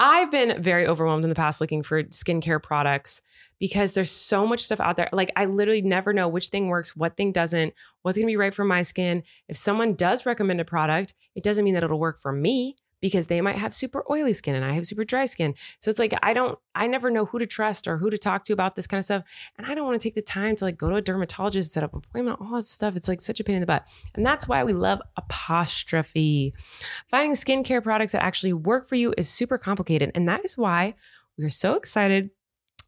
[0.00, 3.22] I've been very overwhelmed in the past looking for skincare products
[3.60, 5.08] because there's so much stuff out there.
[5.12, 7.72] Like, I literally never know which thing works, what thing doesn't,
[8.02, 9.22] what's gonna be right for my skin.
[9.48, 13.26] If someone does recommend a product, it doesn't mean that it'll work for me because
[13.26, 15.54] they might have super oily skin and I have super dry skin.
[15.78, 18.44] So it's like I don't I never know who to trust or who to talk
[18.44, 19.24] to about this kind of stuff.
[19.56, 21.72] And I don't want to take the time to like go to a dermatologist, and
[21.72, 22.96] set up an appointment, all that stuff.
[22.96, 23.86] It's like such a pain in the butt.
[24.14, 26.54] And that's why we love apostrophe.
[27.08, 30.10] Finding skincare products that actually work for you is super complicated.
[30.14, 30.94] And that is why
[31.38, 32.30] we are so excited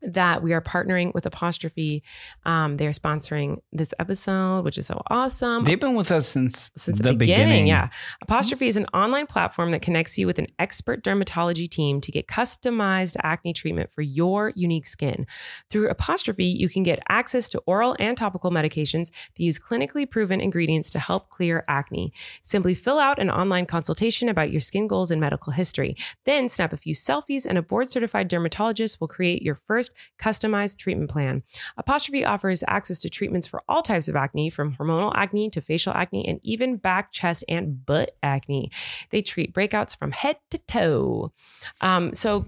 [0.02, 2.02] that we are partnering with Apostrophe.
[2.44, 6.98] Um, they're sponsoring this episode, which is so awesome They've been with us since, since
[6.98, 7.66] the, the, beginning, beginning.
[7.66, 7.88] Yeah.
[8.22, 12.26] Apostrophe is an online platform that connects you with an expert dermatology team to get
[12.26, 15.26] customized acne treatment for your unique skin.
[15.68, 20.40] Through Apostrophe, you can get access to oral and topical medications that use clinically proven
[20.40, 22.12] ingredients to help clear acne.
[22.42, 25.96] Simply fill out an online consultation about your skin goals and medical history.
[26.24, 29.87] Then snap a few selfies, and a board certified dermatologist will create your first
[30.18, 31.42] customized treatment plan.
[31.76, 35.92] Apostrophe offers access to treatments for all types of acne, from hormonal acne to facial
[35.94, 38.70] acne, and even back, chest, and butt acne.
[39.10, 41.32] They treat breakouts from head to toe.
[41.80, 42.46] Um, so,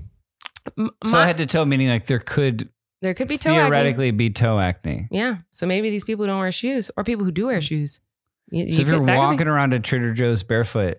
[0.79, 2.69] m- So my- I had to toe meaning like there could
[3.03, 3.65] there could be toe acne.
[3.71, 5.09] theoretically be toe acne.
[5.11, 5.39] Yeah.
[5.53, 7.99] So maybe these people who don't wear shoes, or people who do wear shoes.
[8.51, 10.99] You- So you if you're that be- walking around at Trader Joe's barefoot,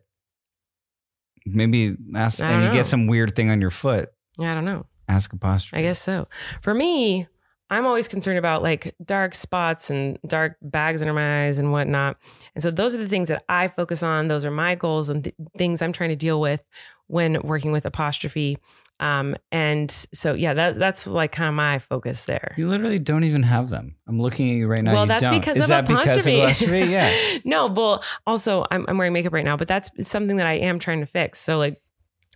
[1.46, 2.74] maybe ask and you know.
[2.74, 4.10] get some weird thing on your foot.
[4.38, 4.86] Yeah, I don't know.
[5.12, 5.80] Ask apostrophe.
[5.80, 6.28] I guess so.
[6.62, 7.28] For me,
[7.70, 12.18] I'm always concerned about like dark spots and dark bags under my eyes and whatnot.
[12.54, 14.28] And so those are the things that I focus on.
[14.28, 16.64] Those are my goals and th- things I'm trying to deal with
[17.08, 18.58] when working with apostrophe.
[19.00, 22.54] Um, and so yeah, that, that's like kind of my focus there.
[22.58, 23.96] You literally don't even have them.
[24.08, 24.94] I'm looking at you right now.
[24.94, 25.40] well, you that's don't.
[25.40, 26.36] because Is of that apostrophe.
[26.36, 26.92] because of apostrophe?
[26.92, 27.38] Yeah.
[27.46, 30.78] no, but also I'm, I'm wearing makeup right now, but that's something that I am
[30.78, 31.40] trying to fix.
[31.40, 31.82] So like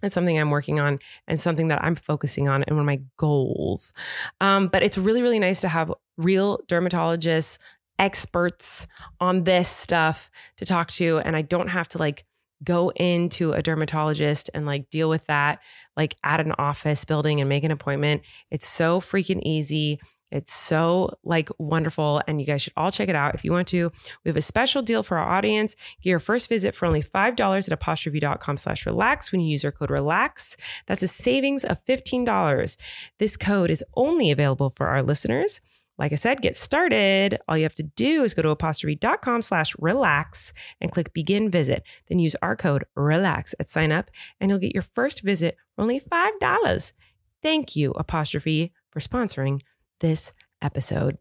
[0.03, 3.01] it's something I'm working on and something that I'm focusing on and one of my
[3.17, 3.93] goals.
[4.41, 7.57] Um, but it's really, really nice to have real dermatologists,
[7.97, 8.87] experts
[9.19, 11.19] on this stuff to talk to.
[11.19, 12.25] And I don't have to like
[12.63, 15.59] go into a dermatologist and like deal with that
[15.97, 18.21] like at an office building and make an appointment.
[18.51, 19.99] It's so freaking easy.
[20.35, 22.21] It's so like wonderful.
[22.27, 23.91] And you guys should all check it out if you want to.
[24.23, 25.75] We have a special deal for our audience.
[26.01, 29.71] Get your first visit for only $5 at apostrophe.com slash relax when you use our
[29.71, 30.57] code relax.
[30.87, 32.77] That's a savings of $15.
[33.17, 35.61] This code is only available for our listeners.
[35.97, 37.37] Like I said, get started.
[37.47, 40.51] All you have to do is go to apostrophe.com slash relax
[40.81, 41.83] and click begin visit.
[42.09, 45.83] Then use our code relax at sign up and you'll get your first visit for
[45.83, 46.93] only $5.
[47.41, 49.61] Thank you, apostrophe, for sponsoring
[49.99, 50.31] this
[50.61, 51.17] episode.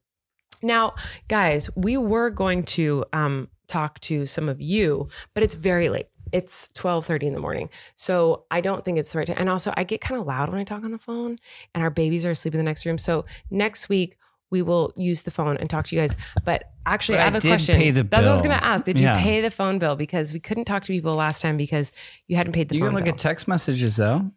[0.63, 0.95] Now,
[1.29, 6.07] guys, we were going to um, talk to some of you, but it's very late.
[6.33, 7.69] It's 12:30 in the morning.
[7.95, 9.37] So I don't think it's the right time.
[9.39, 11.39] And also I get kind of loud when I talk on the phone
[11.75, 12.99] and our babies are asleep in the next room.
[12.99, 14.17] So next week
[14.51, 16.17] we will use the phone and talk to you guys.
[16.45, 17.77] But actually But I I have a did question.
[17.77, 18.85] pay the That's what I was gonna ask.
[18.85, 19.95] Did you pay the phone bill?
[19.97, 21.93] Because we couldn't talk to people last time because
[22.27, 22.79] you hadn't paid the bill.
[22.79, 23.15] You phone can look bill.
[23.15, 24.31] at text messages though.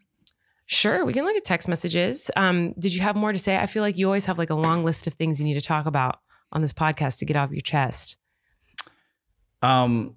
[0.68, 2.30] Sure, we can look at text messages.
[2.36, 3.58] Um, did you have more to say?
[3.58, 5.62] I feel like you always have like a long list of things you need to
[5.62, 6.20] talk about
[6.52, 8.18] on this podcast to get off your chest.
[9.62, 10.16] Um,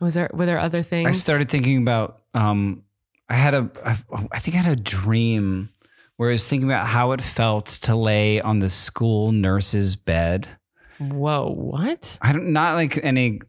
[0.00, 1.08] Was there were there other things?
[1.08, 2.20] I started thinking about.
[2.34, 2.84] Um,
[3.28, 3.70] I had a.
[3.84, 3.98] I
[4.32, 5.70] I think I had a dream
[6.16, 10.46] where I was thinking about how it felt to lay on the school nurse's bed.
[10.98, 12.18] Whoa, what?
[12.20, 13.40] I don't not like any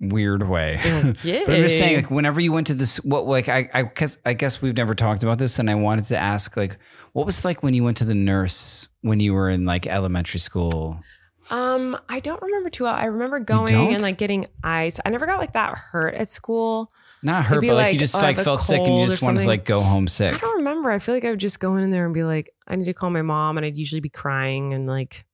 [0.00, 0.80] weird way.
[0.86, 1.42] Okay.
[1.46, 4.18] But I'm just saying, like, whenever you went to this, what, like, I, I guess,
[4.24, 6.78] I guess we've never talked about this, and I wanted to ask, like,
[7.12, 9.86] what was it like when you went to the nurse when you were in like
[9.86, 11.00] elementary school?
[11.48, 12.94] Um, I don't remember too well.
[12.94, 14.98] I remember going and like getting ice.
[15.04, 16.92] I never got like that hurt at school.
[17.22, 19.42] Not hurt, but like, like, you just oh, like felt sick and you just wanted
[19.42, 20.34] to like go home sick.
[20.34, 20.90] I don't remember.
[20.90, 22.94] I feel like I would just go in there and be like, I need to
[22.94, 25.24] call my mom, and I'd usually be crying and like,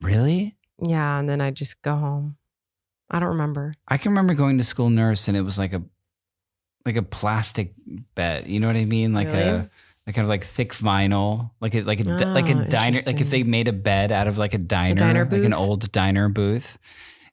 [0.00, 0.56] Really?
[0.82, 2.36] yeah, and then I'd just go home.
[3.10, 3.74] I don't remember.
[3.86, 5.82] I can remember going to school nurse and it was like a
[6.84, 7.74] like a plastic
[8.14, 8.46] bed.
[8.46, 9.12] You know what I mean?
[9.12, 9.40] Like Really?
[9.42, 9.70] a
[10.06, 12.98] like kind of like thick vinyl, like a like a Oh, like a ah, diner.
[13.06, 15.90] Like if they made a bed out of like a diner, diner like an old
[15.92, 16.78] diner booth.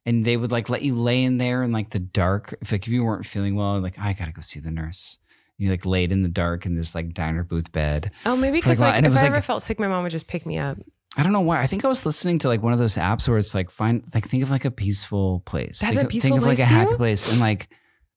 [0.05, 2.55] And they would like let you lay in there in like the dark.
[2.61, 5.17] If like if you weren't feeling well, like I gotta go see the nurse.
[5.57, 8.11] You like laid in the dark in this like diner booth bed.
[8.25, 10.11] Oh, maybe For, like, because like, if I like- ever felt sick, my mom would
[10.11, 10.77] just pick me up.
[11.17, 11.61] I don't know why.
[11.61, 14.03] I think I was listening to like one of those apps where it's like find
[14.13, 15.79] like think of like a peaceful place.
[15.79, 16.97] That's think a of, peaceful think of like a happy too?
[16.97, 17.31] place.
[17.31, 17.69] And like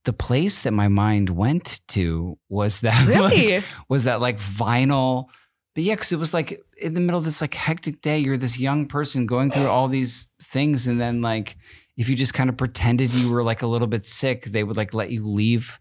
[0.04, 3.56] the place that my mind went to was that Really?
[3.56, 5.26] like, was that like vinyl.
[5.74, 8.36] But yeah, because it was like in the middle of this like hectic day, you're
[8.36, 11.56] this young person going through all these things, and then like
[11.96, 14.76] if you just kind of pretended you were like a little bit sick, they would
[14.76, 15.78] like let you leave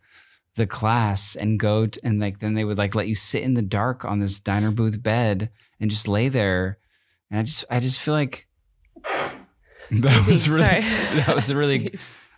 [0.55, 3.53] the class and go t- and like then they would like let you sit in
[3.53, 5.49] the dark on this diner booth bed
[5.79, 6.77] and just lay there.
[7.29, 8.47] And I just I just feel like
[9.91, 10.81] that was really sorry.
[11.21, 11.93] that was really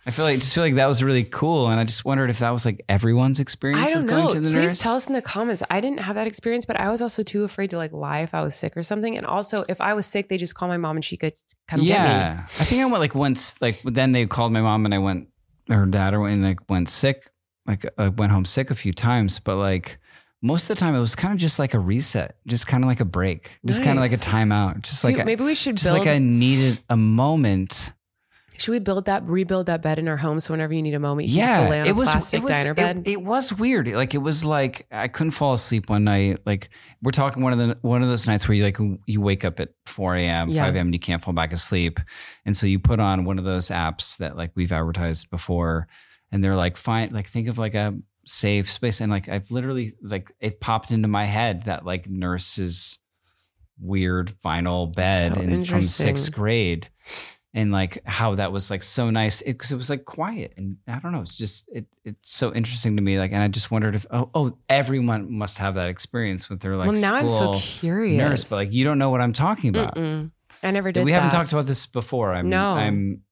[0.06, 2.38] I feel like just feel like that was really cool, and I just wondered if
[2.38, 3.86] that was like everyone's experience.
[3.86, 4.34] I don't with going know.
[4.34, 4.82] To the Please nurse.
[4.82, 5.62] tell us in the comments.
[5.68, 8.32] I didn't have that experience, but I was also too afraid to like lie if
[8.32, 9.16] I was sick or something.
[9.16, 11.34] And also, if I was sick, they just call my mom and she could
[11.68, 12.42] come yeah, get me.
[12.42, 13.60] I think I went like once.
[13.60, 15.28] Like then they called my mom, and I went
[15.68, 17.30] or dad, or and like went sick.
[17.66, 19.99] Like I went home sick a few times, but like
[20.42, 22.88] most of the time it was kind of just like a reset, just kind of
[22.88, 25.54] like a break, just kind of like a timeout, just So like a, maybe we
[25.54, 26.06] should just build.
[26.06, 27.92] like I needed a moment.
[28.56, 30.98] should we build that, rebuild that bed in our home so whenever you need a
[30.98, 32.70] moment, you can just yeah, go lay on it a was plastic it was diner
[32.70, 33.02] it- bed?
[33.06, 33.88] It, was weird.
[33.88, 36.40] Like it was like I couldn't fall asleep one night.
[36.46, 36.70] Like
[37.02, 39.60] we're talking one of the one of those nights where you like you wake up
[39.60, 40.48] at four a.m.
[40.50, 40.64] Yeah.
[40.64, 40.86] five a.m.
[40.88, 42.00] and you can't fall back asleep,
[42.46, 45.86] and so you put on one of those apps that like we've advertised before,
[46.32, 47.12] and they're like fine.
[47.12, 47.94] Like think of like a
[48.26, 52.98] safe space, and like I've literally like it popped into my head that like nurses
[53.80, 56.88] weird vinyl bed So and from sixth grade
[57.52, 60.98] and like how that was like so nice because it, was like quiet and I
[61.00, 63.94] don't know it's just it it's so interesting to me like and I just wondered
[63.94, 67.54] if oh oh everyone must have that experience with their like well, now I'm so
[67.54, 68.18] curious.
[68.18, 70.30] nurse but like you don't know what I'm talking about Mm-mm.
[70.62, 71.04] I never did.
[71.04, 72.72] we haven't talked about this before I'm No.
[72.74, 73.22] I'm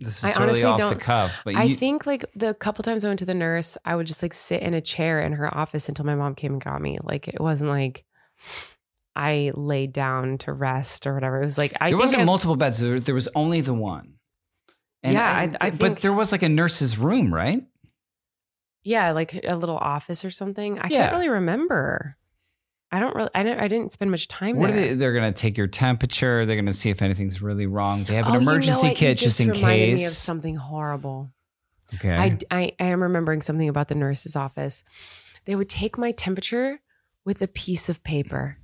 [0.00, 2.82] this is I totally honestly off don't- cuff but I you, think like the couple
[2.82, 5.32] times I went to the nurse, I would just like sit in a chair in
[5.32, 6.98] her office until my mom came and got me.
[7.02, 8.04] Like it wasn't like
[9.14, 11.40] I laid down to rest or whatever.
[11.40, 14.14] It was like I there wasn't I- multiple beds there, there was only the one
[15.02, 17.64] Yeah, I- I but think- there was like a nurse's room right
[18.82, 20.78] yeah, like a little office or something.
[20.78, 21.00] I Yeah.
[21.02, 22.16] can't really remember.
[22.92, 23.30] I don't really.
[23.34, 23.60] I didn't.
[23.60, 24.88] I didn't spend much time What are there.
[24.88, 24.94] they?
[24.94, 26.44] They're gonna take your temperature.
[26.44, 28.02] They're gonna see if anything's really wrong.
[28.04, 28.88] They have an Oh, you know emergency?
[28.88, 29.98] You kit just, in reminded case.
[30.00, 31.30] Me of something horrible.
[31.94, 32.16] okay.
[32.16, 34.82] I, I, I am remembering something about the nurse's office.
[35.44, 36.80] They would take my temperature
[37.24, 38.56] with a piece of paper.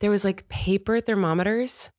[0.00, 1.90] There was like paper thermometers.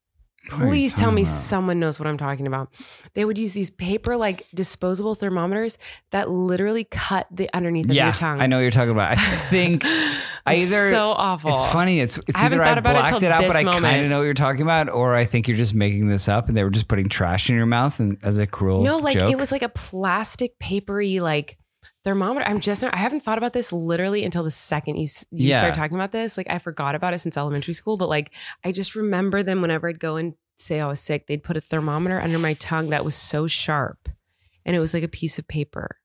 [0.52, 1.32] What are you Please tell me about?
[1.32, 2.74] someone knows what I'm talking about.
[3.14, 5.78] They would use these paper like disposable thermometers
[6.12, 8.42] that literally cut the underneath of your tongue.
[8.42, 9.12] I know what you're talking about.
[9.12, 9.84] I think
[10.46, 11.52] I either so awful.
[11.52, 12.00] it's funny.
[12.00, 14.20] It's it's I either I it blacked till it out, but I kind of know
[14.20, 16.70] what you're talking about, or I think you're just making this up and they were
[16.70, 19.32] just putting trash in your mouth and as a cruel No, like joke.
[19.32, 21.58] it was like a plastic papery like
[22.06, 22.48] thermometer.
[22.48, 25.58] I'm just I haven't thought about this literally until the second you you Yeah.
[25.58, 26.38] started talking about this.
[26.38, 28.32] Like I forgot about it since elementary school, but like
[28.64, 31.62] I just remember them whenever I'd go and say I was sick, they'd put a
[31.62, 34.08] thermometer under my tongue that was so sharp,
[34.66, 35.98] and it was like a piece of paper.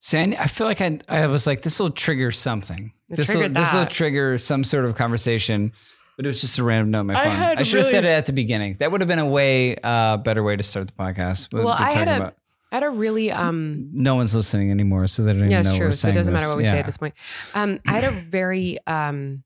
[0.00, 2.92] See, I, I feel like I, I was like, this will trigger something.
[3.08, 5.72] This will this will trigger some sort of conversation.
[6.16, 7.32] But it was just a random note on my I phone.
[7.32, 8.76] I, had should have said it at the beginning.
[8.78, 11.52] That would have been a way uh, better way to start the podcast.
[11.52, 12.34] Well, I had a-
[12.74, 15.76] I had a really um no one's listening anymore, so they don't even yeah, know
[15.76, 15.92] true.
[15.92, 17.14] So it doesn't matter what we say at this point.
[17.54, 19.44] Um, I had a very um,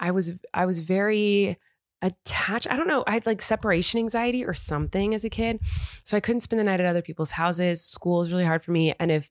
[0.00, 1.56] I was I was very
[2.02, 2.68] attached.
[2.68, 3.04] I don't know.
[3.06, 5.60] I had like separation anxiety or something as a kid,
[6.02, 7.80] so I couldn't spend the night at other people's houses.
[7.80, 9.30] School was really hard for me, and if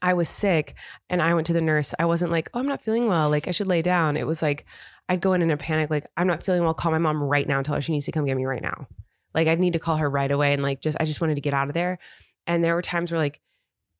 [0.00, 0.74] I was sick
[1.10, 3.28] and I went to the nurse, I wasn't like, oh, I'm not feeling well.
[3.28, 4.16] Like I should lay down.
[4.16, 4.64] It was like
[5.06, 5.90] I'd go in in a panic.
[5.90, 6.72] Like I'm not feeling well.
[6.72, 8.62] Call my mom right now and tell her she needs to come get me right
[8.62, 8.88] now.
[9.34, 11.42] Like I'd need to call her right away and like just I just wanted to
[11.42, 11.98] get out of there.
[12.46, 13.40] And there were times where like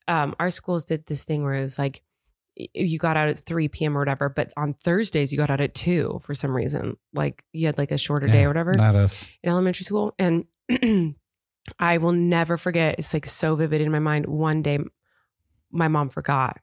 [0.09, 2.03] um, our schools did this thing where it was like
[2.57, 3.97] you got out at 3 p.m.
[3.97, 6.97] or whatever, but on Thursdays you got out at 2 for some reason.
[7.13, 9.27] Like you had like a shorter day or whatever Not us.
[9.43, 10.15] in elementary school.
[10.19, 10.45] And
[11.79, 14.27] I will never forget, it's like so vivid in my mind.
[14.27, 14.79] One day
[15.71, 16.61] my mom forgot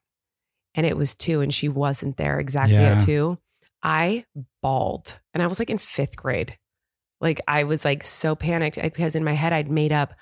[0.75, 2.93] and it was 2 and she wasn't there exactly Yeah.
[2.95, 3.37] at 2.
[3.83, 4.25] I
[4.61, 6.57] bawled and I was like in fifth grade.
[7.19, 10.13] Like I was like so panicked because in my head I'd made up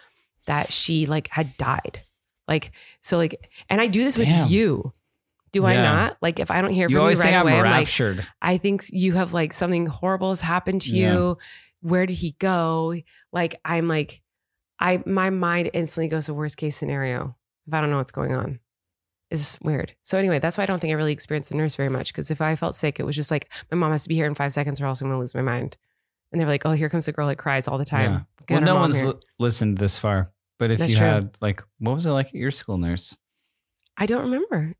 [0.49, 2.01] that she like had died.
[2.47, 2.71] Like
[3.01, 4.93] so like and I do this with you.
[5.51, 6.17] Do I not?
[6.21, 8.25] Like if I don't hear You from always you right think away, I'm I'm like.
[8.41, 11.13] I think you have like something horrible has happened to Yeah.
[11.13, 11.37] you.
[11.81, 12.93] Where did he go?
[13.31, 14.21] Like I'm like,
[14.79, 17.35] I my mind instantly goes to worst case scenario
[17.67, 18.59] if I don't know what's going on.
[19.31, 19.93] is weird.
[20.01, 22.11] So anyway, that's why I don't think I really experienced the nurse very much.
[22.11, 24.25] Because if I felt sick, it was just like my mom has to be here
[24.25, 25.77] in five seconds, or else I'm gonna lose my mind.
[26.31, 28.55] And they're like, "Oh, here comes the girl that cries all the time." Yeah.
[28.57, 29.07] Well, no one's here.
[29.07, 30.31] li- listened this far.
[30.59, 31.07] But if That's you true.
[31.07, 33.17] had like, what was it like at your school nurse?
[33.97, 34.75] I don't remember.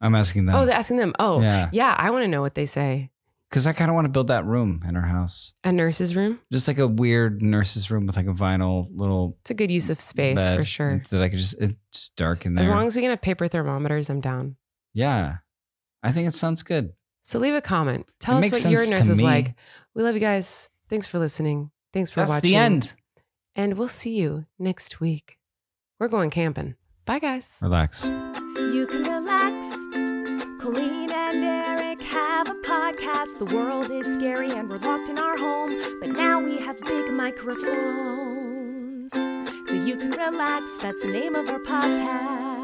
[0.00, 0.54] I'm asking them.
[0.54, 1.14] Oh, they're asking them.
[1.18, 1.94] Oh, yeah, yeah.
[1.98, 3.10] I want to know what they say.
[3.48, 6.40] because I kind of want to build that room in our house, A nurse's room.
[6.52, 9.88] just like a weird nurse's room with like a vinyl little It's a good use
[9.90, 11.02] of space for sure.
[11.10, 12.62] That I could just it's just dark in there.
[12.64, 14.56] As long as we can have paper thermometers, I'm down.
[14.92, 15.36] yeah,
[16.02, 16.92] I think it sounds good.
[17.22, 18.06] So leave a comment.
[18.20, 19.54] Tell It us what your nurse is like.
[19.94, 20.68] We love you guys.
[20.90, 21.70] Thanks for listening.
[21.94, 22.50] Thanks for That's watching.
[22.50, 22.92] the end.
[23.56, 25.38] And we'll see you next week.
[25.98, 26.74] We're going camping.
[27.06, 27.58] Bye, guys.
[27.62, 28.04] Relax.
[28.04, 29.66] You can relax.
[30.60, 33.38] Colleen and Erik have a podcast.
[33.38, 35.78] The world is scary and we're locked in our home.
[36.00, 39.12] But now we have big microphones.
[39.12, 40.74] So you can relax.
[40.76, 42.63] That's the name of our podcast.